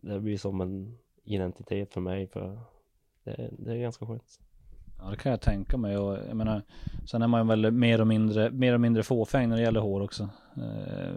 det 0.00 0.20
blir 0.20 0.38
som 0.38 0.60
en 0.60 0.98
identitet 1.24 1.92
för 1.92 2.00
mig 2.00 2.26
för 2.26 2.60
det, 3.24 3.50
det 3.58 3.72
är 3.72 3.76
ganska 3.76 4.06
skönt. 4.06 4.40
Ja 5.02 5.10
det 5.10 5.16
kan 5.16 5.30
jag 5.30 5.40
tänka 5.40 5.76
mig. 5.76 5.98
Och 5.98 6.18
jag 6.28 6.36
menar 6.36 6.62
Sen 7.06 7.22
är 7.22 7.26
man 7.26 7.46
väl 7.46 7.70
mer 7.70 8.00
och 8.00 8.06
mindre, 8.06 8.50
mer 8.50 8.74
och 8.74 8.80
mindre 8.80 9.02
fåfäng 9.02 9.48
när 9.48 9.56
det 9.56 9.62
gäller 9.62 9.80
hår 9.80 10.00
också. 10.00 10.28
Eh, 10.56 11.14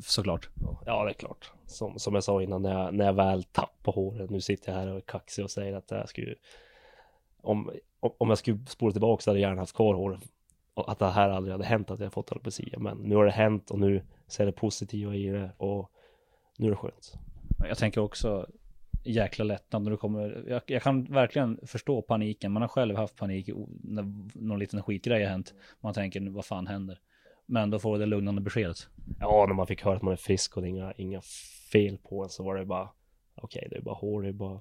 Såklart. 0.00 0.48
Ja 0.86 1.04
det 1.04 1.10
är 1.10 1.14
klart. 1.14 1.52
Som, 1.66 1.98
som 1.98 2.14
jag 2.14 2.24
sa 2.24 2.42
innan 2.42 2.62
när 2.62 2.72
jag, 2.72 2.94
när 2.94 3.04
jag 3.04 3.12
väl 3.12 3.44
tappar 3.44 3.92
håret 3.92 4.30
Nu 4.30 4.40
sitter 4.40 4.72
jag 4.72 4.78
här 4.78 4.88
och 4.88 4.96
är 4.96 5.00
kaxig 5.00 5.44
och 5.44 5.50
säger 5.50 5.76
att 5.76 5.90
jag 5.90 6.08
skulle 6.08 6.34
Om, 7.42 7.70
om 8.00 8.28
jag 8.28 8.38
skulle 8.38 8.58
spola 8.66 8.92
tillbaka 8.92 9.22
så 9.22 9.30
hade 9.30 9.40
jag 9.40 9.48
gärna 9.48 9.62
haft 9.62 9.76
kvar 9.76 9.94
håret. 9.94 10.20
Att 10.74 10.98
det 10.98 11.10
här 11.10 11.28
aldrig 11.30 11.52
hade 11.52 11.64
hänt 11.64 11.90
att 11.90 12.00
jag 12.00 12.12
fått 12.12 12.32
alopecia. 12.32 12.78
Men 12.78 12.98
nu 12.98 13.16
har 13.16 13.24
det 13.24 13.30
hänt 13.30 13.70
och 13.70 13.78
nu 13.78 14.02
ser 14.26 14.46
det 14.46 14.52
positiva 14.52 15.14
i 15.14 15.26
det 15.26 15.50
och 15.56 15.90
Nu 16.58 16.66
är 16.66 16.70
det 16.70 16.76
skönt. 16.76 17.12
Jag 17.68 17.78
tänker 17.78 18.00
också 18.00 18.46
jäkla 19.04 19.44
lättnad 19.44 19.82
när 19.82 19.90
du 19.90 19.96
kommer. 19.96 20.44
Jag, 20.48 20.62
jag, 20.66 20.82
kan 20.82 21.04
verkligen 21.04 21.58
förstå 21.66 22.02
paniken. 22.02 22.52
Man 22.52 22.62
har 22.62 22.68
själv 22.68 22.96
haft 22.96 23.16
panik 23.16 23.50
när 23.82 24.04
någon 24.34 24.58
liten 24.58 24.82
skitgrej 24.82 25.22
har 25.22 25.30
hänt. 25.30 25.54
Man 25.80 25.94
tänker 25.94 26.30
vad 26.30 26.44
fan 26.44 26.66
händer? 26.66 26.98
Men 27.46 27.70
då 27.70 27.78
får 27.78 27.92
du 27.92 27.98
det 27.98 28.06
lugnande 28.06 28.40
beskedet. 28.40 28.88
Ja, 29.20 29.44
när 29.48 29.54
man 29.54 29.66
fick 29.66 29.84
höra 29.84 29.96
att 29.96 30.02
man 30.02 30.12
är 30.12 30.16
frisk 30.16 30.56
och 30.56 30.62
det 30.62 30.68
är 30.68 30.70
inga, 30.70 30.92
inga 30.92 31.20
fel 31.72 31.98
på 31.98 32.22
en 32.22 32.28
så 32.28 32.42
var 32.44 32.56
det 32.56 32.64
bara 32.64 32.88
okej, 33.34 33.58
okay, 33.58 33.68
det 33.68 33.76
är 33.76 33.82
bara 33.82 33.94
hår, 33.94 34.22
det 34.22 34.28
är 34.28 34.32
bara 34.32 34.60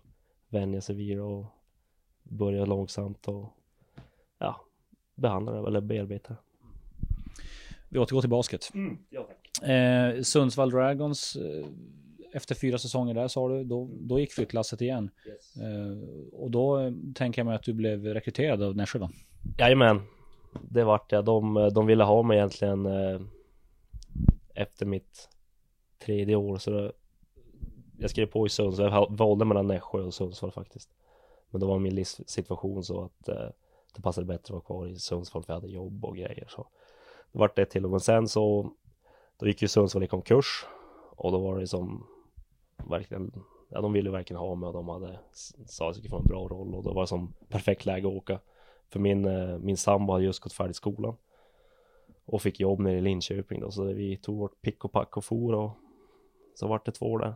vänja 0.50 0.82
sig 0.82 0.96
vid 0.96 1.20
och 1.20 1.46
börja 2.24 2.66
långsamt 2.66 3.28
och 3.28 3.58
ja, 4.40 4.62
behandla 5.16 5.52
det 5.52 5.68
eller 5.68 5.82
bearbeta. 5.82 6.36
Vi 7.90 8.00
återgår 8.00 8.22
till 8.22 8.30
basket. 8.30 8.72
Mm, 8.74 8.98
ja. 9.10 9.28
Eh, 9.68 10.22
Sundsvall 10.22 10.70
Dragons 10.70 11.36
eh, 11.36 11.66
efter 12.34 12.56
fyra 12.56 12.78
säsonger 12.78 13.14
där 13.14 13.28
sa 13.28 13.50
du, 13.50 13.64
då, 13.64 13.90
då 13.92 14.20
gick 14.20 14.32
flyttlasset 14.32 14.82
igen. 14.82 15.10
Yes. 15.28 15.58
Eh, 15.58 15.98
och 16.34 16.52
då 16.52 16.80
eh, 16.80 16.92
tänker 17.16 17.40
jag 17.40 17.46
mig 17.46 17.56
att 17.56 17.64
du 17.64 17.74
blev 17.74 18.06
rekryterad 18.06 18.64
av 18.64 18.76
Nässjö 18.76 19.00
va? 19.00 19.10
Jajamän, 19.58 20.02
det 20.62 20.84
vart 20.84 21.12
jag. 21.12 21.26
De, 21.26 21.70
de 21.74 21.86
ville 21.86 22.04
ha 22.04 22.24
mig 22.24 22.38
egentligen 22.38 22.86
eh, 22.86 23.22
efter 24.56 24.86
mitt 24.86 25.30
tredje 26.06 26.36
år 26.36 26.58
så 26.58 26.72
då, 26.72 26.92
jag 27.98 28.10
skrev 28.10 28.26
på 28.26 28.46
i 28.46 28.50
Sundsvall, 28.50 28.92
jag 28.92 29.18
valde 29.18 29.46
mellan 29.46 29.68
Nässjö 29.68 30.02
och 30.02 30.14
Sundsvall 30.14 30.52
faktiskt. 30.52 30.90
Men 31.50 31.62
då 31.62 31.68
var 31.68 31.80
min 31.80 31.96
livssituation 31.96 32.84
så 32.84 33.04
att 33.04 33.30
eh, 33.30 33.50
det 33.96 34.02
passade 34.02 34.28
bättre 34.28 34.44
att 34.44 34.50
vara 34.50 34.62
kvar 34.62 34.88
i 34.88 34.96
Sundsvall 34.96 35.44
för 35.44 35.54
jag 35.54 35.62
hade 35.62 35.74
jobb 35.74 36.06
och 36.06 36.16
grejer 36.16 36.46
så 36.50 36.68
det 37.32 37.40
vart 37.40 37.56
det 37.56 37.66
till 37.66 37.86
och 37.86 37.92
med 37.92 38.02
sen 38.02 38.28
så 38.28 38.72
då 39.38 39.48
gick 39.48 39.62
ju 39.62 39.68
Sundsvall 39.68 40.04
i 40.04 40.08
konkurs 40.08 40.66
och 41.16 41.32
då 41.32 41.40
var 41.40 41.60
det 41.60 41.68
som 41.68 42.08
verkligen 42.90 43.32
ja, 43.70 43.82
de 43.82 43.94
ville 43.94 44.10
verkligen 44.10 44.40
ha 44.40 44.56
mig 44.56 44.68
och 44.68 44.74
de 44.74 44.90
hade 44.90 45.20
sa 45.66 45.86
att 45.86 45.88
jag 45.88 45.96
skulle 45.96 46.10
få 46.10 46.20
en 46.20 46.28
bra 46.28 46.48
roll 46.48 46.76
och 46.76 46.84
då 46.84 46.94
var 46.94 47.02
det 47.02 47.08
som 47.08 47.34
perfekt 47.50 47.86
läge 47.86 48.08
att 48.08 48.14
åka 48.14 48.40
för 48.90 49.00
min, 49.00 49.26
eh, 49.26 49.58
min 49.58 49.78
sambo 49.78 50.14
hade 50.14 50.26
just 50.26 50.40
gått 50.40 50.54
färdigt 50.54 50.76
skolan 50.76 51.16
och 52.26 52.42
fick 52.42 52.60
jobb 52.60 52.80
nere 52.80 52.98
i 52.98 53.02
Linköping 53.02 53.60
då 53.60 53.72
så 53.72 53.84
vi 53.84 54.18
tog 54.18 54.38
vårt 54.38 54.62
pick 54.62 54.86
och 54.86 54.92
pack 54.92 55.18
och 55.18 55.26
for 55.26 55.54
och 55.54 55.72
så 56.56 56.68
vart 56.68 56.86
det 56.86 56.92
två 56.92 57.06
år 57.06 57.20
där. 57.20 57.36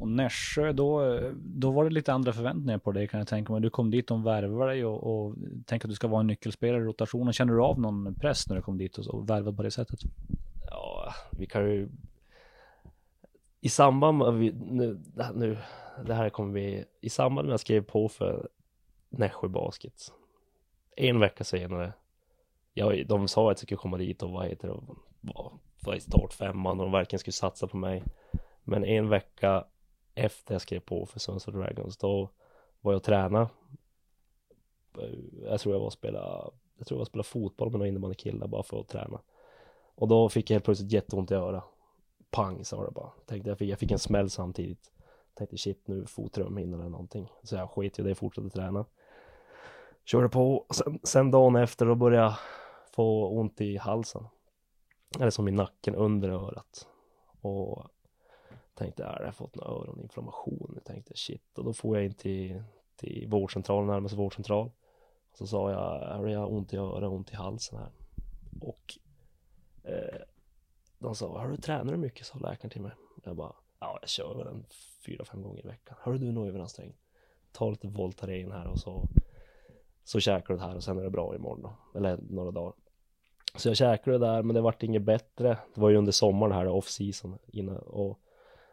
Och 0.00 0.08
Nässjö, 0.08 0.72
då, 0.72 1.20
då 1.34 1.70
var 1.70 1.84
det 1.84 1.90
lite 1.90 2.12
andra 2.12 2.32
förväntningar 2.32 2.78
på 2.78 2.92
dig 2.92 3.08
kan 3.08 3.18
jag 3.18 3.28
tänka 3.28 3.52
mig. 3.52 3.62
Du 3.62 3.70
kom 3.70 3.90
dit, 3.90 4.08
de 4.08 4.22
värvade 4.22 4.70
dig 4.70 4.84
och, 4.84 5.26
och 5.26 5.34
tänkte 5.66 5.86
att 5.86 5.90
du 5.90 5.94
ska 5.94 6.08
vara 6.08 6.20
en 6.20 6.26
nyckelspelare 6.26 6.82
i 6.82 6.84
rotationen. 6.84 7.32
Känner 7.32 7.52
du 7.52 7.62
av 7.62 7.80
någon 7.80 8.14
press 8.14 8.48
när 8.48 8.56
du 8.56 8.62
kom 8.62 8.78
dit 8.78 8.98
och, 8.98 9.06
och 9.06 9.30
värvad 9.30 9.56
på 9.56 9.62
det 9.62 9.70
sättet? 9.70 10.00
Ja, 10.70 11.12
vi 11.38 11.46
kan 11.46 11.64
ju 11.64 11.88
i 13.64 13.68
samband 13.68 14.18
med, 14.18 14.34
vi, 14.34 14.52
nu, 14.52 15.00
nu, 15.34 15.58
det 16.06 16.14
här 16.14 16.30
kommer 16.30 16.52
vi, 16.52 16.84
i 17.00 17.08
samband 17.08 17.46
med 17.46 17.50
att 17.50 17.52
jag 17.52 17.60
skrev 17.60 17.84
på 17.84 18.08
för 18.08 18.48
Nässjö 19.08 19.48
Basket, 19.48 20.12
en 20.96 21.20
vecka 21.20 21.44
senare, 21.44 21.92
jag, 22.74 23.06
de 23.06 23.28
sa 23.28 23.50
att 23.50 23.58
jag 23.58 23.58
skulle 23.58 23.78
komma 23.78 23.96
dit 23.96 24.22
och 24.22 24.30
vad 24.30 24.46
heter 24.46 24.68
det, 24.68 24.80
vara 25.80 25.96
i 25.96 26.00
startfemman 26.00 26.80
och 26.80 26.86
de 26.86 26.92
verkligen 26.92 27.18
skulle 27.18 27.32
satsa 27.32 27.66
på 27.66 27.76
mig. 27.76 28.02
Men 28.64 28.84
en 28.84 29.08
vecka 29.08 29.64
efter 30.14 30.54
jag 30.54 30.62
skrev 30.62 30.80
på 30.80 31.06
för 31.06 31.20
Sundsvall 31.20 31.54
Dragons, 31.54 31.96
då 31.96 32.30
var 32.80 32.92
jag 32.92 32.96
och 32.96 33.02
tränade. 33.04 33.48
Eh, 34.98 35.18
jag 35.42 35.60
tror 35.60 35.74
jag 35.74 35.80
var 35.80 35.86
och 35.86 35.92
spelade, 35.92 36.50
jag 36.78 36.86
tror 36.86 36.96
jag 36.96 36.98
var 36.98 37.02
och 37.02 37.06
spelade 37.06 37.28
fotboll 37.28 37.70
med 37.70 37.78
några 37.78 37.88
innebandykillar 37.88 38.46
bara 38.46 38.62
för 38.62 38.80
att 38.80 38.88
träna. 38.88 39.20
Och 39.94 40.08
då 40.08 40.28
fick 40.28 40.50
jag 40.50 40.54
helt 40.54 40.64
plötsligt 40.64 40.92
jätteont 40.92 41.30
i 41.30 41.34
örat 41.34 41.71
pang 42.32 42.64
sa 42.64 42.84
det 42.84 42.90
bara. 42.90 43.10
Tänkte 43.26 43.50
jag 43.50 43.58
fick, 43.58 43.70
jag 43.70 43.78
fick 43.78 43.90
en 43.90 43.98
smäll 43.98 44.30
samtidigt. 44.30 44.92
Tänkte 45.34 45.58
shit 45.58 45.88
nu 45.88 46.06
fotrum 46.06 46.58
in 46.58 46.74
eller 46.74 46.88
någonting. 46.88 47.28
Så 47.42 47.56
jag 47.56 47.70
sket 47.70 47.98
i 47.98 48.02
det 48.02 48.10
och 48.10 48.18
fortsatte 48.18 48.50
träna. 48.50 48.84
Körde 50.04 50.28
på. 50.28 50.66
Sen, 50.70 50.98
sen 51.02 51.30
dagen 51.30 51.56
efter 51.56 51.86
då 51.86 51.94
började 51.94 52.26
jag 52.26 52.34
få 52.94 53.28
ont 53.28 53.60
i 53.60 53.76
halsen. 53.76 54.26
Eller 55.20 55.30
som 55.30 55.48
i 55.48 55.50
nacken 55.50 55.94
under 55.94 56.28
örat. 56.28 56.88
Och 57.40 57.86
tänkte 58.74 59.02
äh, 59.02 59.08
jag 59.08 59.18
har 59.18 59.24
jag 59.24 59.34
fått 59.34 59.54
någon 59.54 59.82
öroninflammation. 59.82 60.70
Jag 60.74 60.84
tänkte 60.84 61.12
shit. 61.16 61.58
Och 61.58 61.64
då 61.64 61.72
får 61.72 61.96
jag 61.96 62.04
in 62.04 62.14
till, 62.14 62.62
till 62.96 63.26
vårdcentralen, 63.28 63.86
närmaste 63.86 64.16
vårdcentral. 64.16 64.70
Och 65.30 65.38
så 65.38 65.46
sa 65.46 65.70
jag, 65.70 66.30
jag 66.30 66.40
har 66.40 66.52
ont 66.52 66.72
i 66.72 66.76
örat, 66.76 67.10
ont 67.10 67.32
i 67.32 67.36
halsen 67.36 67.78
här. 67.78 67.90
Och 68.60 68.98
eh, 69.84 70.20
de 71.02 71.14
sa, 71.14 71.38
har 71.38 71.48
du 71.48 71.56
tränar 71.56 71.92
du 71.92 71.98
mycket? 71.98 72.26
sa 72.26 72.38
läkaren 72.38 72.70
till 72.70 72.82
mig. 72.82 72.92
Jag 73.24 73.36
bara, 73.36 73.52
ja 73.80 73.98
jag 74.00 74.08
kör 74.08 74.34
väl 74.34 74.46
en 74.46 74.64
fyra, 75.06 75.24
fem 75.24 75.42
gånger 75.42 75.64
i 75.64 75.68
veckan. 75.68 75.96
Hör 76.00 76.12
du 76.12 76.32
nu 76.32 76.48
överansträngd? 76.48 76.94
Ta 77.52 77.70
lite 77.70 77.88
Voltaren 77.88 78.52
här 78.52 78.66
och 78.66 78.78
så 78.78 79.08
så 80.04 80.20
käkar 80.20 80.54
du 80.54 80.60
det 80.60 80.66
här 80.66 80.76
och 80.76 80.84
sen 80.84 80.98
är 80.98 81.02
det 81.02 81.10
bra 81.10 81.34
imorgon 81.34 81.62
då. 81.62 81.98
Eller 81.98 82.18
några 82.30 82.50
dagar. 82.50 82.72
Så 83.56 83.68
jag 83.68 83.76
käkade 83.76 84.18
det 84.18 84.26
där 84.26 84.42
men 84.42 84.54
det 84.54 84.60
vart 84.60 84.82
inget 84.82 85.02
bättre. 85.02 85.58
Det 85.74 85.80
var 85.80 85.90
ju 85.90 85.96
under 85.96 86.12
sommaren 86.12 86.52
här 86.52 86.68
off 86.68 86.88
season 86.88 87.38
innan 87.46 87.76
och 87.76 88.18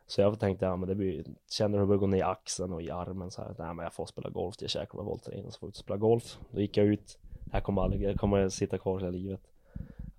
så 0.08 0.22
jag 0.22 0.40
tänkte, 0.40 0.66
ja 0.66 0.76
men 0.76 0.90
det 0.90 0.96
blir, 0.96 1.26
känner 1.50 1.78
hur 1.78 1.80
det 1.80 1.88
börjar 1.88 2.00
gå 2.00 2.08
ner 2.08 2.18
i 2.18 2.22
axeln 2.22 2.74
och 2.74 2.82
i 2.82 2.92
armen 2.92 3.32
så 3.32 3.42
här. 3.42 3.56
Nej 3.58 3.74
men 3.74 3.84
jag 3.84 3.94
får 3.94 4.06
spela 4.06 4.30
golf, 4.30 4.56
jag 4.60 4.70
käkar 4.70 4.98
med 4.98 5.06
Voltaren 5.06 5.46
och 5.46 5.54
så 5.54 5.60
får 5.60 5.68
jag 5.68 5.70
ut 5.70 5.76
och 5.76 5.84
spela 5.84 5.98
golf. 5.98 6.38
Då 6.52 6.62
gick 6.62 6.78
jag 6.78 6.86
ut, 6.86 7.18
här 7.52 7.62
kommer 7.62 7.82
aldrig, 7.82 8.02
jag 8.02 8.16
kommer 8.16 8.50
sitta 8.50 8.78
kvar 8.78 9.00
hela 9.00 9.12
livet 9.12 9.49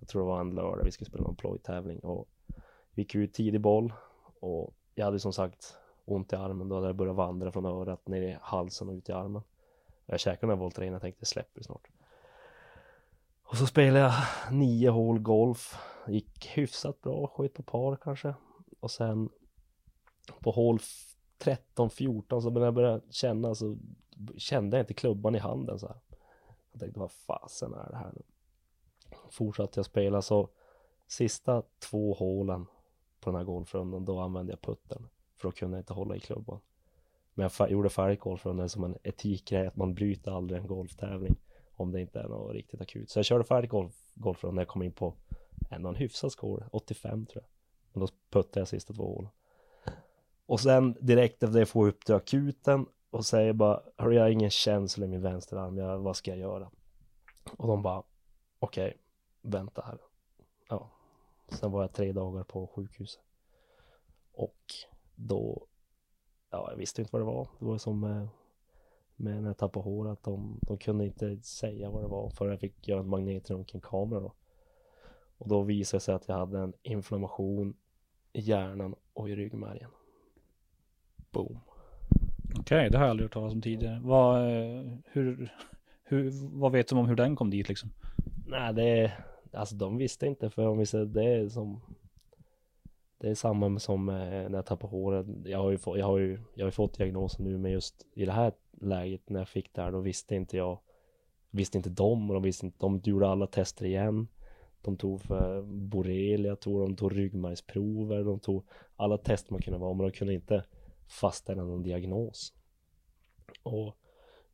jag 0.01 0.07
tror 0.07 0.21
det 0.21 0.27
var 0.27 0.41
en 0.41 0.55
lördag 0.55 0.83
vi 0.83 0.91
skulle 0.91 1.09
spela 1.09 1.23
någon 1.23 1.35
plojtävling 1.35 1.99
och 1.99 2.27
vi 2.91 3.01
gick 3.01 3.15
ut 3.15 3.33
tidig 3.33 3.61
boll 3.61 3.93
och 4.39 4.73
jag 4.95 5.05
hade 5.05 5.19
som 5.19 5.33
sagt 5.33 5.77
ont 6.05 6.33
i 6.33 6.35
armen 6.35 6.69
då 6.69 6.75
hade 6.75 6.87
jag 6.87 6.95
börjat 6.95 7.15
vandra 7.15 7.51
från 7.51 7.65
örat 7.65 8.07
ner 8.07 8.21
i 8.21 8.37
halsen 8.41 8.89
och 8.89 8.93
ut 8.93 9.09
i 9.09 9.11
armen. 9.11 9.41
Jag 10.05 10.19
käkade 10.19 10.41
den 10.41 10.49
här 10.49 10.63
Voltaren 10.63 10.93
och 10.93 11.01
tänkte 11.01 11.25
släpper 11.25 11.63
snart. 11.63 11.87
Och 13.43 13.57
så 13.57 13.67
spelade 13.67 13.99
jag 13.99 14.13
nio 14.51 14.89
hål 14.89 15.19
golf. 15.19 15.77
Gick 16.07 16.47
hyfsat 16.47 17.01
bra, 17.01 17.27
sköt 17.27 17.53
på 17.53 17.63
par 17.63 17.95
kanske. 17.95 18.35
Och 18.79 18.91
sen 18.91 19.29
på 20.39 20.51
hål 20.51 20.79
13-14 21.39 22.41
så 22.41 22.49
började 22.49 22.67
jag 22.67 22.73
börja 22.73 23.01
känna 23.09 23.55
så 23.55 23.77
kände 24.37 24.77
jag 24.77 24.83
inte 24.83 24.93
klubban 24.93 25.35
i 25.35 25.39
handen 25.39 25.79
så 25.79 25.87
här. 25.87 25.99
Jag 26.71 26.79
tänkte 26.79 26.99
vad 26.99 27.11
fasen 27.11 27.73
är 27.73 27.89
det 27.89 27.97
här 27.97 28.11
nu? 28.15 28.21
Fortsatte 29.31 29.79
jag 29.79 29.85
spela 29.85 30.21
så 30.21 30.49
sista 31.07 31.63
två 31.79 32.13
hålen 32.13 32.65
på 33.19 33.29
den 33.29 33.35
här 33.35 33.43
golfrundan 33.43 34.05
då 34.05 34.19
använde 34.19 34.51
jag 34.51 34.61
putten 34.61 35.07
för 35.37 35.47
då 35.47 35.51
kunde 35.51 35.77
jag 35.77 35.81
inte 35.81 35.93
hålla 35.93 36.15
i 36.15 36.19
klubban. 36.19 36.59
Men 37.33 37.49
jag 37.59 37.71
gjorde 37.71 37.89
färdigt 37.89 38.19
golfrundan 38.19 38.69
som 38.69 38.83
en 38.83 38.97
etikgrej 39.03 39.67
att 39.67 39.75
man 39.75 39.93
bryter 39.93 40.31
aldrig 40.31 40.61
en 40.61 40.67
golftävling 40.67 41.35
om 41.71 41.91
det 41.91 42.01
inte 42.01 42.19
är 42.19 42.27
något 42.27 42.53
riktigt 42.53 42.81
akut. 42.81 43.09
Så 43.09 43.19
jag 43.19 43.25
körde 43.25 43.43
färdigt 43.43 43.71
golf, 43.71 43.93
golfrundan 44.13 44.55
när 44.55 44.61
jag 44.61 44.67
kom 44.67 44.83
in 44.83 44.91
på 44.91 45.13
ändå 45.69 45.89
en 45.89 45.95
hyfsad 45.95 46.31
score, 46.31 46.65
85 46.71 47.25
tror 47.25 47.43
jag. 47.43 47.49
men 47.93 48.07
då 48.07 48.13
puttade 48.29 48.59
jag 48.59 48.67
sista 48.67 48.93
två 48.93 49.15
hålen. 49.15 49.31
Och 50.45 50.59
sen 50.59 50.97
direkt 51.01 51.43
efter 51.43 51.59
det 51.59 51.65
får 51.65 51.87
jag 51.87 51.93
upp 51.93 52.05
till 52.05 52.15
akuten 52.15 52.85
och 53.09 53.25
säger 53.25 53.53
bara, 53.53 53.81
hörru 53.97 54.15
jag 54.15 54.21
har 54.21 54.29
ingen 54.29 54.49
känsla 54.49 55.05
i 55.05 55.07
min 55.07 55.21
vänsterarm, 55.21 55.77
jag, 55.77 55.99
vad 55.99 56.15
ska 56.15 56.31
jag 56.31 56.39
göra? 56.39 56.71
Och 57.57 57.67
de 57.67 57.81
bara, 57.81 58.03
okej, 58.59 58.87
okay, 58.87 58.97
vänta 59.41 59.81
här. 59.85 59.97
Ja, 60.69 60.89
sen 61.47 61.71
var 61.71 61.81
jag 61.81 61.93
tre 61.93 62.11
dagar 62.11 62.43
på 62.43 62.67
sjukhuset. 62.67 63.21
Och 64.33 64.73
då, 65.15 65.65
ja, 66.49 66.67
jag 66.71 66.77
visste 66.77 67.01
inte 67.01 67.09
vad 67.13 67.21
det 67.21 67.25
var. 67.25 67.47
Det 67.59 67.65
var 67.65 67.77
som 67.77 67.99
med, 67.99 68.27
med 69.15 69.41
när 69.41 69.49
jag 69.49 69.57
tappade 69.57 69.83
håret, 69.83 70.23
de, 70.23 70.59
de 70.61 70.77
kunde 70.77 71.05
inte 71.05 71.37
säga 71.41 71.89
vad 71.89 72.03
det 72.03 72.07
var 72.07 72.29
förrän 72.29 72.51
jag 72.51 72.59
fick 72.59 72.87
göra 72.87 72.99
en 72.99 73.09
magnetröntgenkamera 73.09 74.19
då. 74.19 74.33
Och 75.37 75.47
då 75.47 75.61
visade 75.61 75.97
det 75.97 76.01
sig 76.03 76.15
att 76.15 76.27
jag 76.27 76.35
hade 76.35 76.59
en 76.59 76.73
inflammation 76.81 77.73
i 78.33 78.41
hjärnan 78.41 78.95
och 79.13 79.29
i 79.29 79.35
ryggmärgen. 79.35 79.89
Boom. 81.31 81.59
Okej, 82.49 82.59
okay, 82.59 82.89
det 82.89 82.97
har 82.97 83.05
jag 83.05 83.09
aldrig 83.09 83.25
hört 83.25 83.33
talas 83.33 83.53
om 83.53 83.61
tidigare. 83.61 83.99
Vad, 84.03 84.37
eh, 84.37 84.97
hur, 85.05 85.53
hur, 86.03 86.31
vad 86.59 86.71
vet 86.71 86.87
du 86.87 86.95
om 86.95 87.07
hur 87.07 87.15
den 87.15 87.35
kom 87.35 87.49
dit 87.49 87.69
liksom? 87.69 87.89
Nej, 88.47 88.73
det, 88.73 89.13
alltså 89.51 89.75
de 89.75 89.97
visste 89.97 90.27
inte 90.27 90.49
för 90.49 90.67
om 90.67 90.77
vi 90.77 90.85
säger 90.85 91.05
det 91.05 91.23
är 91.23 91.49
som 91.49 91.81
det 93.17 93.29
är 93.29 93.35
samma 93.35 93.79
som 93.79 94.09
eh, 94.09 94.15
när 94.15 94.55
jag 94.55 94.65
tappade 94.65 94.91
håret. 94.91 95.25
Jag 95.45 95.59
har 95.59 95.71
ju, 95.71 95.77
fått, 95.77 95.97
jag 95.97 96.05
har 96.05 96.17
ju, 96.17 96.39
jag 96.53 96.65
har 96.65 96.67
ju 96.67 96.71
fått 96.71 96.97
diagnosen 96.97 97.45
nu 97.45 97.57
men 97.57 97.71
just 97.71 98.07
i 98.13 98.25
det 98.25 98.31
här 98.31 98.53
läget 98.71 99.29
när 99.29 99.39
jag 99.39 99.47
fick 99.47 99.73
det 99.73 99.81
här 99.81 99.91
då 99.91 99.99
visste 99.99 100.35
inte 100.35 100.57
jag 100.57 100.79
Visste 101.51 101.77
inte 101.77 101.89
de 101.89 102.29
och 102.29 102.33
de 102.33 102.43
visste 102.43 102.65
inte, 102.65 102.77
de 102.79 103.01
gjorde 103.03 103.27
alla 103.27 103.47
tester 103.47 103.85
igen. 103.85 104.27
De 104.81 104.97
tog 104.97 105.21
för 105.21 105.61
borrelia, 105.61 106.55
tog, 106.55 106.79
de 106.79 106.95
tog 106.95 107.17
ryggmärgsprover, 107.17 108.23
de 108.23 108.39
tog 108.39 108.65
alla 108.95 109.17
tester 109.17 109.53
man 109.53 109.61
kunde 109.61 109.79
vara 109.79 109.93
men 109.93 110.05
de 110.05 110.11
kunde 110.11 110.33
inte 110.33 110.65
fastställa 111.07 111.63
någon 111.63 111.83
diagnos. 111.83 112.53
Och 113.63 113.95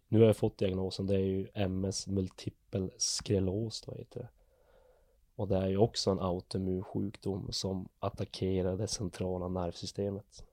nu 0.07 0.19
har 0.19 0.25
jag 0.25 0.37
fått 0.37 0.57
diagnosen, 0.57 1.07
det 1.07 1.15
är 1.15 1.19
ju 1.19 1.47
MS 1.53 2.07
multipel 2.07 2.91
skleros 2.97 3.81
då 3.81 3.95
heter 3.95 4.19
det 4.19 4.29
och 5.37 5.47
det 5.47 5.57
är 5.57 5.67
ju 5.67 5.77
också 5.77 6.11
en 6.11 6.19
autoimmun 6.19 6.83
sjukdom 6.83 7.47
som 7.51 7.87
attackerar 7.99 8.77
det 8.77 8.87
centrala 8.87 9.47
nervsystemet. 9.47 10.45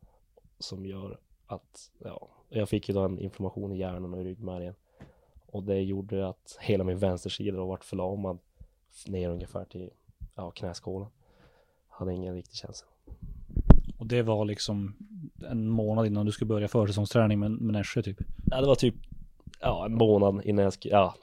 Som 0.58 0.86
gör 0.86 1.18
att, 1.46 1.90
ja, 1.98 2.28
jag 2.48 2.68
fick 2.68 2.88
ju 2.88 2.94
då 2.94 3.00
en 3.00 3.18
inflammation 3.18 3.72
i 3.72 3.78
hjärnan 3.78 4.14
och 4.14 4.20
i 4.20 4.24
ryggmärgen. 4.24 4.74
Och 5.46 5.62
det 5.62 5.80
gjorde 5.80 6.28
att 6.28 6.58
hela 6.60 6.84
min 6.84 6.98
vänstersida 6.98 7.56
då 7.56 7.66
vart 7.66 7.84
förlamad 7.84 8.38
ner 9.06 9.30
ungefär 9.30 9.64
till 9.64 9.90
ja, 10.34 10.50
knäskålen. 10.50 11.08
Hade 11.88 12.14
ingen 12.14 12.34
riktig 12.34 12.56
känsla. 12.56 12.88
Och 13.98 14.06
det 14.06 14.22
var 14.22 14.44
liksom 14.44 14.96
en 15.50 15.68
månad 15.68 16.06
innan 16.06 16.26
du 16.26 16.32
skulle 16.32 16.48
börja 16.48 16.68
försäsongsträning 16.68 17.38
med, 17.38 17.50
med 17.50 17.72
Nässjö 17.72 18.02
typ? 18.02 18.18
Ja, 18.50 18.60
det 18.60 18.66
var 18.66 18.74
typ 18.74 18.94
ja, 19.60 19.86
en 19.86 19.94
månad 19.94 20.44
innan 20.44 20.62
jag 20.62 20.72
skulle, 20.72 20.94
ja, 20.94 21.14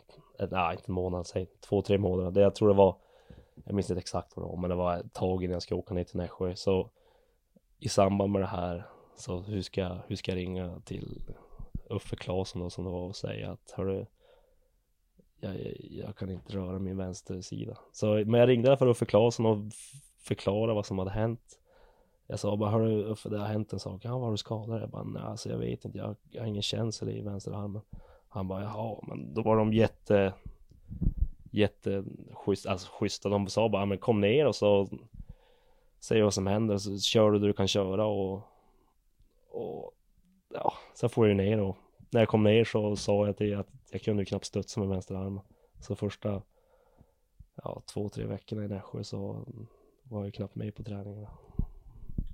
nej, 0.51 0.71
inte 0.71 0.83
en 0.87 0.93
månad, 0.93 1.27
säg 1.27 1.47
två, 1.59 1.81
tre 1.81 1.97
månader. 1.97 2.31
Det, 2.31 2.41
jag 2.41 2.55
tror 2.55 2.67
det 2.67 2.75
var 2.75 2.95
jag 3.65 3.75
minns 3.75 3.89
inte 3.89 3.99
exakt 3.99 4.37
vad 4.37 4.45
det 4.45 4.49
var, 4.49 4.57
men 4.57 4.69
det 4.69 4.75
var 4.75 4.97
ett 4.97 5.13
tag 5.13 5.43
innan 5.43 5.53
jag 5.53 5.61
ska 5.61 5.75
åka 5.75 5.93
ner 5.93 6.03
till 6.03 6.17
Nässjö. 6.17 6.55
Så 6.55 6.89
i 7.79 7.89
samband 7.89 8.31
med 8.31 8.41
det 8.41 8.47
här, 8.47 8.85
så 9.15 9.39
hur 9.39 9.61
ska, 9.61 9.81
jag, 9.81 9.97
hur 10.07 10.15
ska 10.15 10.31
jag 10.31 10.37
ringa 10.37 10.79
till 10.85 11.21
Uffe 11.89 12.15
Claesson 12.15 12.61
då 12.61 12.69
som 12.69 12.83
det 12.83 12.89
var 12.89 13.07
och 13.07 13.15
säga 13.15 13.51
att 13.51 13.71
hörru, 13.71 14.05
jag, 15.39 15.55
jag 15.89 16.15
kan 16.15 16.29
inte 16.29 16.53
röra 16.53 16.79
min 16.79 16.97
vänstersida. 16.97 17.77
Så, 17.91 18.13
men 18.13 18.39
jag 18.39 18.49
ringde 18.49 18.77
för 18.77 18.87
Uffe 18.87 19.05
Claesson 19.05 19.45
och 19.45 19.57
förklarade 20.19 20.73
vad 20.73 20.85
som 20.85 20.99
hade 20.99 21.11
hänt. 21.11 21.59
Jag 22.27 22.39
sa 22.39 22.57
bara, 22.57 22.69
hörru 22.69 23.03
Uffe, 23.03 23.29
det 23.29 23.39
har 23.39 23.47
hänt 23.47 23.73
en 23.73 23.79
sak. 23.79 24.05
Ja, 24.05 24.17
var 24.17 24.31
du 24.31 24.37
skadad? 24.37 24.81
Jag 24.81 24.89
bara, 24.89 25.03
nej, 25.03 25.23
alltså 25.23 25.49
jag 25.49 25.57
vet 25.57 25.85
inte, 25.85 25.97
jag, 25.97 26.15
jag 26.29 26.41
har 26.41 26.47
ingen 26.47 26.61
känsel 26.61 27.09
i 27.09 27.21
vänsterarmen. 27.21 27.81
Han 28.29 28.47
bara 28.47 28.63
jaha, 28.63 28.99
men 29.07 29.33
då 29.33 29.41
var 29.41 29.57
de 29.57 29.73
jätte 29.73 30.33
jätte 31.51 32.03
schysst, 32.33 32.65
alltså 32.65 32.89
schyssta. 32.91 33.29
De 33.29 33.47
sa 33.47 33.69
bara 33.69 33.85
men 33.85 33.97
kom 33.97 34.21
ner 34.21 34.47
och 34.47 34.55
så 34.55 34.89
säg 35.99 36.21
vad 36.21 36.33
som 36.33 36.47
händer 36.47 36.77
så 36.77 36.99
kör 36.99 37.31
du 37.31 37.39
det 37.39 37.47
du 37.47 37.53
kan 37.53 37.67
köra 37.67 38.05
och 38.05 38.41
och 39.51 39.91
ja, 40.53 40.73
sen 40.93 41.09
får 41.09 41.27
jag 41.27 41.37
ju 41.37 41.43
ner 41.43 41.59
och 41.59 41.77
när 42.09 42.21
jag 42.21 42.27
kom 42.27 42.43
ner 42.43 42.63
så 42.63 42.95
sa 42.95 43.25
jag 43.25 43.37
till 43.37 43.57
att 43.57 43.67
jag 43.91 44.01
kunde 44.01 44.21
ju 44.21 44.25
knappt 44.25 44.45
studsa 44.45 44.79
med 44.79 44.89
vänster 44.89 45.15
arm. 45.15 45.39
Så 45.79 45.95
första 45.95 46.41
ja, 47.63 47.81
två, 47.93 48.09
tre 48.09 48.25
veckorna 48.25 48.65
i 48.65 48.67
Nässjö 48.67 49.03
så 49.03 49.45
var 50.03 50.23
jag 50.23 50.33
knappt 50.33 50.55
med 50.55 50.75
på 50.75 50.83
träningarna. 50.83 51.29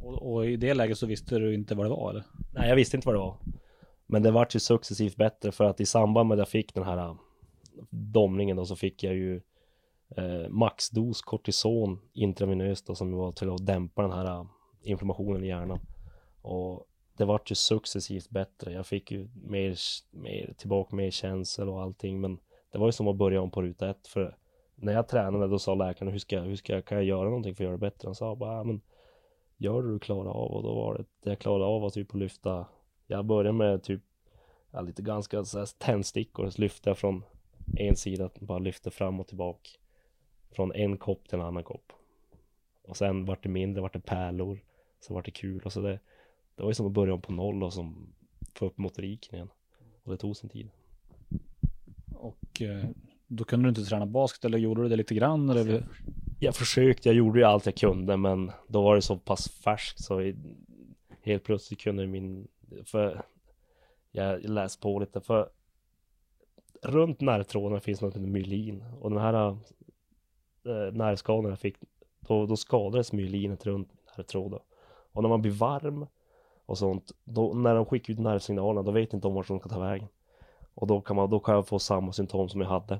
Och, 0.03 0.33
och, 0.33 0.45
i 0.45 0.55
det 0.55 0.73
läget 0.73 0.97
så 0.97 1.05
visste 1.05 1.39
du 1.39 1.53
inte 1.53 1.75
vad 1.75 1.85
det 1.85 1.89
var 1.89 2.09
eller? 2.09 2.23
Nej, 2.53 2.69
jag 2.69 2.75
visste 2.75 2.97
inte 2.97 3.07
vad 3.07 3.15
det 3.15 3.19
var. 3.19 3.37
Men 4.05 4.23
det 4.23 4.31
vart 4.31 4.55
ju 4.55 4.59
successivt 4.59 5.15
bättre 5.15 5.51
för 5.51 5.63
att 5.63 5.81
i 5.81 5.85
samband 5.85 6.29
med 6.29 6.35
att 6.35 6.39
jag 6.39 6.49
fick 6.49 6.73
den 6.73 6.83
här 6.83 7.17
domningen 7.89 8.57
då 8.57 8.65
så 8.65 8.75
fick 8.75 9.03
jag 9.03 9.13
ju 9.13 9.41
eh, 10.09 10.49
maxdos 10.49 11.21
kortison 11.21 11.99
intravenöst 12.13 12.87
då 12.87 12.95
som 12.95 13.11
var 13.11 13.31
till 13.31 13.49
att 13.49 13.65
dämpa 13.65 14.01
den 14.01 14.11
här 14.11 14.25
eh, 14.25 14.45
inflammationen 14.81 15.43
i 15.43 15.47
hjärnan. 15.47 15.79
Och 16.41 16.87
det 17.17 17.25
vart 17.25 17.51
ju 17.51 17.55
successivt 17.55 18.29
bättre. 18.29 18.71
Jag 18.71 18.85
fick 18.85 19.11
ju 19.11 19.27
mer, 19.43 19.75
mer 20.11 20.53
tillbaka 20.57 20.95
mer 20.95 21.11
känsel 21.11 21.69
och 21.69 21.81
allting 21.81 22.21
men 22.21 22.39
det 22.71 22.77
var 22.77 22.87
ju 22.87 22.91
som 22.91 23.07
att 23.07 23.15
börja 23.15 23.41
om 23.41 23.51
på 23.51 23.61
ruta 23.61 23.89
ett 23.89 24.07
för 24.07 24.37
när 24.75 24.93
jag 24.93 25.07
tränade 25.07 25.47
då 25.47 25.59
sa 25.59 25.75
läkaren 25.75 26.11
hur 26.11 26.19
ska, 26.19 26.35
jag, 26.35 26.43
hur 26.43 26.55
ska 26.55 26.73
jag, 26.73 26.85
kan 26.85 26.97
jag 26.97 27.05
göra 27.05 27.23
någonting 27.23 27.55
för 27.55 27.63
att 27.63 27.65
göra 27.65 27.77
det 27.77 27.91
bättre? 27.91 28.07
Han 28.07 28.15
sa 28.15 28.35
bara, 28.35 28.63
men 28.63 28.81
gör 29.57 29.83
det 29.83 29.91
du 29.91 29.99
klarar 29.99 30.29
av 30.29 30.51
och 30.51 30.63
då 30.63 30.75
var 30.75 30.93
det, 30.93 31.05
det 31.23 31.29
jag 31.29 31.39
klarade 31.39 31.65
av 31.65 31.81
var 31.81 31.89
typ 31.89 32.09
att 32.09 32.19
lyfta 32.19 32.65
jag 33.07 33.25
började 33.25 33.57
med 33.57 33.83
typ 33.83 34.01
ja, 34.71 34.81
lite 34.81 35.01
ganska 35.01 35.45
så 35.45 35.59
här 35.59 35.69
tändstickor 35.77 36.49
så 36.49 36.61
lyfte 36.61 36.89
jag 36.89 36.97
från 36.97 37.23
en 37.75 37.95
sida 37.95 38.29
bara 38.39 38.59
lyfte 38.59 38.91
fram 38.91 39.19
och 39.19 39.27
tillbaka. 39.27 39.69
Från 40.51 40.71
en 40.71 40.97
kopp 40.97 41.27
till 41.27 41.39
en 41.39 41.45
annan 41.45 41.63
kopp. 41.63 41.93
Och 42.83 42.97
sen 42.97 43.25
vart 43.25 43.43
det 43.43 43.49
mindre, 43.49 43.81
vart 43.81 43.93
det 43.93 43.99
pärlor 43.99 44.59
så 44.99 45.13
vart 45.13 45.25
det 45.25 45.31
kul 45.31 45.61
och 45.65 45.73
så 45.73 45.81
det 45.81 45.99
det 46.57 46.63
var 46.63 46.69
ju 46.69 46.73
som 46.73 46.85
att 46.85 46.91
börja 46.91 47.13
om 47.13 47.21
på 47.21 47.31
noll 47.31 47.63
och 47.63 47.73
som 47.73 48.13
få 48.53 48.65
upp 48.65 48.77
motoriken 48.77 49.35
igen. 49.35 49.49
Och 50.03 50.11
det 50.11 50.17
tog 50.17 50.37
sin 50.37 50.49
tid. 50.49 50.69
Och 52.15 52.61
eh, 52.61 52.85
då 53.27 53.43
kunde 53.43 53.65
du 53.65 53.69
inte 53.69 53.83
träna 53.83 54.05
basket 54.05 54.45
eller 54.45 54.57
gjorde 54.57 54.81
du 54.83 54.89
det 54.89 54.95
lite 54.95 55.15
grann 55.15 55.49
eller? 55.49 55.87
Jag 56.39 56.55
försökte, 56.55 57.09
jag 57.09 57.15
gjorde 57.15 57.39
ju 57.39 57.45
allt 57.45 57.65
jag 57.65 57.75
kunde 57.75 58.17
men 58.17 58.51
då 58.67 58.81
var 58.81 58.95
det 58.95 59.01
så 59.01 59.17
pass 59.17 59.49
färskt 59.49 60.03
så 60.03 60.33
helt 61.21 61.43
plötsligt 61.43 61.79
kunde 61.79 62.07
min, 62.07 62.47
för 62.85 63.25
jag 64.11 64.43
läste 64.43 64.81
på 64.81 64.99
lite 64.99 65.21
för 65.21 65.49
runt 66.83 67.21
nervtråden 67.21 67.81
finns 67.81 68.01
något 68.01 68.13
som 68.13 68.21
heter 68.21 68.31
myelin 68.31 68.83
och 69.01 69.09
den 69.09 69.19
här 69.19 69.33
äh, 69.43 70.93
nervskadan 70.93 71.49
jag 71.49 71.59
fick 71.59 71.75
då, 72.19 72.45
då 72.45 72.55
skadades 72.55 73.13
myelinet 73.13 73.65
runt 73.65 73.89
nervtråden 74.17 74.59
och 75.11 75.21
när 75.21 75.29
man 75.29 75.41
blir 75.41 75.51
varm 75.51 76.07
och 76.65 76.77
sånt 76.77 77.11
då, 77.23 77.53
när 77.53 77.75
de 77.75 77.85
skickar 77.85 78.13
ut 78.13 78.19
nervsignalerna 78.19 78.83
då 78.83 78.91
vet 78.91 79.13
inte 79.13 79.27
om 79.27 79.33
vart 79.33 79.47
de 79.47 79.59
ska 79.59 79.69
ta 79.69 79.79
vägen 79.79 80.07
och 80.73 80.87
då 80.87 81.01
kan 81.01 81.15
man, 81.15 81.29
då 81.29 81.39
kan 81.39 81.55
jag 81.55 81.67
få 81.67 81.79
samma 81.79 82.11
symptom 82.11 82.49
som 82.49 82.61
jag 82.61 82.67
hade 82.67 82.99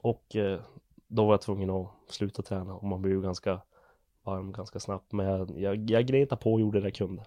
och 0.00 0.36
eh, 0.36 0.60
då 1.08 1.24
var 1.24 1.32
jag 1.32 1.40
tvungen 1.40 1.70
att 1.70 1.88
sluta 2.08 2.42
träna 2.42 2.74
och 2.74 2.84
man 2.84 3.02
blir 3.02 3.12
ju 3.12 3.22
ganska 3.22 3.60
varm 4.24 4.52
ganska 4.52 4.80
snabbt. 4.80 5.12
Men 5.12 5.26
jag, 5.26 5.60
jag, 5.60 5.90
jag 5.90 6.06
gnetade 6.06 6.42
på 6.42 6.52
och 6.52 6.60
gjorde 6.60 6.80
det 6.80 6.86
jag 6.86 6.94
kunde. 6.94 7.24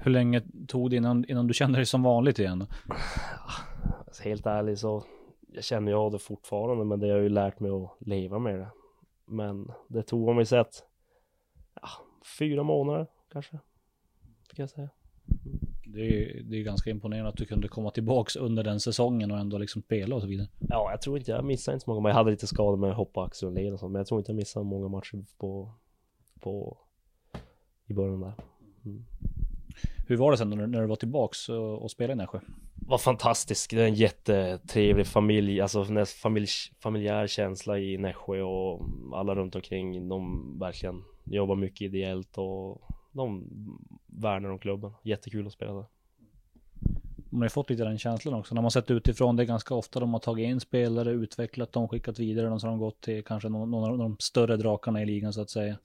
Hur 0.00 0.10
länge 0.10 0.42
tog 0.68 0.90
det 0.90 0.96
innan, 0.96 1.24
innan 1.28 1.46
du 1.46 1.54
kände 1.54 1.78
dig 1.78 1.86
som 1.86 2.02
vanligt 2.02 2.38
igen? 2.38 2.66
Alltså, 4.12 4.22
helt 4.22 4.46
ärligt 4.46 4.78
så 4.78 5.04
jag 5.52 5.64
känner 5.64 5.92
jag 5.92 6.12
det 6.12 6.18
fortfarande 6.18 6.84
men 6.84 7.00
det 7.00 7.10
har 7.10 7.18
ju 7.18 7.28
lärt 7.28 7.60
mig 7.60 7.70
att 7.70 7.96
leva 8.00 8.38
med 8.38 8.58
det. 8.58 8.70
Men 9.26 9.72
det 9.88 10.02
tog 10.02 10.28
om 10.28 10.36
vi 10.36 10.46
sett 10.46 10.84
ja, 11.74 11.88
fyra 12.38 12.62
månader 12.62 13.06
kanske. 13.32 13.58
Ska 14.42 14.62
jag 14.62 14.70
säga. 14.70 14.90
Det 15.86 16.00
är, 16.00 16.42
det 16.42 16.56
är 16.56 16.62
ganska 16.62 16.90
imponerande 16.90 17.28
att 17.28 17.36
du 17.36 17.44
kunde 17.44 17.68
komma 17.68 17.90
tillbaks 17.90 18.36
under 18.36 18.64
den 18.64 18.80
säsongen 18.80 19.30
och 19.30 19.38
ändå 19.38 19.58
liksom 19.58 19.82
spela 19.82 20.14
och 20.14 20.22
så 20.22 20.28
vidare. 20.28 20.48
Ja, 20.60 20.90
jag 20.90 21.02
tror 21.02 21.18
inte 21.18 21.30
jag 21.30 21.44
missade 21.44 21.74
inte 21.74 21.84
så 21.84 21.90
många, 21.90 22.00
men 22.00 22.10
jag 22.10 22.16
hade 22.16 22.30
lite 22.30 22.46
skador 22.46 22.76
med 22.76 22.94
hoppaxel 22.94 23.48
och 23.48 23.54
led 23.54 23.72
och 23.72 23.80
sånt, 23.80 23.92
men 23.92 24.00
jag 24.00 24.06
tror 24.06 24.20
inte 24.20 24.32
jag 24.32 24.36
missade 24.36 24.66
många 24.66 24.88
matcher 24.88 25.24
på, 25.38 25.74
på 26.40 26.78
i 27.86 27.94
början 27.94 28.20
där. 28.20 28.34
Mm. 28.84 29.04
Hur 30.08 30.16
var 30.16 30.30
det 30.30 30.36
sen 30.36 30.50
när, 30.50 30.66
när 30.66 30.80
du 30.80 30.86
var 30.86 30.96
tillbaks 30.96 31.48
och, 31.48 31.82
och 31.82 31.90
spelade 31.90 32.12
i 32.12 32.16
Nässjö? 32.16 32.40
Var 32.86 32.98
fantastisk, 32.98 33.70
Det 33.70 33.82
är 33.82 33.86
en 33.86 33.94
jättetrevlig 33.94 35.06
familj, 35.06 35.60
alltså 35.60 35.84
familj, 36.22 36.46
familjär 36.82 37.26
känsla 37.26 37.78
i 37.78 37.98
Nässjö 37.98 38.42
och 38.42 38.80
alla 39.12 39.34
runt 39.34 39.54
omkring. 39.54 40.08
De 40.08 40.58
verkligen 40.58 41.02
jobbar 41.24 41.56
mycket 41.56 41.82
ideellt 41.82 42.38
och 42.38 42.82
de 43.12 43.44
värnar 44.06 44.50
om 44.50 44.58
klubben. 44.58 44.92
Jättekul 45.02 45.46
att 45.46 45.52
spela 45.52 45.72
där. 45.72 45.86
Man 47.30 47.40
har 47.40 47.44
ju 47.44 47.50
fått 47.50 47.70
lite 47.70 47.84
den 47.84 47.98
känslan 47.98 48.34
också. 48.34 48.54
När 48.54 48.62
man 48.62 48.70
sett 48.70 48.90
utifrån 48.90 49.36
det 49.36 49.44
ganska 49.44 49.74
ofta. 49.74 50.00
De 50.00 50.12
har 50.12 50.20
tagit 50.20 50.46
in 50.46 50.60
spelare, 50.60 51.10
utvecklat 51.10 51.72
dem, 51.72 51.88
skickat 51.88 52.18
vidare 52.18 52.46
dem. 52.46 52.60
Så 52.60 52.66
har 52.66 52.72
de 52.72 52.80
gått 52.80 53.00
till 53.00 53.24
kanske 53.24 53.48
någon, 53.48 53.70
någon 53.70 53.90
av 53.90 53.98
de 53.98 54.16
större 54.18 54.56
drakarna 54.56 55.02
i 55.02 55.06
ligan 55.06 55.32
så 55.32 55.40
att 55.40 55.50
säga. 55.50 55.76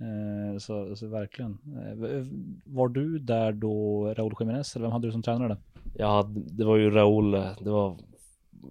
Eh, 0.00 0.58
så, 0.58 0.96
så, 0.96 1.06
verkligen. 1.06 1.58
Eh, 1.76 2.26
var 2.64 2.88
du 2.88 3.18
där 3.18 3.52
då 3.52 4.04
Raúl 4.14 4.34
Jiménez 4.40 4.76
eller 4.76 4.84
vem 4.86 4.92
hade 4.92 5.08
du 5.08 5.12
som 5.12 5.22
tränare 5.22 5.48
där? 5.48 5.58
Ja, 5.94 6.30
det 6.34 6.64
var 6.64 6.76
ju 6.76 6.90
Raúl. 6.90 7.30
Det 7.32 7.70
var 7.70 7.96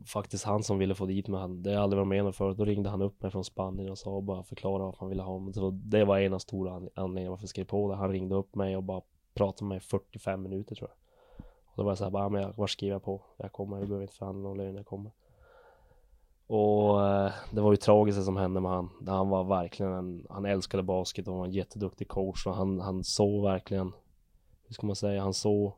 faktiskt 0.06 0.46
han 0.46 0.64
som 0.64 0.78
ville 0.78 0.96
få 0.96 1.06
dit 1.06 1.28
mig. 1.28 1.50
Det 1.50 1.70
har 1.70 1.76
jag 1.76 1.84
aldrig 1.84 1.98
varit 1.98 2.08
med 2.08 2.26
om 2.26 2.34
förut. 2.34 2.58
Då 2.58 2.66
ringde 2.66 2.90
han 2.90 3.02
upp 3.02 3.22
mig 3.22 3.32
från 3.32 3.44
Spanien 3.44 3.92
och 3.92 3.98
sa 3.98 4.10
och 4.10 4.24
bara 4.24 4.44
förklara 4.44 4.84
vad 4.84 4.96
han 5.00 5.10
ville 5.10 5.24
ha. 5.24 5.54
Så 5.54 5.70
det 5.72 6.06
var 6.06 6.20
en 6.20 6.34
av 6.34 6.40
stora 6.40 6.72
anledningarna 6.96 7.30
varför 7.30 7.44
jag 7.44 7.50
skrev 7.50 7.66
på 7.66 7.90
det. 7.90 7.96
Han 7.96 8.12
ringde 8.12 8.36
upp 8.36 8.56
mig 8.56 8.78
och 8.78 8.84
bara 8.84 9.02
pratade 9.34 9.68
med 9.68 9.76
mig 9.76 9.80
45 9.80 10.42
minuter 10.42 10.76
tror 10.76 10.90
jag. 10.90 10.98
Och 11.66 11.78
då 11.78 11.84
var 11.84 11.92
jag 11.92 11.98
såhär 11.98 12.12
bara, 12.12 12.30
men 12.30 12.42
jag, 12.42 12.54
var 12.56 12.68
skriver 12.68 12.96
jag 12.96 13.04
på? 13.04 13.22
Jag 13.38 13.52
kommer, 13.52 13.78
jag 13.78 13.88
behöver 13.88 14.04
inte 14.04 14.16
förhandla 14.16 14.50
någon 14.50 14.58
lön, 14.58 14.76
jag 14.76 14.86
kommer. 14.86 15.12
Och 16.56 17.08
eh, 17.08 17.32
det 17.52 17.62
var 17.62 17.72
ju 17.72 17.78
tragiskt 17.78 18.24
som 18.24 18.38
hände 18.38 18.62
med 18.62 18.72
han. 18.72 18.90
Han 19.08 19.30
var 19.30 19.44
verkligen 19.44 19.92
en, 19.92 20.26
han 20.30 20.46
älskade 20.46 20.84
basket 20.84 21.28
och 21.28 21.36
var 21.36 21.46
en 21.46 21.52
jätteduktig 21.52 22.08
coach 22.08 22.48
och 22.48 22.56
han, 22.56 22.80
han 22.80 23.04
såg 23.04 23.44
verkligen, 23.44 23.94
hur 24.68 24.74
ska 24.74 24.88
man 24.88 24.96
säga, 24.96 25.22
han 25.22 25.34
såg 25.34 25.74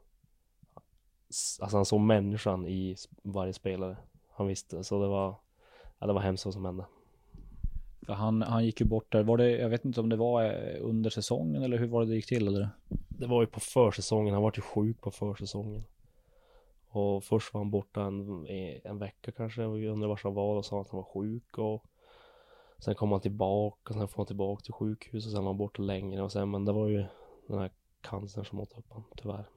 Alltså 1.61 1.77
han 1.77 1.85
såg 1.85 1.99
människan 1.99 2.67
i 2.67 2.95
varje 3.23 3.53
spelare. 3.53 3.97
Han 4.31 4.47
visste, 4.47 4.83
så 4.83 5.01
det 5.01 5.07
var, 5.07 5.35
ja, 5.99 6.07
det 6.07 6.13
var 6.13 6.21
hemskt 6.21 6.45
vad 6.45 6.53
som 6.53 6.65
hände. 6.65 6.85
För 8.05 8.13
han, 8.13 8.41
han 8.41 8.65
gick 8.65 8.79
ju 8.79 8.85
bort 8.85 9.11
där, 9.11 9.23
var 9.23 9.37
det, 9.37 9.51
jag 9.51 9.69
vet 9.69 9.85
inte 9.85 9.99
om 10.01 10.09
det 10.09 10.15
var 10.15 10.43
eh, 10.43 10.77
under 10.81 11.09
säsongen 11.09 11.63
eller 11.63 11.77
hur 11.77 11.87
var 11.87 12.01
det 12.01 12.07
det 12.07 12.15
gick 12.15 12.27
till 12.27 12.47
eller? 12.47 12.69
Det 13.09 13.27
var 13.27 13.41
ju 13.41 13.47
på 13.47 13.59
försäsongen, 13.59 14.33
han 14.33 14.43
var 14.43 14.53
ju 14.55 14.61
sjuk 14.61 15.01
på 15.01 15.11
försäsongen. 15.11 15.83
Och 16.95 17.23
först 17.23 17.53
var 17.53 17.61
han 17.61 17.71
borta 17.71 18.01
en, 18.01 18.47
en 18.83 18.97
vecka 18.99 19.31
kanske, 19.31 19.67
vi 19.67 19.87
undrade 19.87 20.07
var 20.07 20.19
han 20.23 20.33
var 20.33 20.55
och 20.55 20.65
sa 20.65 20.81
att 20.81 20.89
han 20.89 20.97
var 20.97 21.03
sjuk 21.13 21.57
och 21.57 21.85
Sen 22.77 22.95
kom 22.95 23.11
han 23.11 23.21
tillbaka, 23.21 23.93
sen 23.93 24.07
får 24.07 24.17
han 24.17 24.25
tillbaka 24.25 24.61
till 24.63 24.73
sjukhus 24.73 25.25
och 25.25 25.31
sen 25.31 25.43
var 25.43 25.49
han 25.49 25.57
borta 25.57 25.81
längre 25.81 26.21
och 26.21 26.31
sen, 26.31 26.51
men 26.51 26.65
det 26.65 26.71
var 26.71 26.87
ju 26.87 27.05
den 27.47 27.59
här 27.59 27.71
cancern 28.01 28.45
som 28.45 28.59
åt 28.59 28.77
upp 28.77 28.89
honom, 28.89 29.09
tyvärr. 29.15 29.49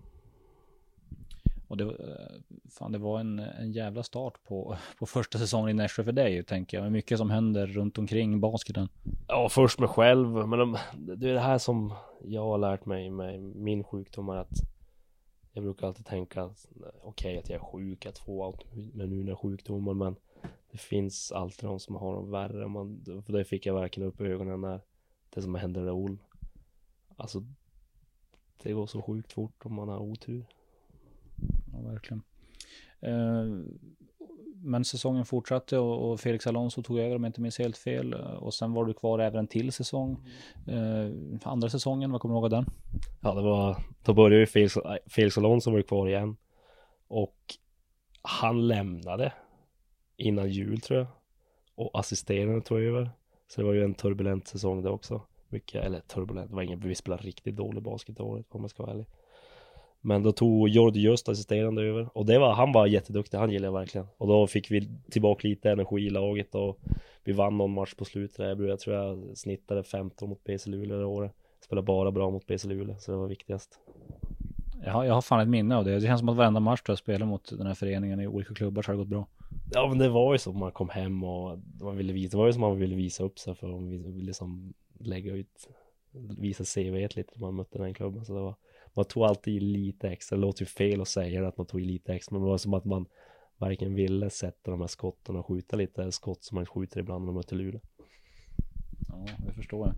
Och 1.68 1.76
det, 1.76 1.84
eh, 1.84 2.58
fan, 2.70 2.92
det 2.92 2.98
var 2.98 3.20
en, 3.20 3.38
en 3.38 3.72
jävla 3.72 4.02
start 4.02 4.44
på, 4.44 4.76
på 4.98 5.06
första 5.06 5.38
säsongen 5.38 5.68
i 5.68 5.72
Nässjö 5.72 6.04
för 6.04 6.12
dig, 6.12 6.44
tänker 6.44 6.76
jag. 6.76 6.82
Med 6.82 6.92
mycket 6.92 7.18
som 7.18 7.30
händer 7.30 7.66
runt 7.66 7.98
omkring 7.98 8.40
basketen. 8.40 8.88
Ja, 9.28 9.48
först 9.50 9.78
mig 9.78 9.88
själv. 9.88 10.28
Men 10.28 10.58
de, 10.58 10.76
det 10.96 11.30
är 11.30 11.34
det 11.34 11.40
här 11.40 11.58
som 11.58 11.94
jag 12.24 12.42
har 12.42 12.58
lärt 12.58 12.86
mig 12.86 13.10
med 13.10 13.40
min 13.40 13.84
sjukdom 13.84 14.28
är 14.28 14.36
att 14.36 14.60
jag 15.58 15.64
brukar 15.64 15.86
alltid 15.86 16.06
tänka 16.06 16.42
att 16.42 16.68
okej 16.80 17.02
okay, 17.02 17.38
att 17.38 17.48
jag 17.48 17.60
är 17.60 17.64
sjuk, 17.64 18.06
att 18.06 18.18
få 18.18 18.44
autoimmuna 18.44 19.36
sjukdomar, 19.36 19.94
men 19.94 20.16
det 20.70 20.78
finns 20.78 21.32
alltid 21.32 21.68
de 21.68 21.80
som 21.80 21.94
har 21.94 22.14
dem 22.14 22.30
värre. 22.30 22.68
Man, 22.68 23.04
för 23.26 23.32
det 23.32 23.44
fick 23.44 23.66
jag 23.66 23.74
verkligen 23.74 24.08
upp 24.08 24.20
i 24.20 24.24
ögonen 24.24 24.60
när 24.60 24.80
det 25.30 25.42
som 25.42 25.54
hände 25.54 25.86
Raoul. 25.86 26.18
Alltså, 27.16 27.44
det 28.62 28.72
går 28.72 28.86
så 28.86 29.02
sjukt 29.02 29.32
fort 29.32 29.66
om 29.66 29.74
man 29.74 29.88
har 29.88 29.98
otur 29.98 30.46
ja, 31.72 31.80
verkligen. 31.80 32.22
Eh, 33.00 33.44
men 34.60 34.84
säsongen 34.84 35.24
fortsatte 35.24 35.78
och, 35.78 36.10
och, 36.10 36.20
Felix 36.20 36.46
Alonso 36.46 36.82
tog 36.82 36.98
över 36.98 37.16
om 37.16 37.24
jag 37.24 37.28
inte 37.28 37.40
minns 37.40 37.58
helt 37.58 37.76
fel. 37.76 38.14
Och 38.14 38.54
sen 38.54 38.72
var 38.72 38.84
du 38.84 38.94
kvar 38.94 39.18
även 39.18 39.38
en 39.38 39.46
till 39.46 39.72
säsong. 39.72 40.26
Eh, 40.66 41.10
andra 41.42 41.68
säsongen, 41.68 42.12
vad 42.12 42.20
kommer 42.20 42.34
du 42.34 42.36
ihåg 42.36 42.44
av 42.44 42.50
den? 42.50 42.66
Ja, 43.20 43.34
det 43.34 43.42
var, 43.42 43.76
då 44.04 44.14
började 44.14 44.36
ju 44.36 44.46
Felix, 44.46 44.74
Felix 45.06 45.38
Alonso 45.38 45.70
var 45.70 45.82
kvar 45.82 46.08
igen. 46.08 46.36
Och 47.08 47.36
han 48.22 48.68
lämnade 48.68 49.32
innan 50.16 50.50
jul 50.50 50.80
tror 50.80 50.98
jag. 50.98 51.08
Och 51.74 51.98
assisterande 51.98 52.60
tog 52.60 52.78
över. 52.78 53.10
Så 53.48 53.60
det 53.60 53.66
var 53.66 53.74
ju 53.74 53.84
en 53.84 53.94
turbulent 53.94 54.48
säsong 54.48 54.82
det 54.82 54.90
också. 54.90 55.22
Mycket, 55.48 55.84
eller 55.84 56.00
turbulent, 56.00 56.50
det 56.50 56.56
var 56.56 56.62
ingen, 56.62 56.80
vi 56.80 56.94
spelade 56.94 57.22
riktigt 57.22 57.56
dålig 57.56 57.82
basket 57.82 58.20
året 58.20 58.46
om 58.48 58.60
man 58.60 58.68
ska 58.68 58.82
vara 58.82 58.92
ärlig. 58.92 59.06
Men 60.00 60.22
då 60.22 60.32
tog 60.32 60.68
Jordi 60.68 61.00
Just 61.00 61.28
assisterande 61.28 61.82
över 61.82 62.08
och 62.12 62.26
det 62.26 62.38
var, 62.38 62.52
han 62.52 62.72
var 62.72 62.86
jätteduktig, 62.86 63.38
han 63.38 63.50
gillade 63.50 63.66
jag 63.66 63.80
verkligen. 63.80 64.06
Och 64.18 64.28
då 64.28 64.46
fick 64.46 64.70
vi 64.70 64.88
tillbaka 65.10 65.48
lite 65.48 65.70
energi 65.70 66.06
i 66.06 66.10
laget 66.10 66.54
och 66.54 66.78
vi 67.24 67.32
vann 67.32 67.58
någon 67.58 67.74
match 67.74 67.94
på 67.94 68.04
slutet 68.04 68.36
där. 68.36 68.68
Jag 68.68 68.80
tror 68.80 68.96
jag 68.96 69.38
snittade 69.38 69.82
15 69.82 70.28
mot 70.28 70.44
BC 70.44 70.70
Luleå 70.70 70.98
det 70.98 71.04
året. 71.04 71.32
Spelade 71.64 71.86
bara 71.86 72.10
bra 72.10 72.30
mot 72.30 72.46
BC 72.46 72.68
Luleå, 72.68 72.96
så 72.98 73.10
det 73.12 73.18
var 73.18 73.26
viktigast. 73.26 73.78
Jag 74.84 74.92
har, 74.92 75.04
jag 75.04 75.14
har 75.14 75.22
fan 75.22 75.40
ett 75.40 75.48
minne 75.48 75.76
av 75.76 75.84
det. 75.84 75.94
Det 75.94 76.06
känns 76.06 76.20
som 76.20 76.28
att 76.28 76.36
varenda 76.36 76.60
match 76.60 76.82
du 76.86 76.92
har 76.92 76.96
spelat 76.96 77.28
mot 77.28 77.58
den 77.58 77.66
här 77.66 77.74
föreningen 77.74 78.20
i 78.20 78.26
olika 78.26 78.54
klubbar 78.54 78.82
så 78.82 78.88
har 78.88 78.94
det 78.94 78.98
gått 78.98 79.08
bra. 79.08 79.26
Ja 79.72 79.88
men 79.88 79.98
det 79.98 80.08
var 80.08 80.32
ju 80.32 80.38
så 80.38 80.52
man 80.52 80.72
kom 80.72 80.88
hem 80.88 81.24
och 81.24 81.58
man 81.80 81.96
ville 81.96 82.12
visa, 82.12 82.30
det 82.30 82.36
var 82.36 82.46
ju 82.46 82.52
som 82.52 82.60
man 82.60 82.78
ville 82.78 82.96
visa 82.96 83.24
upp 83.24 83.38
sig 83.38 83.54
för 83.54 83.66
man 83.66 83.90
ville 83.90 84.08
liksom 84.08 84.74
lägga 84.98 85.32
ut, 85.32 85.68
visa 86.38 86.64
CV 86.64 87.08
lite 87.16 87.32
när 87.34 87.40
man 87.40 87.54
mötte 87.54 87.78
den 87.78 87.94
klubben. 87.94 88.24
Så 88.24 88.34
det 88.34 88.40
var, 88.40 88.54
man 88.98 89.04
tog 89.04 89.24
alltid 89.24 89.62
lite 89.62 90.08
extra, 90.08 90.36
det 90.36 90.40
låter 90.40 90.62
ju 90.62 90.66
fel 90.66 91.00
att 91.00 91.08
säga 91.08 91.48
att 91.48 91.56
man 91.56 91.66
tog 91.66 91.80
lite 91.80 92.14
extra, 92.14 92.34
men 92.34 92.42
det 92.42 92.50
var 92.50 92.58
som 92.58 92.74
att 92.74 92.84
man 92.84 93.06
verkligen 93.58 93.94
ville 93.94 94.30
sätta 94.30 94.70
de 94.70 94.80
här 94.80 94.88
skotten 94.88 95.36
och 95.36 95.46
skjuta 95.46 95.76
lite 95.76 96.12
skott 96.12 96.44
som 96.44 96.54
man 96.54 96.66
skjuter 96.66 97.00
ibland 97.00 97.24
när 97.24 97.26
man 97.26 97.34
möter 97.34 97.56
Luleå. 97.56 97.80
Ja, 99.08 99.26
det 99.46 99.52
förstår 99.52 99.86
jag. 99.86 99.94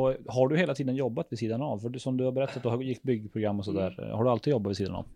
Och 0.00 0.32
har 0.32 0.48
du 0.48 0.56
hela 0.56 0.74
tiden 0.74 0.96
jobbat 0.96 1.26
vid 1.30 1.38
sidan 1.38 1.62
av? 1.62 1.78
För 1.78 1.88
du, 1.88 1.98
som 1.98 2.16
du 2.16 2.24
har 2.24 2.32
berättat, 2.32 2.62
du 2.62 2.68
har 2.68 2.82
gick 2.82 3.02
byggprogram 3.02 3.58
och 3.58 3.64
sådär. 3.64 3.98
Mm. 3.98 4.10
Har 4.10 4.24
du 4.24 4.30
alltid 4.30 4.50
jobbat 4.50 4.70
vid 4.70 4.76
sidan 4.76 4.94
av? 4.94 5.06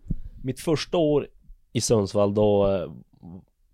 Mitt 0.43 0.59
första 0.59 0.97
år 0.97 1.27
i 1.73 1.81
Sundsvall, 1.81 2.33
då, 2.33 2.67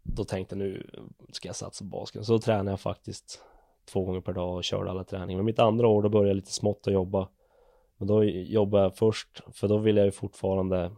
då 0.04 0.24
tänkte 0.24 0.56
jag 0.56 0.60
nu 0.60 0.88
ska 1.32 1.50
jag 1.50 1.56
satsa 1.56 1.86
på 1.86 1.90
basket. 1.90 2.26
Så 2.26 2.32
då 2.34 2.40
tränade 2.40 2.70
jag 2.70 2.80
faktiskt 2.80 3.44
två 3.92 4.06
gånger 4.06 4.22
per 4.22 4.34
dag 4.34 4.56
och 4.56 4.64
körde 4.64 4.90
alla 4.90 5.04
träningar. 5.04 5.38
Men 5.38 5.46
mitt 5.46 5.60
andra 5.60 5.88
år, 5.88 6.02
då 6.02 6.10
började 6.10 6.30
jag 6.30 6.36
lite 6.36 6.54
smått 6.54 6.88
att 6.88 6.94
jobba. 6.94 7.28
Men 7.98 8.08
då 8.08 8.24
jobbade 8.24 8.84
jag 8.84 8.96
först, 8.96 9.42
för 9.52 9.68
då 9.68 9.78
ville 9.78 10.00
jag 10.00 10.06
ju 10.06 10.12
fortfarande 10.12 10.92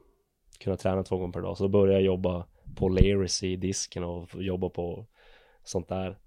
kunna 0.60 0.78
träna 0.78 1.04
två 1.04 1.18
gånger 1.18 1.34
per 1.34 1.42
dag. 1.42 1.58
Så 1.58 1.64
då 1.64 1.70
började 1.70 1.94
jag 1.94 2.02
jobba 2.02 2.46
på 2.76 2.90
Larys 2.90 3.44
i 3.44 3.56
disken 3.56 4.04
och 4.04 4.30
jobba 4.34 4.70
på 4.70 5.06
sånt 5.64 5.88
där. 5.88 6.20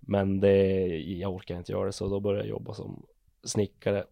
Men 0.00 0.40
det, 0.40 0.86
jag 0.98 1.34
orkar 1.34 1.56
inte 1.56 1.72
göra 1.72 1.86
det 1.86 1.92
så 1.92 2.08
då 2.08 2.20
började 2.20 2.44
jag 2.44 2.50
jobba 2.50 2.74
som 2.74 3.06
snickare. 3.44 4.04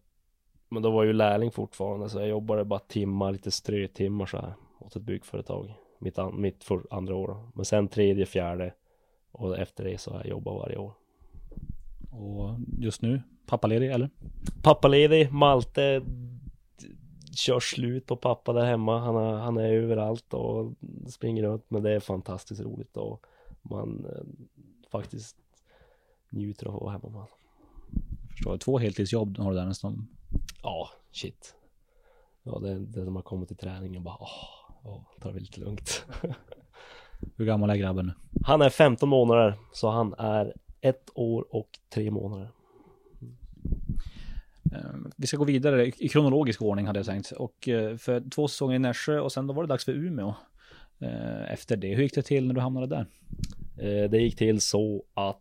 Men 0.69 0.83
då 0.83 0.91
var 0.91 1.03
jag 1.03 1.07
ju 1.07 1.13
lärling 1.13 1.51
fortfarande 1.51 2.09
så 2.09 2.19
jag 2.19 2.27
jobbade 2.27 2.65
bara 2.65 2.79
timmar, 2.79 3.31
lite 3.31 3.51
strötimmar 3.51 4.25
så 4.25 4.37
här 4.37 4.53
åt 4.79 4.95
ett 4.95 5.01
byggföretag. 5.01 5.73
Mitt, 5.99 6.19
an, 6.19 6.41
mitt 6.41 6.63
för 6.63 6.81
andra 6.89 7.15
år. 7.15 7.49
Men 7.55 7.65
sen 7.65 7.87
tredje, 7.87 8.25
fjärde 8.25 8.73
och 9.31 9.57
efter 9.57 9.83
det 9.83 9.97
så 9.97 10.11
har 10.11 10.17
jag 10.19 10.27
jobbat 10.27 10.53
varje 10.53 10.77
år. 10.77 10.93
Och 12.11 12.55
just 12.79 13.01
nu, 13.01 13.21
pappaledig 13.45 13.91
eller? 13.91 14.09
Pappaledig, 14.63 15.31
Malte 15.31 16.01
kör 17.35 17.59
slut 17.59 18.05
på 18.05 18.15
pappa 18.15 18.53
där 18.53 18.65
hemma. 18.65 18.99
Han, 18.99 19.15
är, 19.15 19.33
han 19.33 19.57
är 19.57 19.73
överallt 19.73 20.33
och 20.33 20.73
springer 21.07 21.43
runt. 21.43 21.65
Men 21.67 21.83
det 21.83 21.91
är 21.91 21.99
fantastiskt 21.99 22.61
roligt 22.61 22.97
och 22.97 23.25
man 23.61 24.05
eh, 24.05 24.23
faktiskt 24.91 25.37
njuter 26.29 26.67
av 26.67 26.75
att 26.75 26.81
vara 26.81 26.91
hemma 26.91 27.09
med 27.09 27.13
honom. 27.13 27.27
Förstår. 28.29 28.57
Två 28.57 28.77
heltidsjobb 28.77 29.37
har 29.37 29.51
du 29.51 29.57
där 29.57 29.65
nästan. 29.65 30.07
Ja, 30.63 30.89
shit. 31.11 31.55
Ja, 32.43 32.59
det, 32.59 32.79
det 32.79 32.99
är 32.99 33.03
när 33.03 33.11
man 33.11 33.23
kommer 33.23 33.45
till 33.45 33.57
träningen 33.57 34.03
bara, 34.03 34.17
åh, 34.19 34.29
åh 34.83 35.01
tar 35.21 35.33
det 35.33 35.39
lite 35.39 35.59
lugnt. 35.59 36.05
Hur 37.35 37.45
gammal 37.45 37.69
är 37.69 37.75
grabben 37.75 38.05
nu? 38.05 38.13
Han 38.45 38.61
är 38.61 38.69
15 38.69 39.09
månader, 39.09 39.57
så 39.73 39.89
han 39.89 40.13
är 40.17 40.53
ett 40.81 41.09
år 41.15 41.55
och 41.55 41.79
tre 41.89 42.11
månader. 42.11 42.51
Mm. 44.75 45.11
Vi 45.17 45.27
ska 45.27 45.37
gå 45.37 45.43
vidare 45.43 45.85
i 45.87 46.09
kronologisk 46.09 46.61
ordning 46.61 46.85
hade 46.85 46.99
jag 46.99 47.05
tänkt. 47.05 47.31
Och 47.31 47.69
eh, 47.69 47.97
för 47.97 48.29
två 48.29 48.47
säsonger 48.47 48.75
i 48.75 48.79
Nässjö 48.79 49.19
och 49.19 49.31
sen 49.31 49.47
då 49.47 49.53
var 49.53 49.63
det 49.63 49.67
dags 49.67 49.85
för 49.85 49.91
Umeå. 49.91 50.35
Eh, 50.99 51.53
efter 51.53 51.77
det, 51.77 51.95
hur 51.95 52.03
gick 52.03 52.15
det 52.15 52.21
till 52.21 52.47
när 52.47 52.53
du 52.53 52.61
hamnade 52.61 52.87
där? 52.87 53.05
Eh, 53.77 54.09
det 54.09 54.17
gick 54.17 54.37
till 54.37 54.61
så 54.61 55.03
att 55.13 55.39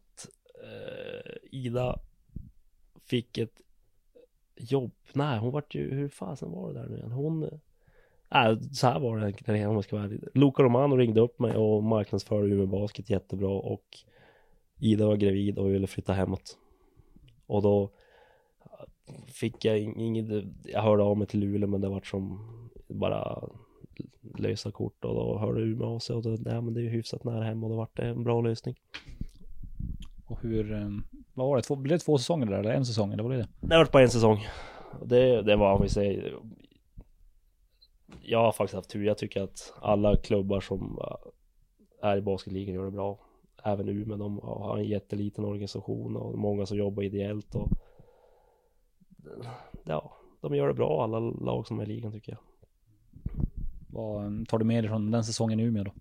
Ida 1.50 1.98
fick 3.04 3.38
ett 3.38 3.60
jobb. 4.56 4.92
Nej, 5.12 5.38
hon 5.38 5.52
vart 5.52 5.74
ju, 5.74 5.94
hur 5.94 6.08
fasen 6.08 6.50
var 6.50 6.72
det 6.72 6.80
där 6.80 6.88
nu 6.88 6.96
igen? 6.96 7.12
Hon, 7.12 7.60
nej, 8.30 8.74
så 8.74 8.86
här 8.86 9.00
var 9.00 9.18
det 9.18 9.66
om 9.66 9.74
jag 9.74 9.84
ska 9.84 9.96
vara. 9.96 10.10
Luca 10.34 10.62
Romano 10.62 10.96
ringde 10.96 11.20
upp 11.20 11.38
mig 11.38 11.56
och 11.56 11.82
marknadsförde 11.82 12.48
Umeå 12.48 12.66
Basket 12.66 13.10
jättebra 13.10 13.50
och 13.50 13.98
Ida 14.78 15.06
var 15.06 15.16
gravid 15.16 15.58
och 15.58 15.74
ville 15.74 15.86
flytta 15.86 16.12
hemåt. 16.12 16.58
Och 17.46 17.62
då 17.62 17.90
fick 19.26 19.64
jag 19.64 19.78
inget, 19.78 20.44
jag 20.64 20.82
hörde 20.82 21.02
av 21.02 21.18
mig 21.18 21.26
till 21.26 21.40
Luleå 21.40 21.68
men 21.68 21.80
det 21.80 21.88
vart 21.88 22.06
som 22.06 22.38
bara 22.88 23.48
lösa 24.38 24.70
kort 24.70 25.04
och 25.04 25.14
då 25.14 25.38
hörde 25.38 25.60
Umeå 25.60 25.86
av 25.86 25.98
sig 25.98 26.16
och 26.16 26.22
då, 26.22 26.28
nej 26.28 26.62
men 26.62 26.74
det 26.74 26.80
är 26.80 26.82
ju 26.82 26.88
hyfsat 26.88 27.24
nära 27.24 27.44
hem 27.44 27.64
och 27.64 27.70
då 27.70 27.76
vart 27.76 27.96
det 27.96 28.06
en 28.06 28.24
bra 28.24 28.40
lösning. 28.40 28.76
Och 30.26 30.40
hur, 30.42 30.72
ehm, 30.72 31.04
vad 31.34 31.46
var 31.46 31.56
det, 31.56 31.62
två, 31.62 31.76
blev 31.76 31.98
det 31.98 32.04
två 32.04 32.18
säsonger 32.18 32.46
där 32.46 32.58
eller 32.58 32.72
en 32.72 32.86
säsong 32.86 33.12
eller 33.12 33.22
vad 33.22 33.30
blev 33.30 33.40
det? 33.40 33.48
Det 33.60 33.76
var 33.76 33.88
bara 33.92 34.02
en 34.02 34.10
säsong. 34.10 34.46
Det, 35.04 35.42
det 35.42 35.56
var 35.56 35.74
om 35.74 35.82
vi 35.82 35.88
säger 35.88 36.38
Jag 38.22 38.38
har 38.38 38.52
faktiskt 38.52 38.74
haft 38.74 38.90
tur. 38.90 39.04
Jag 39.04 39.18
tycker 39.18 39.42
att 39.42 39.72
alla 39.80 40.16
klubbar 40.16 40.60
som 40.60 40.98
är 42.02 42.16
i 42.16 42.20
basketligan 42.20 42.74
gör 42.74 42.84
det 42.84 42.90
bra. 42.90 43.18
Även 43.64 43.88
Umeå, 43.88 44.16
de 44.16 44.38
har 44.38 44.78
en 44.78 44.84
jätteliten 44.84 45.44
organisation 45.44 46.16
och 46.16 46.38
många 46.38 46.66
som 46.66 46.78
jobbar 46.78 47.02
ideellt 47.02 47.54
och 47.54 47.68
Ja, 49.84 50.16
de 50.40 50.54
gör 50.54 50.68
det 50.68 50.74
bra 50.74 51.04
alla 51.04 51.18
lag 51.20 51.66
som 51.66 51.80
är 51.80 51.82
i 51.82 51.86
ligan 51.86 52.12
tycker 52.12 52.32
jag. 52.32 52.40
Vad 53.92 54.26
ehm, 54.26 54.46
tar 54.46 54.58
du 54.58 54.64
med 54.64 54.84
dig 54.84 54.88
från 54.88 55.10
den 55.10 55.24
säsongen 55.24 55.60
i 55.60 55.62
Umeå 55.62 55.84
då? 55.84 55.92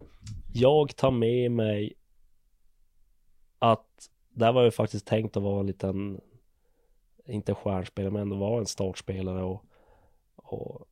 Jag 0.54 0.96
tar 0.96 1.12
med 1.12 1.52
mig 1.52 1.94
att 3.60 4.10
där 4.30 4.52
var 4.52 4.64
ju 4.64 4.72
faktiskt 4.72 5.08
tänkt 5.08 5.38
att 5.38 5.44
vara 5.44 5.60
en 5.60 5.68
liten, 5.68 6.22
inte 7.26 7.54
stjärnspelare 7.54 8.12
men 8.12 8.22
ändå 8.22 8.36
vara 8.36 8.60
en 8.60 8.66
startspelare 8.66 9.44
och, 9.44 9.66
och 10.36 10.88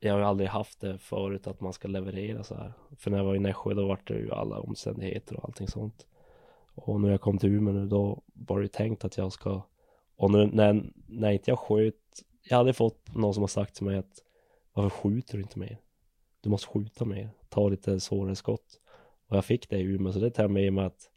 jag 0.00 0.12
har 0.12 0.20
ju 0.20 0.26
aldrig 0.26 0.48
haft 0.48 0.80
det 0.80 0.98
förut 0.98 1.46
att 1.46 1.60
man 1.60 1.72
ska 1.72 1.88
leverera 1.88 2.44
så 2.44 2.54
här. 2.54 2.72
För 2.96 3.10
när 3.10 3.18
jag 3.18 3.24
var 3.24 3.34
i 3.34 3.38
Nässjö 3.38 3.74
då 3.74 3.86
var 3.86 4.00
det 4.04 4.14
ju 4.14 4.32
alla 4.32 4.60
omständigheter 4.60 5.36
och 5.36 5.44
allting 5.44 5.68
sånt. 5.68 6.06
Och 6.74 7.00
när 7.00 7.10
jag 7.10 7.20
kom 7.20 7.38
till 7.38 7.48
Umeå 7.54 7.74
nu 7.74 7.86
då 7.86 8.22
var 8.26 8.58
det 8.58 8.62
ju 8.62 8.68
tänkt 8.68 9.04
att 9.04 9.16
jag 9.16 9.32
ska 9.32 9.62
och 10.16 10.30
nu 10.30 10.46
när, 10.46 10.90
när 11.06 11.30
inte 11.30 11.50
jag 11.50 11.58
sköt 11.58 11.94
Jag 12.42 12.56
hade 12.56 12.72
fått 12.72 13.14
någon 13.14 13.34
som 13.34 13.42
har 13.42 13.48
sagt 13.48 13.74
till 13.74 13.84
mig 13.84 13.98
att 13.98 14.22
Varför 14.72 14.90
skjuter 14.90 15.36
du 15.36 15.42
inte 15.42 15.58
mer? 15.58 15.78
Du 16.40 16.50
måste 16.50 16.68
skjuta 16.68 17.04
mer, 17.04 17.30
ta 17.48 17.68
lite 17.68 18.00
svårare 18.00 18.36
skott 18.36 18.80
Och 19.28 19.36
jag 19.36 19.44
fick 19.44 19.68
det 19.68 19.78
i 19.78 19.82
Umeå 19.82 20.12
så 20.12 20.18
det 20.18 20.30
tar 20.30 20.42
jag 20.42 20.50
med 20.50 20.72
mig 20.72 20.84
att 20.84 21.10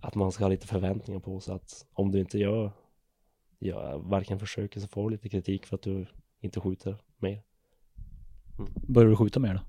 att 0.00 0.14
man 0.14 0.32
ska 0.32 0.44
ha 0.44 0.48
lite 0.48 0.66
förväntningar 0.66 1.20
på 1.20 1.40
sig 1.40 1.54
att 1.54 1.86
om 1.92 2.10
du 2.10 2.20
inte 2.20 2.38
gör, 2.38 2.72
gör 3.58 3.98
varken 3.98 4.38
försöker 4.38 4.80
så 4.80 4.88
får 4.88 5.10
du 5.10 5.16
lite 5.16 5.28
kritik 5.28 5.66
för 5.66 5.74
att 5.74 5.82
du 5.82 6.06
inte 6.40 6.60
skjuter 6.60 6.96
mer. 7.18 7.42
Mm. 8.58 8.72
Börjar 8.88 9.10
du 9.10 9.16
skjuta 9.16 9.40
mer 9.40 9.54
då? 9.54 9.60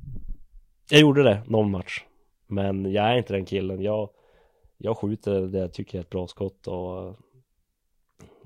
Jag 0.89 1.01
gjorde 1.01 1.23
det 1.23 1.43
någon 1.47 1.71
match. 1.71 2.05
Men 2.47 2.91
jag 2.91 3.05
är 3.05 3.17
inte 3.17 3.33
den 3.33 3.45
killen. 3.45 3.81
Jag, 3.81 4.09
jag 4.77 4.97
skjuter 4.97 5.41
det 5.41 5.59
jag 5.59 5.73
tycker 5.73 5.97
är 5.97 6.01
ett 6.01 6.09
bra 6.09 6.27
skott 6.27 6.67
och 6.67 7.19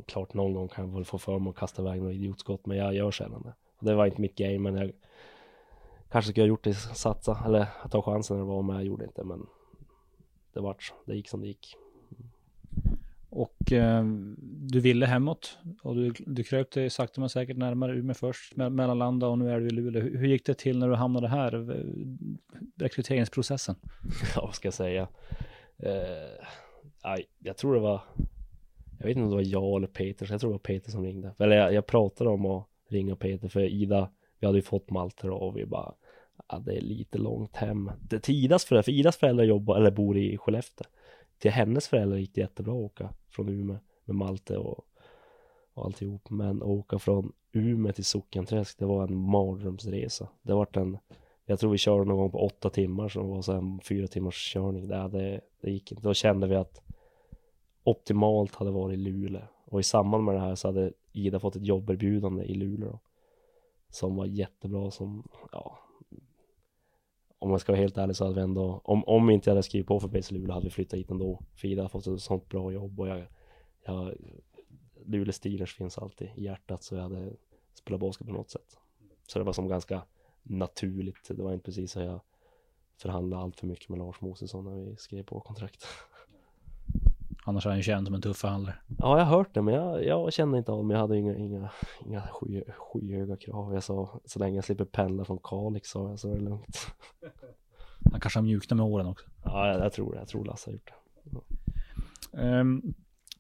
klart 0.05 0.33
någon 0.33 0.53
gång 0.53 0.67
kan 0.67 0.85
jag 0.85 0.93
väl 0.93 1.05
få 1.05 1.17
för 1.17 1.39
mig 1.39 1.49
att 1.49 1.55
kasta 1.55 1.81
iväg 1.81 2.01
något 2.01 2.13
idiotskott 2.13 2.65
men 2.65 2.77
jag 2.77 2.93
gör 2.93 3.11
sällan 3.11 3.41
det. 3.41 3.53
Det 3.85 3.95
var 3.95 4.05
inte 4.05 4.21
mitt 4.21 4.35
game 4.35 4.59
men 4.59 4.75
jag 4.75 4.91
kanske 6.09 6.31
skulle 6.31 6.43
ha 6.43 6.47
gjort 6.47 6.63
det, 6.63 6.73
satsa 6.73 7.43
eller 7.45 7.67
ta 7.91 8.01
chansen 8.01 8.37
när 8.37 8.43
det 8.43 8.49
var 8.49 8.61
men 8.61 8.75
jag 8.75 8.85
gjorde 8.85 9.05
inte 9.05 9.23
men 9.23 9.45
det 10.53 10.59
vart, 10.59 10.93
det 11.05 11.15
gick 11.15 11.29
som 11.29 11.41
det 11.41 11.47
gick. 11.47 11.75
Och 13.29 13.71
eh, 13.71 14.03
du 14.43 14.79
ville 14.79 15.05
hemåt 15.05 15.57
och 15.83 15.95
du, 15.95 16.13
du 16.19 16.43
kröp 16.43 16.71
dig 16.71 16.89
sakta 16.89 17.21
men 17.21 17.29
säkert 17.29 17.57
närmare 17.57 17.95
Umeå 17.95 18.13
först, 18.13 18.55
me 18.55 18.69
mellanlanda 18.69 19.27
och 19.27 19.37
nu 19.37 19.51
är 19.51 19.59
du 19.59 19.67
i 19.67 19.69
Luleå. 19.69 20.01
Hur, 20.01 20.17
hur 20.17 20.27
gick 20.27 20.45
det 20.45 20.53
till 20.53 20.79
när 20.79 20.89
du 20.89 20.95
hamnade 20.95 21.27
här? 21.27 21.85
Rekryteringsprocessen? 22.75 23.75
Ja, 24.35 24.41
vad 24.41 24.55
ska 24.55 24.67
jag 24.67 24.73
säga? 24.73 25.07
Eh, 25.77 27.19
jag 27.39 27.57
tror 27.57 27.73
det 27.73 27.79
var, 27.79 28.01
jag 29.01 29.07
vet 29.07 29.17
inte 29.17 29.23
om 29.23 29.29
det 29.29 29.35
var 29.35 29.51
jag 29.51 29.77
eller 29.77 29.87
Peter, 29.87 30.25
så 30.25 30.33
jag 30.33 30.41
tror 30.41 30.49
det 30.49 30.53
var 30.53 30.59
Peter 30.59 30.91
som 30.91 31.03
ringde. 31.03 31.33
Eller 31.39 31.55
jag, 31.55 31.73
jag 31.73 31.85
pratade 31.85 32.29
om 32.29 32.45
att 32.45 32.67
ringa 32.89 33.15
Peter 33.15 33.47
för 33.47 33.61
Ida, 33.61 34.09
vi 34.39 34.47
hade 34.47 34.57
ju 34.57 34.61
fått 34.61 34.89
Malte 34.89 35.29
och 35.29 35.57
vi 35.57 35.65
bara 35.65 35.93
ja, 36.49 36.59
det 36.59 36.77
är 36.77 36.81
lite 36.81 37.17
långt 37.17 37.55
hem. 37.55 37.91
Det, 38.09 38.19
till 38.19 38.35
Idas 38.35 38.65
föräldrar, 38.65 38.83
för 38.83 38.91
Idas 38.91 39.17
föräldrar 39.17 39.43
jobbar, 39.43 39.77
eller 39.77 39.91
bor 39.91 40.17
i 40.17 40.37
Skellefteå. 40.37 40.87
Till 41.39 41.51
hennes 41.51 41.87
föräldrar 41.87 42.17
gick 42.17 42.35
det 42.35 42.41
jättebra 42.41 42.73
att 42.73 42.79
åka 42.79 43.09
från 43.29 43.49
Umeå 43.49 43.77
med 44.05 44.15
Malte 44.15 44.57
och, 44.57 44.85
och 45.73 45.85
alltihop. 45.85 46.29
Men 46.29 46.57
att 46.57 46.67
åka 46.67 46.99
från 46.99 47.31
Umeå 47.51 47.93
till 47.93 48.05
Sockenträsk, 48.05 48.79
det 48.79 48.85
var 48.85 49.03
en 49.03 49.15
mardrömsresa. 49.15 50.27
Det 50.41 50.53
var 50.53 50.67
en, 50.77 50.97
jag 51.45 51.59
tror 51.59 51.71
vi 51.71 51.77
körde 51.77 52.05
någon 52.05 52.17
gång 52.17 52.31
på 52.31 52.45
åtta 52.45 52.69
timmar 52.69 53.09
som 53.09 53.29
var 53.29 53.41
så 53.41 53.51
en 53.53 53.79
fyra 53.79 54.07
timmars 54.07 54.53
körning. 54.53 54.87
Det, 54.87 55.07
det, 55.07 55.41
det 55.61 55.71
gick 55.71 55.91
inte. 55.91 56.03
Då 56.03 56.13
kände 56.13 56.47
vi 56.47 56.55
att 56.55 56.81
optimalt 57.83 58.55
hade 58.55 58.71
varit 58.71 58.99
Luleå. 58.99 59.41
Och 59.65 59.79
i 59.79 59.83
samband 59.83 60.23
med 60.23 60.35
det 60.35 60.41
här 60.41 60.55
så 60.55 60.67
hade 60.67 60.93
Ida 61.11 61.39
fått 61.39 61.55
ett 61.55 61.65
jobberbjudande 61.65 62.43
i 62.43 62.53
Luleå. 62.53 62.99
som 63.89 64.15
var 64.15 64.25
jättebra 64.25 64.91
som, 64.91 65.27
ja 65.51 65.77
om 67.41 67.51
jag 67.51 67.61
ska 67.61 67.71
vara 67.71 67.81
helt 67.81 67.97
ärlig 67.97 68.15
så 68.15 68.23
hade 68.23 68.35
vi 68.35 68.41
ändå, 68.41 68.81
om, 68.83 69.03
om 69.03 69.29
inte 69.29 69.49
jag 69.49 69.55
hade 69.55 69.63
skrivit 69.63 69.87
på 69.87 69.99
för 69.99 70.07
BC 70.07 70.33
Luleå 70.33 70.53
hade 70.53 70.63
vi 70.63 70.69
flyttat 70.69 70.99
hit 70.99 71.11
ändå. 71.11 71.43
för 71.55 71.67
Ida 71.67 71.81
har 71.81 71.89
fått 71.89 72.07
ett 72.07 72.21
sånt 72.21 72.49
bra 72.49 72.71
jobb 72.71 72.99
och 72.99 73.07
jag, 73.07 73.27
jag 73.85 74.13
Luleå 75.05 75.33
Steelers 75.33 75.75
finns 75.75 75.97
alltid 75.97 76.29
i 76.35 76.43
hjärtat 76.43 76.83
så 76.83 76.95
jag 76.95 77.01
hade 77.03 77.33
spelat 77.73 77.99
basket 77.99 78.27
på 78.27 78.33
något 78.33 78.49
sätt. 78.49 78.77
Så 79.27 79.39
det 79.39 79.45
var 79.45 79.53
som 79.53 79.67
ganska 79.67 80.03
naturligt. 80.43 81.27
Det 81.27 81.43
var 81.43 81.53
inte 81.53 81.65
precis 81.65 81.91
så 81.91 81.99
jag 81.99 82.21
förhandlade 82.97 83.43
allt 83.43 83.59
för 83.59 83.67
mycket 83.67 83.89
med 83.89 83.99
Lars 83.99 84.21
Mosesson 84.21 84.65
när 84.65 84.75
vi 84.75 84.95
skrev 84.95 85.23
på 85.23 85.39
kontrakt. 85.39 85.85
Annars 87.45 87.65
är 87.65 87.69
han 87.69 87.77
ju 87.79 87.83
känd 87.83 88.07
som 88.07 88.15
en 88.15 88.21
tuff 88.21 88.37
förhandlare. 88.37 88.75
Ja, 88.97 89.17
jag 89.17 89.25
har 89.25 89.37
hört 89.37 89.53
det, 89.53 89.61
men 89.61 89.73
jag, 89.73 90.05
jag 90.05 90.33
kände 90.33 90.57
inte 90.57 90.71
av. 90.71 90.85
Men 90.85 90.93
jag 90.93 91.01
hade 91.01 91.17
inga, 91.17 91.35
inga, 91.35 91.69
inga 92.05 92.21
sky, 92.21 92.63
skyhöga 92.77 93.37
krav. 93.37 93.73
Jag 93.73 93.83
sa, 93.83 94.21
så 94.25 94.39
länge 94.39 94.55
jag 94.55 94.63
slipper 94.63 94.85
pendla 94.85 95.25
från 95.25 95.39
Kalix 95.43 95.89
så, 95.89 96.09
jag, 96.09 96.19
så 96.19 96.29
är 96.31 96.35
det 96.35 96.41
lugnt. 96.41 96.87
Han 98.11 98.19
kanske 98.19 98.39
har 98.39 98.43
mjuknat 98.43 98.77
med 98.77 98.85
åren 98.85 99.07
också. 99.07 99.25
Ja, 99.43 99.67
jag, 99.67 99.85
jag 99.85 99.93
tror 99.93 100.13
det. 100.13 100.19
Jag 100.19 100.27
tror 100.27 100.45
Lasse 100.45 100.69
har 100.69 100.73
gjort 100.73 100.89
det. 100.89 100.95
Um, 102.31 102.93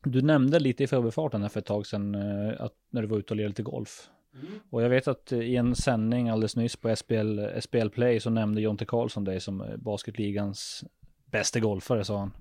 du 0.03 0.21
nämnde 0.21 0.59
lite 0.59 0.83
i 0.83 0.87
förbifarten 0.87 1.41
här 1.41 1.49
för 1.49 1.59
ett 1.59 1.65
tag 1.65 1.87
sedan 1.87 2.15
uh, 2.15 2.61
att 2.61 2.73
när 2.89 3.01
du 3.01 3.07
var 3.07 3.17
ute 3.17 3.33
och 3.33 3.37
lirade 3.37 3.49
lite 3.49 3.63
golf. 3.63 4.09
Mm. 4.33 4.47
Och 4.69 4.83
jag 4.83 4.89
vet 4.89 5.07
att 5.07 5.31
i 5.31 5.55
en 5.55 5.75
sändning 5.75 6.29
alldeles 6.29 6.55
nyss 6.55 6.75
på 6.75 6.95
SPL, 6.95 7.39
SPL 7.61 7.89
Play 7.89 8.19
så 8.19 8.29
nämnde 8.29 8.61
Jonte 8.61 8.85
Karlsson 8.85 9.23
dig 9.23 9.39
som 9.39 9.65
basketligans 9.77 10.83
bästa 11.25 11.59
golfare 11.59 12.03
sa 12.03 12.17
han. 12.17 12.31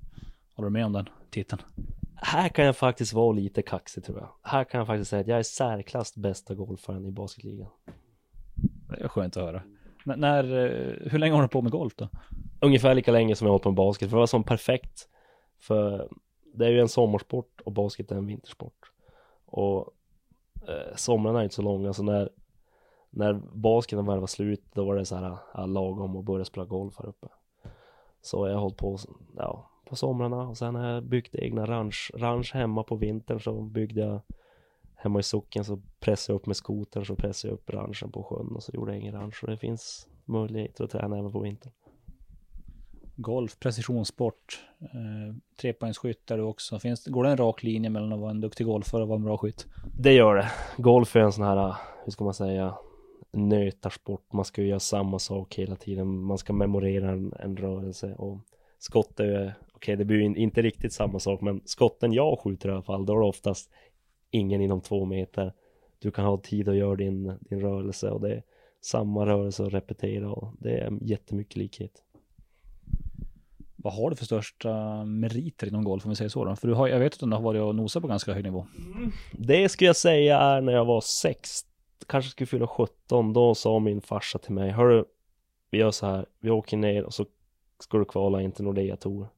Håller 0.61 0.71
du 0.71 0.73
med 0.73 0.87
om 0.87 0.93
den 0.93 1.09
titeln? 1.31 1.63
Här 2.15 2.49
kan 2.49 2.65
jag 2.65 2.77
faktiskt 2.77 3.13
vara 3.13 3.33
lite 3.33 3.63
kaxig 3.63 4.05
tror 4.05 4.19
jag. 4.19 4.29
Här 4.43 4.65
kan 4.65 4.79
jag 4.79 4.87
faktiskt 4.87 5.11
säga 5.11 5.21
att 5.21 5.27
jag 5.27 5.39
är 5.39 5.43
särklass 5.43 6.17
bästa 6.17 6.55
golfaren 6.55 7.07
i 7.07 7.11
basketligan. 7.11 7.69
Det 8.89 9.05
är 9.05 9.09
skönt 9.09 9.37
att 9.37 9.43
höra. 9.43 9.63
N 10.07 10.15
när, 10.17 10.45
eh, 10.45 11.11
hur 11.11 11.19
länge 11.19 11.35
har 11.35 11.43
du 11.43 11.49
på 11.49 11.63
med 11.63 11.73
golf 11.73 11.95
då? 11.97 12.09
Ungefär 12.61 12.95
lika 12.95 13.13
länge 13.13 13.37
som 13.37 13.47
jag 13.47 13.51
har 13.51 13.53
hållit 13.53 13.63
på 13.63 13.71
med 13.71 13.77
basket. 13.77 14.11
För 14.11 14.17
det 14.17 14.21
var 14.21 14.27
som 14.27 14.45
perfekt. 14.45 15.09
För 15.59 16.09
det 16.55 16.67
är 16.67 16.71
ju 16.71 16.81
en 16.81 16.89
sommarsport 16.89 17.61
och 17.61 17.73
basket 17.73 18.13
är 18.13 18.17
en 18.17 18.27
vintersport. 18.27 18.93
Och 19.47 19.89
eh, 20.69 20.97
somrarna 20.97 21.39
är 21.39 21.43
inte 21.43 21.55
så 21.55 21.63
långa 21.63 21.93
så 21.93 22.03
när 22.03 22.29
när 23.11 23.33
basketen 23.53 24.07
väl 24.07 24.21
var 24.21 24.27
slut 24.27 24.65
då 24.75 24.85
var 24.85 24.97
det 24.97 25.05
så 25.05 25.17
här 25.17 25.37
ja, 25.55 25.67
lagom 25.67 26.17
att 26.17 26.25
börja 26.25 26.45
spela 26.45 26.67
golf 26.67 26.95
här 26.99 27.09
uppe. 27.09 27.29
Så 28.23 28.47
jag 28.47 28.55
har 28.55 28.61
hållit 28.61 28.77
på 28.77 28.99
ja, 29.37 29.70
på 29.91 29.97
somrarna 29.97 30.49
och 30.49 30.59
sen 30.59 30.75
har 30.75 30.87
jag 30.87 31.05
byggt 31.05 31.35
egna 31.35 31.67
ranch, 31.67 32.11
ranch 32.15 32.55
hemma 32.55 32.83
på 32.83 32.97
vintern 32.97 33.41
så 33.41 33.63
byggde 33.63 34.01
jag 34.01 34.21
hemma 34.95 35.21
i 35.21 35.23
socken 35.23 35.65
så 35.65 35.81
pressade 36.01 36.35
jag 36.35 36.41
upp 36.41 36.47
med 36.47 36.57
skotern 36.57 37.05
så 37.05 37.17
pressade 37.17 37.51
jag 37.51 37.55
upp 37.55 37.71
ranchen 37.71 38.13
på 38.13 38.23
sjön 38.23 38.57
och 38.57 38.63
så 38.63 38.73
gjorde 38.75 38.93
jag 38.93 39.03
egen 39.03 39.15
ranch 39.15 39.39
och 39.43 39.51
det 39.51 39.57
finns 39.57 40.09
möjligheter 40.25 40.85
att 40.85 40.91
träna 40.91 41.19
även 41.19 41.33
på 41.33 41.41
vintern. 41.41 41.73
Golf, 43.17 43.59
precisionssport, 43.59 44.65
eh, 44.81 45.37
trepoängsskytt 45.61 46.31
är 46.31 46.37
du 46.37 46.43
också. 46.43 46.79
Finns, 46.79 47.07
går 47.07 47.25
det 47.25 47.31
en 47.31 47.37
rak 47.37 47.63
linje 47.63 47.91
mellan 47.91 48.13
att 48.13 48.21
vara 48.21 48.31
en 48.31 48.41
duktig 48.41 48.67
golfare 48.67 49.03
och 49.03 49.09
vara 49.09 49.17
en 49.17 49.25
bra 49.25 49.39
skytt? 49.39 49.67
Det 49.99 50.13
gör 50.13 50.37
det. 50.37 50.51
Golf 50.77 51.17
är 51.17 51.21
en 51.21 51.33
sån 51.33 51.45
här, 51.45 51.75
hur 52.05 52.13
ska 52.13 52.25
man 52.25 52.35
säga, 52.35 52.75
nötarsport. 53.33 54.33
Man 54.33 54.45
ska 54.45 54.63
ju 54.63 54.69
göra 54.69 54.81
samma 54.81 55.19
sak 55.19 55.55
hela 55.55 55.77
tiden. 55.77 56.23
Man 56.23 56.39
ska 56.39 56.53
memorera 56.53 57.11
en, 57.11 57.33
en 57.39 57.57
rörelse 57.57 58.15
och 58.15 58.39
skott 58.79 59.21
är 59.21 59.55
okej 59.81 59.97
det 59.97 60.05
blir 60.05 60.39
inte 60.39 60.63
riktigt 60.63 60.93
samma 60.93 61.19
sak 61.19 61.41
men 61.41 61.61
skotten 61.65 62.13
jag 62.13 62.39
skjuter 62.39 62.69
i 62.69 62.73
alla 62.73 62.83
fall 62.83 63.07
då 63.07 63.13
är 63.13 63.21
det 63.21 63.27
oftast 63.27 63.71
ingen 64.31 64.61
inom 64.61 64.81
två 64.81 65.05
meter 65.05 65.53
du 65.99 66.11
kan 66.11 66.25
ha 66.25 66.39
tid 66.39 66.69
att 66.69 66.77
göra 66.77 66.97
din, 66.97 67.39
din 67.41 67.61
rörelse 67.61 68.11
och 68.11 68.21
det 68.21 68.35
är 68.35 68.43
samma 68.81 69.27
rörelse 69.27 69.67
att 69.67 69.73
repetera 69.73 70.31
och 70.31 70.55
det 70.59 70.79
är 70.79 70.99
jättemycket 71.03 71.57
likhet. 71.57 72.03
Vad 73.77 73.95
har 73.95 74.11
du 74.11 74.17
för 74.17 74.25
största 74.25 75.05
meriter 75.05 75.67
inom 75.67 75.85
golf 75.85 76.05
om 76.05 76.11
vi 76.11 76.17
säger 76.17 76.29
så 76.29 76.45
då? 76.45 76.57
För 76.57 76.69
du 76.69 76.75
har, 76.75 76.89
jag 76.89 76.99
vet 76.99 77.13
att 77.13 77.21
du 77.21 77.27
har 77.27 77.41
varit 77.41 77.63
och 77.63 77.75
nosat 77.75 78.03
på 78.03 78.09
ganska 78.09 78.33
hög 78.33 78.45
nivå. 78.45 78.67
Mm. 78.97 79.11
Det 79.33 79.69
skulle 79.69 79.89
jag 79.89 79.97
säga 79.97 80.39
är 80.39 80.61
när 80.61 80.73
jag 80.73 80.85
var 80.85 81.01
sex, 81.01 81.61
kanske 82.07 82.31
skulle 82.31 82.47
fylla 82.47 82.67
17, 82.67 83.33
då 83.33 83.55
sa 83.55 83.79
min 83.79 84.01
farsa 84.01 84.39
till 84.39 84.53
mig, 84.53 84.71
hörru, 84.71 85.05
vi 85.71 85.79
gör 85.79 85.91
så 85.91 86.07
här, 86.07 86.27
vi 86.41 86.51
åker 86.51 86.77
ner 86.77 87.05
och 87.05 87.15
så 87.15 87.27
ska 87.83 87.99
du 87.99 88.05
kvala 88.05 88.43
in 88.43 88.53
till 88.53 88.65
Nordea 88.65 88.97
Tour. 88.97 89.29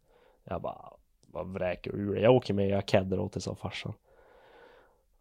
Jag 0.53 0.63
bara, 0.63 0.93
vad 1.27 1.47
vräker 1.47 1.93
du 1.93 1.99
ur 1.99 2.15
dig? 2.15 2.23
Jag 2.23 2.35
åker 2.35 2.55
med, 2.55 2.69
jag 2.69 2.89
keddar 2.89 3.19
åt 3.19 3.33
det, 3.33 3.41
sa 3.41 3.55
farsan. 3.55 3.93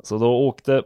Så 0.03 0.17
då 0.17 0.47
åkte 0.47 0.84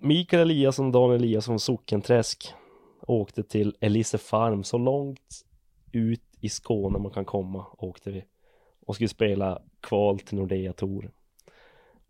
Mikael 0.00 0.42
Eliasson 0.42 0.86
och 0.86 0.92
Daniel 0.92 1.22
Eliasson 1.22 1.52
från 1.52 1.60
Sockenträsk 1.60 2.54
åkte 3.00 3.42
till 3.42 3.76
Elise 3.80 4.18
Farm 4.18 4.64
så 4.64 4.78
långt 4.78 5.44
ut 5.92 6.22
i 6.40 6.48
Skåne 6.48 6.98
man 6.98 7.10
kan 7.10 7.24
komma 7.24 7.66
åkte 7.78 8.10
vi 8.10 8.24
och 8.86 8.94
skulle 8.94 9.08
spela 9.08 9.62
kval 9.80 10.18
till 10.18 10.38
Nordea 10.38 10.72
Tour. 10.72 11.10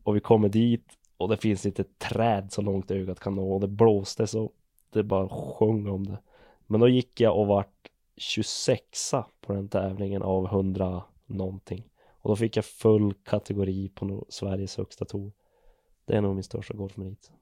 Och 0.03 0.17
vi 0.17 0.21
kommer 0.21 0.49
dit 0.49 0.87
och 1.17 1.29
det 1.29 1.37
finns 1.37 1.67
inte 1.67 1.83
ett 1.83 1.99
träd 1.99 2.53
så 2.53 2.63
långt 2.63 2.91
ögat 2.91 3.21
kan 3.21 3.35
nå 3.35 3.53
och 3.53 3.61
det 3.61 3.69
blåste 3.69 4.27
så 4.27 4.51
det 4.93 5.03
bara 5.03 5.29
sjöng 5.29 5.89
om 5.89 6.07
det. 6.07 6.19
Men 6.67 6.81
då 6.81 6.89
gick 6.89 7.21
jag 7.21 7.39
och 7.39 7.47
vart 7.47 7.78
26 8.19 9.15
på 9.41 9.53
den 9.53 9.69
tävlingen 9.69 10.23
av 10.23 10.47
100 10.47 11.03
någonting. 11.27 11.85
Och 12.21 12.31
då 12.31 12.37
fick 12.37 12.57
jag 12.57 12.65
full 12.65 13.15
kategori 13.15 13.89
på 13.89 14.27
Sveriges 14.29 14.77
högsta 14.77 15.05
tour. 15.05 15.33
Det 16.05 16.17
är 16.17 16.21
nog 16.21 16.35
min 16.35 16.45
största 16.45 16.75
golfmerit. 16.75 17.33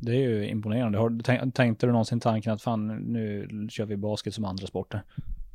Det 0.00 0.10
är 0.12 0.20
ju 0.20 0.48
imponerande. 0.48 0.98
Har, 0.98 1.50
tänkte 1.50 1.86
du 1.86 1.92
någonsin 1.92 2.20
tanken 2.20 2.52
att 2.52 2.62
fan 2.62 2.86
nu 2.96 3.48
kör 3.70 3.84
vi 3.84 3.96
basket 3.96 4.34
som 4.34 4.44
andra 4.44 4.66
sporter? 4.66 5.02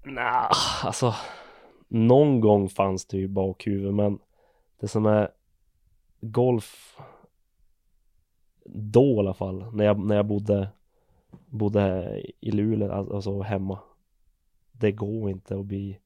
Nej, 0.05 0.49
alltså 0.83 1.13
någon 1.87 2.39
gång 2.39 2.69
fanns 2.69 3.05
det 3.05 3.17
ju 3.17 3.27
bakhuvudet 3.27 3.93
men 3.93 4.19
det 4.79 4.87
som 4.87 5.05
är 5.05 5.29
golf 6.21 6.97
då 8.65 9.15
i 9.15 9.19
alla 9.19 9.33
fall 9.33 9.75
när 9.75 9.85
jag, 9.85 9.99
när 9.99 10.15
jag 10.15 10.25
bodde 10.25 10.69
bodde 11.49 12.21
i 12.39 12.51
Luleå, 12.51 12.91
alltså 12.91 13.41
hemma 13.41 13.79
det 14.81 14.91
går 14.91 15.29
inte 15.29 15.55
att 15.55 15.65
bli 15.65 15.99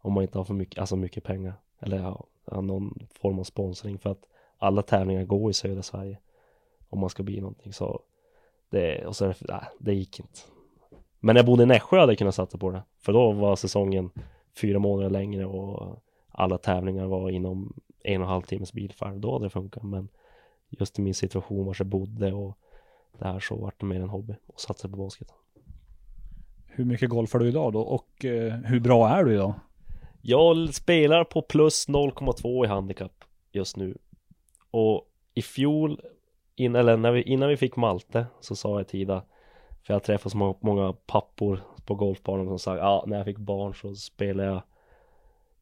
om 0.00 0.12
man 0.12 0.22
inte 0.22 0.38
har 0.38 0.44
för 0.44 0.54
mycket, 0.54 0.78
alltså 0.78 0.96
mycket 0.96 1.24
pengar 1.24 1.54
eller 1.80 1.98
ja, 1.98 2.26
någon 2.60 3.06
form 3.10 3.38
av 3.38 3.44
sponsring 3.44 3.98
för 3.98 4.10
att 4.10 4.24
alla 4.58 4.82
tävlingar 4.82 5.24
går 5.24 5.50
i 5.50 5.54
södra 5.54 5.82
Sverige 5.82 6.18
om 6.88 6.98
man 6.98 7.10
ska 7.10 7.22
bli 7.22 7.40
någonting. 7.40 7.72
Så 7.72 8.00
det, 8.70 9.06
och 9.06 9.16
så 9.16 9.24
är 9.24 9.28
det, 9.28 9.36
nej, 9.48 9.64
det 9.78 9.94
gick 9.94 10.20
inte. 10.20 10.40
Men 11.20 11.36
jag 11.36 11.46
bodde 11.46 11.62
i 11.62 11.66
Nässjö 11.66 11.98
hade 12.00 12.12
jag 12.12 12.18
kunnat 12.18 12.34
satsa 12.34 12.58
på 12.58 12.70
det 12.70 12.82
för 12.98 13.12
då 13.12 13.32
var 13.32 13.56
säsongen 13.56 14.10
fyra 14.60 14.78
månader 14.78 15.10
längre 15.10 15.46
och 15.46 16.02
alla 16.28 16.58
tävlingar 16.58 17.06
var 17.06 17.30
inom 17.30 17.72
en 18.04 18.20
och 18.20 18.26
en 18.26 18.32
halv 18.32 18.42
timmes 18.42 18.72
bilfärd 18.72 19.14
då 19.14 19.32
hade 19.32 19.44
det 19.44 19.50
funkat. 19.50 19.82
Men 19.82 20.08
just 20.68 20.98
i 20.98 21.02
min 21.02 21.14
situation 21.14 21.66
var 21.66 21.76
jag 21.78 21.86
bodde 21.86 22.32
och 22.32 22.58
det 23.18 23.24
här 23.24 23.40
så 23.40 23.56
vart 23.56 23.80
det 23.80 23.86
mer 23.86 24.00
en 24.00 24.08
hobby 24.08 24.34
och 24.46 24.60
satsa 24.60 24.88
på 24.88 24.96
basket 24.96 25.34
hur 26.74 26.84
mycket 26.84 27.10
golfar 27.10 27.38
du 27.38 27.48
idag 27.48 27.72
då 27.72 27.80
och 27.80 28.24
eh, 28.24 28.52
hur 28.52 28.80
bra 28.80 29.08
är 29.08 29.24
du 29.24 29.34
idag? 29.34 29.54
Jag 30.20 30.74
spelar 30.74 31.24
på 31.24 31.42
plus 31.42 31.88
0,2 31.88 32.64
i 32.64 32.68
handikapp 32.68 33.24
just 33.52 33.76
nu. 33.76 33.98
Och 34.70 35.08
i 35.34 35.42
fjol, 35.42 36.00
in, 36.56 36.76
eller 36.76 36.96
när 36.96 37.12
vi, 37.12 37.22
innan 37.22 37.48
vi 37.48 37.56
fick 37.56 37.76
Malte 37.76 38.26
så 38.40 38.56
sa 38.56 38.78
jag 38.78 38.88
till 38.88 39.00
Ida, 39.00 39.22
för 39.82 39.94
jag 39.94 40.02
träffar 40.02 40.30
så 40.30 40.56
många 40.60 40.92
pappor 40.92 41.60
på 41.86 41.94
golfbanan 41.94 42.46
som 42.46 42.58
sa 42.58 42.76
ja 42.76 43.04
när 43.06 43.16
jag 43.16 43.24
fick 43.24 43.38
barn 43.38 43.74
så 43.74 43.94
spelade 43.94 44.48
jag 44.48 44.62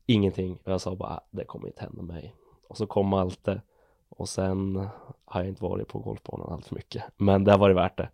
ingenting. 0.06 0.58
Och 0.64 0.72
jag 0.72 0.80
sa 0.80 0.94
bara, 0.94 1.10
ah, 1.10 1.26
det 1.30 1.44
kommer 1.44 1.66
inte 1.66 1.82
hända 1.82 2.02
mig. 2.02 2.34
Och 2.68 2.76
så 2.76 2.86
kom 2.86 3.06
Malte 3.06 3.62
och 4.08 4.28
sen 4.28 4.88
har 5.24 5.40
jag 5.40 5.48
inte 5.48 5.62
varit 5.64 5.88
på 5.88 5.98
golfbanan 5.98 6.52
allt 6.52 6.66
för 6.66 6.74
mycket. 6.74 7.04
Men 7.16 7.44
det 7.44 7.50
har 7.50 7.58
varit 7.58 7.76
värt 7.76 7.96
det. 7.96 8.08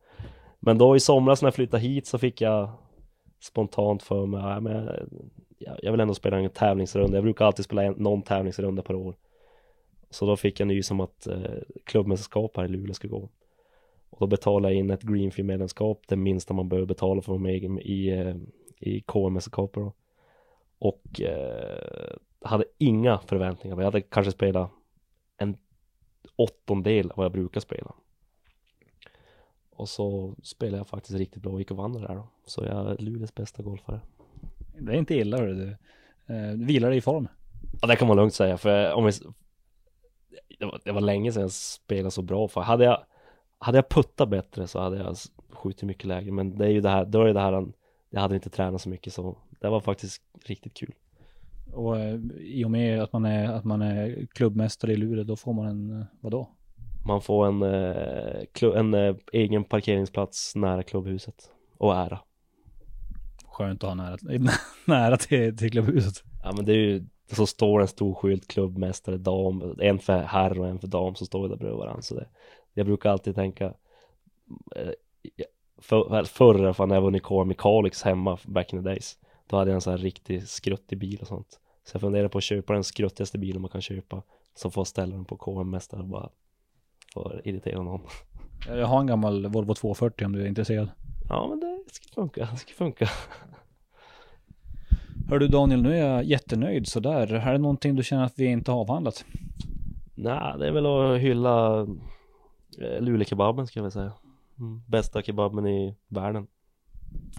Men 0.58 0.78
då 0.78 0.96
i 0.96 1.00
somras 1.00 1.42
när 1.42 1.46
jag 1.46 1.54
flyttade 1.54 1.82
hit 1.82 2.06
så 2.06 2.18
fick 2.18 2.40
jag 2.40 2.70
spontant 3.46 4.02
för 4.02 4.26
mig, 4.26 4.40
ja, 4.40 4.60
men 4.60 4.90
jag, 5.58 5.78
jag 5.82 5.92
vill 5.92 6.00
ändå 6.00 6.14
spela 6.14 6.38
en 6.38 6.50
tävlingsrunda. 6.50 7.16
Jag 7.16 7.24
brukar 7.24 7.44
alltid 7.44 7.64
spela 7.64 7.82
en, 7.82 7.92
någon 7.92 8.22
tävlingsrunda 8.22 8.82
per 8.82 8.94
år. 8.94 9.16
Så 10.10 10.26
då 10.26 10.36
fick 10.36 10.60
jag 10.60 10.68
nys 10.68 10.90
om 10.90 11.00
att 11.00 11.26
eh, 11.26 11.50
klubbmästerskap 11.84 12.56
här 12.56 12.64
i 12.64 12.68
Luleå 12.68 12.94
ska 12.94 13.08
gå. 13.08 13.28
Och 14.10 14.20
då 14.20 14.26
betalade 14.26 14.74
jag 14.74 14.78
in 14.78 14.90
ett 14.90 15.02
Greenfield 15.02 15.46
medlemskap, 15.46 16.02
det 16.08 16.16
minsta 16.16 16.54
man 16.54 16.68
behöver 16.68 16.86
betala 16.86 17.22
för 17.22 17.32
att 17.32 17.40
vara 17.40 17.52
med 17.52 17.56
i, 17.56 17.88
i 18.78 18.96
eh, 18.96 19.02
KM-mästerskapet 19.02 19.82
då. 19.82 19.92
Och 20.78 21.20
eh, 21.20 22.16
hade 22.40 22.64
inga 22.78 23.18
förväntningar, 23.18 23.76
jag 23.76 23.84
hade 23.84 24.00
kanske 24.00 24.32
spelat 24.32 24.70
en 25.38 25.56
åttondel 26.36 27.10
av 27.10 27.16
vad 27.16 27.24
jag 27.24 27.32
brukar 27.32 27.60
spela. 27.60 27.94
Och 29.76 29.88
så 29.88 30.34
spelade 30.42 30.76
jag 30.76 30.88
faktiskt 30.88 31.18
riktigt 31.18 31.42
bra 31.42 31.52
och 31.52 31.58
gick 31.58 31.70
och 31.70 31.76
vann 31.76 31.92
det 31.92 32.00
där 32.00 32.14
då. 32.14 32.28
Så 32.46 32.64
jag 32.64 32.90
är 32.90 32.98
Luleås 32.98 33.34
bästa 33.34 33.62
golfare. 33.62 34.00
Det 34.78 34.92
är 34.92 34.96
inte 34.96 35.14
illa 35.14 35.36
hörru 35.36 35.54
du. 35.54 35.68
Eh, 36.34 36.52
du 36.52 36.64
vilar 36.64 36.88
dig 36.88 36.98
i 36.98 37.00
form. 37.00 37.28
Ja 37.80 37.88
det 37.88 37.96
kan 37.96 38.08
man 38.08 38.16
lugnt 38.16 38.34
säga 38.34 38.58
för 38.58 38.92
om 38.92 39.04
vi 39.04 39.12
det 40.58 40.64
var, 40.64 40.80
det 40.84 40.92
var 40.92 41.00
länge 41.00 41.32
sedan 41.32 41.42
jag 41.42 41.52
spelade 41.52 42.10
så 42.10 42.22
bra 42.22 42.48
för 42.48 42.60
hade 42.60 42.84
jag 42.84 43.04
Hade 43.58 43.78
jag 43.78 43.88
puttat 43.88 44.28
bättre 44.28 44.66
så 44.66 44.80
hade 44.80 44.96
jag 44.96 45.16
skjutit 45.50 45.82
mycket 45.82 46.04
lägre 46.04 46.32
men 46.32 46.58
det 46.58 46.64
är 46.64 46.70
ju 46.70 46.80
det 46.80 46.88
här, 46.88 47.04
då 47.04 47.22
är 47.22 47.34
det 47.34 47.40
här 47.40 47.66
Jag 48.10 48.20
hade 48.20 48.34
inte 48.34 48.50
tränat 48.50 48.80
så 48.80 48.88
mycket 48.88 49.12
så 49.12 49.36
det 49.60 49.68
var 49.68 49.80
faktiskt 49.80 50.22
riktigt 50.44 50.74
kul 50.74 50.94
Och 51.72 51.98
eh, 51.98 52.20
i 52.38 52.64
och 52.64 52.70
med 52.70 53.02
att 53.02 53.12
man 53.12 53.24
är, 53.24 53.52
att 53.52 53.64
man 53.64 53.82
är 53.82 54.26
klubbmästare 54.26 54.92
i 54.92 54.96
Luleå, 54.96 55.24
då 55.24 55.36
får 55.36 55.52
man 55.52 55.66
en, 55.66 56.00
eh, 56.00 56.06
vadå? 56.20 56.48
Man 57.06 57.22
får 57.22 57.46
en, 57.46 57.62
eh, 57.62 58.78
en 58.78 58.94
eh, 58.94 59.16
egen 59.32 59.64
parkeringsplats 59.64 60.56
nära 60.56 60.82
klubbhuset 60.82 61.50
och 61.78 61.94
ära. 61.94 62.18
Skönt 63.46 63.84
att 63.84 63.88
ha 63.88 63.94
nära, 63.94 64.16
nära 64.84 65.16
till, 65.16 65.56
till 65.56 65.70
klubbhuset. 65.70 66.24
Ja 66.42 66.52
men 66.56 66.64
det 66.64 66.72
är 66.72 66.76
ju 66.76 67.04
Så 67.32 67.46
står 67.46 67.80
en 67.80 67.88
stor 67.88 68.14
skylt 68.14 68.48
klubbmästare 68.48 69.16
dam 69.16 69.76
En 69.80 69.98
för 69.98 70.22
herr 70.22 70.60
och 70.60 70.68
en 70.68 70.78
för 70.78 70.88
dam 70.88 71.14
som 71.14 71.26
står 71.26 71.48
där 71.48 71.56
bredvid 71.56 71.78
varandra. 71.78 72.02
Så 72.02 72.14
det, 72.14 72.26
Jag 72.74 72.86
brukar 72.86 73.10
alltid 73.10 73.34
tänka 73.34 73.64
eh, 74.76 74.90
för, 75.78 76.24
Förr 76.24 76.58
i 76.58 76.64
alla 76.64 76.74
fall 76.74 76.88
när 76.88 76.94
jag 76.94 77.02
var 77.02 77.10
Nicole 77.10 77.48
Mikalix 77.48 78.02
hemma 78.02 78.38
back 78.44 78.72
in 78.72 78.82
the 78.82 78.88
days 78.88 79.18
Då 79.46 79.56
hade 79.56 79.70
jag 79.70 79.74
en 79.74 79.80
sån 79.80 79.90
här 79.90 79.98
riktig 79.98 80.48
skruttig 80.48 80.98
bil 80.98 81.18
och 81.20 81.26
sånt. 81.26 81.60
Så 81.84 81.94
jag 81.94 82.00
funderar 82.00 82.28
på 82.28 82.38
att 82.38 82.44
köpa 82.44 82.72
den 82.72 82.84
skruttigaste 82.84 83.38
bilen 83.38 83.62
man 83.62 83.70
kan 83.70 83.82
köpa 83.82 84.22
Så 84.54 84.70
får 84.70 84.80
jag 84.80 84.86
ställa 84.86 85.16
den 85.16 85.24
på 85.24 85.36
KM 85.36 85.70
mästare 85.70 86.00
och 86.00 86.08
bara 86.08 86.30
För 87.16 87.38
att 87.38 87.46
irritera 87.46 87.82
någon 87.82 88.00
Jag 88.68 88.86
har 88.86 89.00
en 89.00 89.06
gammal 89.06 89.46
Volvo 89.46 89.74
240 89.74 90.26
om 90.26 90.32
du 90.32 90.42
är 90.42 90.46
intresserad. 90.46 90.88
Ja 91.28 91.46
men 91.48 91.60
det 91.60 91.92
ska 91.92 92.14
funka, 92.14 92.48
det 92.52 92.56
ska 92.56 92.72
funka 92.72 93.08
Hör 95.28 95.38
du 95.38 95.48
Daniel, 95.48 95.82
nu 95.82 95.98
är 95.98 96.06
jag 96.06 96.24
jättenöjd 96.24 96.86
sådär. 96.86 97.26
Här 97.26 97.54
är 97.54 97.58
någonting 97.58 97.96
du 97.96 98.02
känner 98.02 98.24
att 98.24 98.38
vi 98.38 98.46
inte 98.46 98.70
har 98.70 98.80
avhandlat? 98.80 99.24
Nej, 100.14 100.58
det 100.58 100.66
är 100.66 100.72
väl 100.72 100.86
att 100.86 101.20
hylla 101.20 101.80
eh, 102.80 103.00
Lulekebaben 103.00 103.66
ska 103.66 103.78
jag 103.78 103.82
väl 103.82 103.92
säga 103.92 104.12
mm. 104.58 104.82
Bästa 104.86 105.22
kebaben 105.22 105.66
i 105.66 105.96
världen 106.08 106.46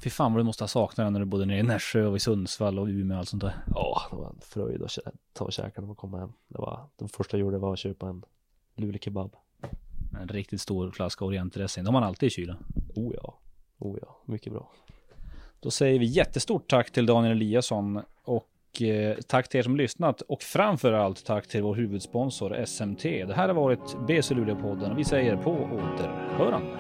Fy 0.04 0.10
fan 0.10 0.34
vad 0.34 0.40
du 0.40 0.44
måste 0.44 0.64
ha 0.64 0.68
saknat 0.68 1.06
den 1.06 1.14
när 1.14 1.20
du 1.20 1.26
bodde 1.26 1.46
nere 1.46 1.60
i 1.60 1.64
Nässjö 1.64 2.06
och 2.06 2.16
i 2.16 2.20
Sundsvall 2.20 2.80
och 2.80 2.88
Umeå 2.88 3.16
och 3.16 3.20
allt 3.20 3.30
sånt 3.30 3.44
där. 3.44 3.64
Ja, 3.68 4.02
det 4.12 4.18
var 4.18 4.30
en 4.30 4.40
fröjd 4.42 4.84
att 4.84 4.98
ta 5.34 5.46
och 5.46 5.54
käka 5.54 5.82
när 5.82 5.88
man 5.88 5.96
kom 5.96 6.14
hem 6.14 6.34
Det 6.48 6.58
var, 6.58 6.90
det 6.96 7.08
första 7.08 7.38
jag 7.38 7.42
gjorde 7.42 7.58
var 7.58 7.74
att 7.74 7.80
köpa 7.80 8.10
en 8.10 8.24
Lulekebab 8.76 9.36
En 10.22 10.28
riktigt 10.28 10.62
stor 10.62 10.92
flaska 10.92 11.26
orientdressing. 11.26 11.84
De 11.84 11.96
har 11.96 12.02
man 12.02 12.08
alltid 12.10 12.28
i 12.28 12.30
kylen. 12.30 12.58
Oh 12.96 13.14
ja, 13.16 13.40
oh 13.80 13.98
ja, 14.02 14.18
mycket 14.26 14.54
bra 14.54 14.72
Då 15.60 15.72
säger 15.72 16.00
vi 16.00 16.06
jättestort 16.06 16.70
tack 16.70 16.92
till 16.92 17.06
Daniel 17.06 17.32
Eliasson 17.32 18.02
och 18.24 18.82
eh, 18.82 19.18
tack 19.28 19.50
till 19.50 19.60
er 19.60 19.64
som 19.64 19.78
lyssnat 19.78 20.22
och 20.22 20.42
framförallt 20.42 21.26
tack 21.26 21.48
till 21.48 21.64
vår 21.64 21.76
huvudsponsor 21.76 22.66
SMT. 22.66 23.04
Det 23.04 23.34
här 23.34 23.48
har 23.48 23.56
varit 23.56 23.98
BC 24.08 24.34
Luleå-podden 24.36 24.92
och 24.92 25.00
vi 25.00 25.04
säger 25.04 25.38
på 25.38 25.52
återhörande. 25.52 26.78